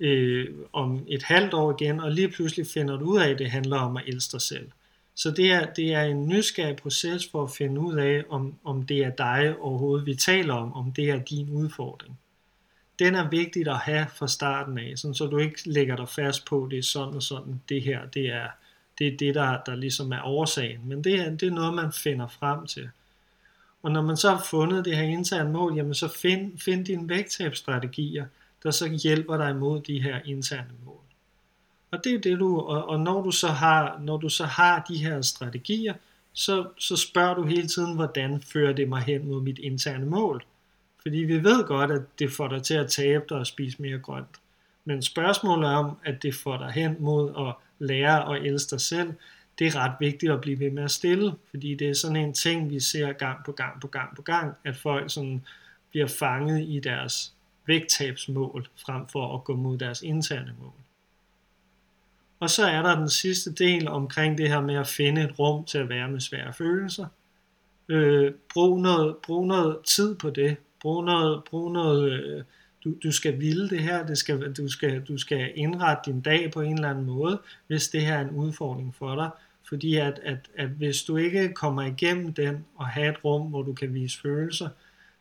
øh, 0.00 0.48
om 0.72 1.04
et 1.08 1.22
halvt 1.22 1.54
år 1.54 1.76
igen, 1.80 2.00
og 2.00 2.12
lige 2.12 2.28
pludselig 2.28 2.66
finder 2.66 2.96
du 2.98 3.04
ud 3.04 3.20
af, 3.20 3.30
at 3.30 3.38
det 3.38 3.50
handler 3.50 3.78
om 3.78 3.96
at 3.96 4.02
elske 4.06 4.32
dig 4.32 4.40
selv. 4.40 4.68
Så 5.14 5.30
det 5.30 5.52
er, 5.52 5.66
det 5.72 5.94
er 5.94 6.02
en 6.02 6.28
nysgerrig 6.28 6.76
proces 6.76 7.28
for 7.32 7.42
at 7.42 7.50
finde 7.50 7.80
ud 7.80 7.94
af, 7.94 8.24
om, 8.28 8.54
om 8.64 8.86
det 8.86 8.98
er 8.98 9.10
dig 9.10 9.56
overhovedet, 9.60 10.06
vi 10.06 10.14
taler 10.14 10.54
om, 10.54 10.74
om 10.74 10.92
det 10.92 11.10
er 11.10 11.18
din 11.18 11.50
udfordring. 11.50 12.18
Den 12.98 13.14
er 13.14 13.28
vigtigt 13.28 13.68
at 13.68 13.76
have 13.76 14.06
fra 14.14 14.28
starten 14.28 14.78
af, 14.78 14.92
sådan, 14.96 15.14
så 15.14 15.26
du 15.26 15.38
ikke 15.38 15.60
lægger 15.68 15.96
dig 15.96 16.08
fast 16.08 16.44
på, 16.44 16.68
det 16.70 16.78
er 16.78 16.82
sådan 16.82 17.14
og 17.14 17.22
sådan, 17.22 17.60
det 17.68 17.82
her, 17.82 18.06
det 18.06 18.26
er 18.26 18.48
det, 18.98 19.06
er 19.06 19.16
det 19.16 19.34
der, 19.34 19.58
der 19.66 19.74
ligesom 19.74 20.12
er 20.12 20.22
årsagen. 20.22 20.80
Men 20.84 21.04
det 21.04 21.14
er, 21.14 21.30
det 21.30 21.42
er 21.42 21.50
noget, 21.50 21.74
man 21.74 21.92
finder 21.92 22.26
frem 22.26 22.66
til. 22.66 22.90
Og 23.84 23.92
når 23.92 24.02
man 24.02 24.16
så 24.16 24.30
har 24.30 24.42
fundet 24.50 24.84
det 24.84 24.96
her 24.96 25.02
interne 25.02 25.52
mål, 25.52 25.74
jamen 25.74 25.94
så 25.94 26.08
find, 26.08 26.58
find 26.58 26.84
dine 26.84 27.08
vægttabsstrategier, 27.08 28.26
der 28.62 28.70
så 28.70 28.88
hjælper 28.88 29.36
dig 29.36 29.50
imod 29.50 29.80
de 29.80 30.02
her 30.02 30.20
interne 30.24 30.70
mål. 30.84 31.00
Og 31.90 32.04
det 32.04 32.14
er 32.14 32.18
det 32.18 32.38
du, 32.38 32.60
og, 32.60 32.88
og 32.88 33.00
når 33.00 33.22
du 33.22 33.30
så 33.30 33.48
har, 33.48 33.98
når 34.02 34.16
du 34.16 34.28
så 34.28 34.44
har 34.44 34.84
de 34.88 34.96
her 34.96 35.22
strategier, 35.22 35.94
så, 36.32 36.66
så 36.78 36.96
spørger 36.96 37.34
du 37.34 37.42
hele 37.42 37.68
tiden, 37.68 37.94
hvordan 37.94 38.42
fører 38.42 38.72
det 38.72 38.88
mig 38.88 39.02
hen 39.02 39.28
mod 39.28 39.42
mit 39.42 39.58
interne 39.58 40.06
mål. 40.06 40.44
Fordi 41.02 41.18
vi 41.18 41.44
ved 41.44 41.64
godt, 41.64 41.90
at 41.90 42.02
det 42.18 42.32
får 42.32 42.48
dig 42.48 42.62
til 42.62 42.74
at 42.74 42.90
tabe 42.90 43.24
dig 43.28 43.38
og 43.38 43.46
spise 43.46 43.82
mere 43.82 43.98
grønt. 43.98 44.36
Men 44.84 45.02
spørgsmålet 45.02 45.70
om, 45.70 45.96
at 46.04 46.22
det 46.22 46.34
får 46.34 46.56
dig 46.56 46.70
hen 46.70 46.96
mod 46.98 47.30
at 47.48 47.54
lære 47.78 48.24
og 48.24 48.46
elske 48.46 48.70
dig 48.70 48.80
selv, 48.80 49.12
det 49.58 49.66
er 49.66 49.76
ret 49.76 49.92
vigtigt 50.00 50.32
at 50.32 50.40
blive 50.40 50.60
ved 50.60 50.70
med 50.70 50.84
at 50.84 50.90
stille, 50.90 51.32
fordi 51.50 51.74
det 51.74 51.88
er 51.88 51.94
sådan 51.94 52.16
en 52.16 52.34
ting, 52.34 52.70
vi 52.70 52.80
ser 52.80 53.12
gang 53.12 53.44
på 53.44 53.52
gang 53.52 53.80
på 53.80 53.86
gang 53.86 54.16
på 54.16 54.22
gang, 54.22 54.54
at 54.64 54.76
folk 54.76 55.12
sådan 55.12 55.44
bliver 55.90 56.06
fanget 56.06 56.68
i 56.68 56.80
deres 56.80 57.32
vægttabsmål, 57.66 58.68
frem 58.76 59.08
for 59.08 59.34
at 59.34 59.44
gå 59.44 59.56
mod 59.56 59.78
deres 59.78 60.02
interne 60.02 60.54
mål. 60.60 60.72
Og 62.40 62.50
så 62.50 62.66
er 62.66 62.82
der 62.82 62.98
den 62.98 63.10
sidste 63.10 63.52
del 63.52 63.88
omkring 63.88 64.38
det 64.38 64.48
her 64.48 64.60
med 64.60 64.74
at 64.74 64.86
finde 64.86 65.22
et 65.22 65.38
rum 65.38 65.64
til 65.64 65.78
at 65.78 65.88
være 65.88 66.08
med 66.08 66.20
svære 66.20 66.52
følelser. 66.52 67.06
Øh, 67.88 68.32
brug, 68.54 68.80
noget, 68.80 69.16
brug 69.16 69.46
noget 69.46 69.78
tid 69.84 70.14
på 70.14 70.30
det. 70.30 70.56
Brug 70.80 71.04
noget, 71.04 71.44
brug 71.44 71.72
noget 71.72 72.12
øh, 72.12 72.44
du, 72.84 72.94
du 73.02 73.12
skal 73.12 73.40
ville 73.40 73.70
det 73.70 73.80
her, 73.80 74.06
det 74.06 74.18
skal, 74.18 74.52
du, 74.52 74.68
skal, 74.68 75.02
du 75.02 75.18
skal 75.18 75.52
indrette 75.54 76.12
din 76.12 76.20
dag 76.20 76.50
på 76.52 76.60
en 76.60 76.74
eller 76.74 76.90
anden 76.90 77.04
måde, 77.04 77.40
hvis 77.66 77.88
det 77.88 78.00
her 78.00 78.14
er 78.14 78.20
en 78.20 78.30
udfordring 78.30 78.94
for 78.94 79.14
dig. 79.14 79.30
Fordi 79.68 79.96
at, 79.96 80.20
at, 80.22 80.50
at 80.56 80.68
hvis 80.68 81.02
du 81.02 81.16
ikke 81.16 81.52
kommer 81.52 81.82
igennem 81.82 82.34
den 82.34 82.66
og 82.76 82.86
har 82.86 83.04
et 83.04 83.24
rum, 83.24 83.48
hvor 83.48 83.62
du 83.62 83.72
kan 83.72 83.94
vise 83.94 84.20
følelser, 84.20 84.68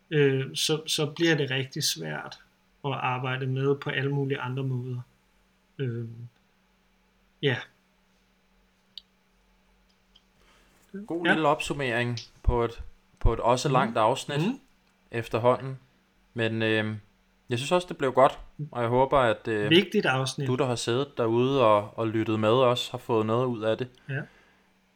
øh, 0.10 0.56
så, 0.56 0.82
så 0.88 1.06
bliver 1.06 1.36
det 1.36 1.52
rigtig 1.52 1.84
svært 1.84 2.40
at 2.86 2.92
arbejde 2.92 3.48
med 3.48 3.76
på 3.76 3.90
alle 3.90 4.12
mulige 4.12 4.40
andre 4.40 4.64
måder. 4.64 5.02
Øh, 5.78 6.06
ja. 7.42 7.58
God 11.08 11.26
ja. 11.26 11.34
lille 11.34 11.48
opsummering 11.48 12.20
på 12.44 12.64
et, 12.64 12.82
på 13.20 13.34
et 13.34 13.40
også 13.40 13.68
mm. 13.68 13.74
langt 13.74 13.98
afsnit 13.98 14.48
mm. 14.48 14.60
efterhånden. 15.12 15.80
Men 16.34 16.62
øh, 16.62 16.96
jeg 17.50 17.58
synes 17.58 17.72
også, 17.72 17.88
det 17.88 17.98
blev 17.98 18.14
godt, 18.14 18.40
og 18.72 18.82
jeg 18.82 18.90
håber, 18.90 19.20
at 19.20 19.48
øh, 19.48 19.70
Vigtigt 19.70 20.06
afsnit. 20.06 20.48
du, 20.48 20.56
der 20.56 20.66
har 20.66 20.76
siddet 20.76 21.18
derude 21.18 21.66
og, 21.66 21.98
og 21.98 22.08
lyttet 22.08 22.40
med 22.40 22.50
os, 22.50 22.90
har 22.90 22.98
fået 22.98 23.26
noget 23.26 23.46
ud 23.46 23.62
af 23.62 23.78
det. 23.78 23.88
Ja. 24.10 24.22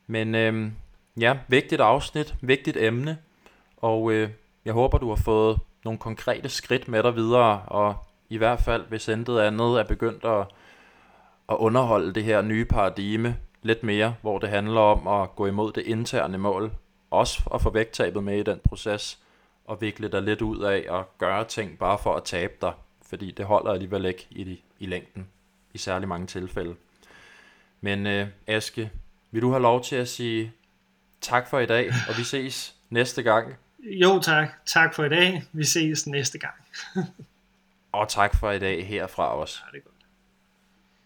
Men 0.08 0.36
øh, 0.36 0.72
ja, 1.20 1.38
vigtigt 1.48 1.82
afsnit, 1.82 2.36
vigtigt 2.42 2.78
emne, 2.78 3.18
og 3.78 4.12
øh, 4.12 4.30
jeg 4.66 4.74
håber, 4.74 4.98
du 4.98 5.10
har 5.10 5.16
fået 5.16 5.60
nogle 5.84 6.00
konkrete 6.00 6.50
skridt 6.50 6.88
med 6.88 7.04
dig 7.04 7.16
videre, 7.16 7.62
og 7.62 7.96
i 8.30 8.38
hvert 8.38 8.62
fald, 8.62 8.86
hvis 8.88 9.08
intet 9.08 9.40
andet 9.40 9.80
er 9.80 9.84
begyndt 9.84 10.26
at, 10.26 10.48
at 11.50 11.56
underholde 11.56 12.14
det 12.14 12.24
her 12.24 12.42
nye 12.42 12.66
paradigme 12.66 13.38
lidt 13.62 13.84
mere, 13.84 14.16
hvor 14.22 14.40
det 14.40 14.50
handler 14.50 14.82
om 14.82 15.22
at 15.22 15.36
gå 15.36 15.46
imod 15.46 15.72
det 15.72 15.86
interne 15.86 16.38
mål, 16.38 16.72
også 17.12 17.50
at 17.54 17.62
få 17.62 17.70
vægttabet 17.70 18.24
med 18.24 18.40
i 18.40 18.44
den 18.44 18.60
proces, 18.64 19.20
og 19.66 19.82
vikle 19.82 20.08
dig 20.08 20.22
lidt 20.22 20.42
ud 20.42 20.64
af 20.64 20.86
at 20.90 21.18
gøre 21.18 21.44
ting 21.44 21.78
bare 21.78 21.98
for 21.98 22.16
at 22.16 22.24
tabe 22.24 22.54
dig, 22.62 22.74
fordi 23.02 23.32
det 23.32 23.46
holder 23.46 23.72
alligevel 23.72 24.06
ikke 24.06 24.28
i, 24.30 24.62
i 24.80 24.86
længden, 24.86 25.28
i 25.74 25.78
særlig 25.78 26.08
mange 26.08 26.28
tilfælde. 26.28 26.76
Men 27.82 28.08
øh, 28.08 28.28
Aske, 28.48 28.92
vil 29.32 29.42
du 29.42 29.50
have 29.50 29.62
lov 29.62 29.84
til 29.84 29.96
at 29.96 30.08
sige 30.08 30.54
tak 31.22 31.50
for 31.50 31.60
i 31.60 31.66
dag, 31.66 31.92
og 32.10 32.18
vi 32.18 32.24
ses 32.24 32.76
næste 32.90 33.24
gang? 33.24 33.56
Jo 33.84 34.20
tak, 34.20 34.66
tak 34.66 34.94
for 34.94 35.04
i 35.04 35.10
dag. 35.10 35.44
Vi 35.54 35.66
ses 35.66 36.08
næste 36.08 36.40
gang. 36.40 36.54
og 37.92 38.10
tak 38.10 38.36
for 38.36 38.52
i 38.52 38.60
dag 38.60 38.88
herfra 38.88 39.36
også. 39.36 39.60
Ja, 39.66 39.72
det 39.72 39.78
er 39.78 39.90
godt. 39.90 39.97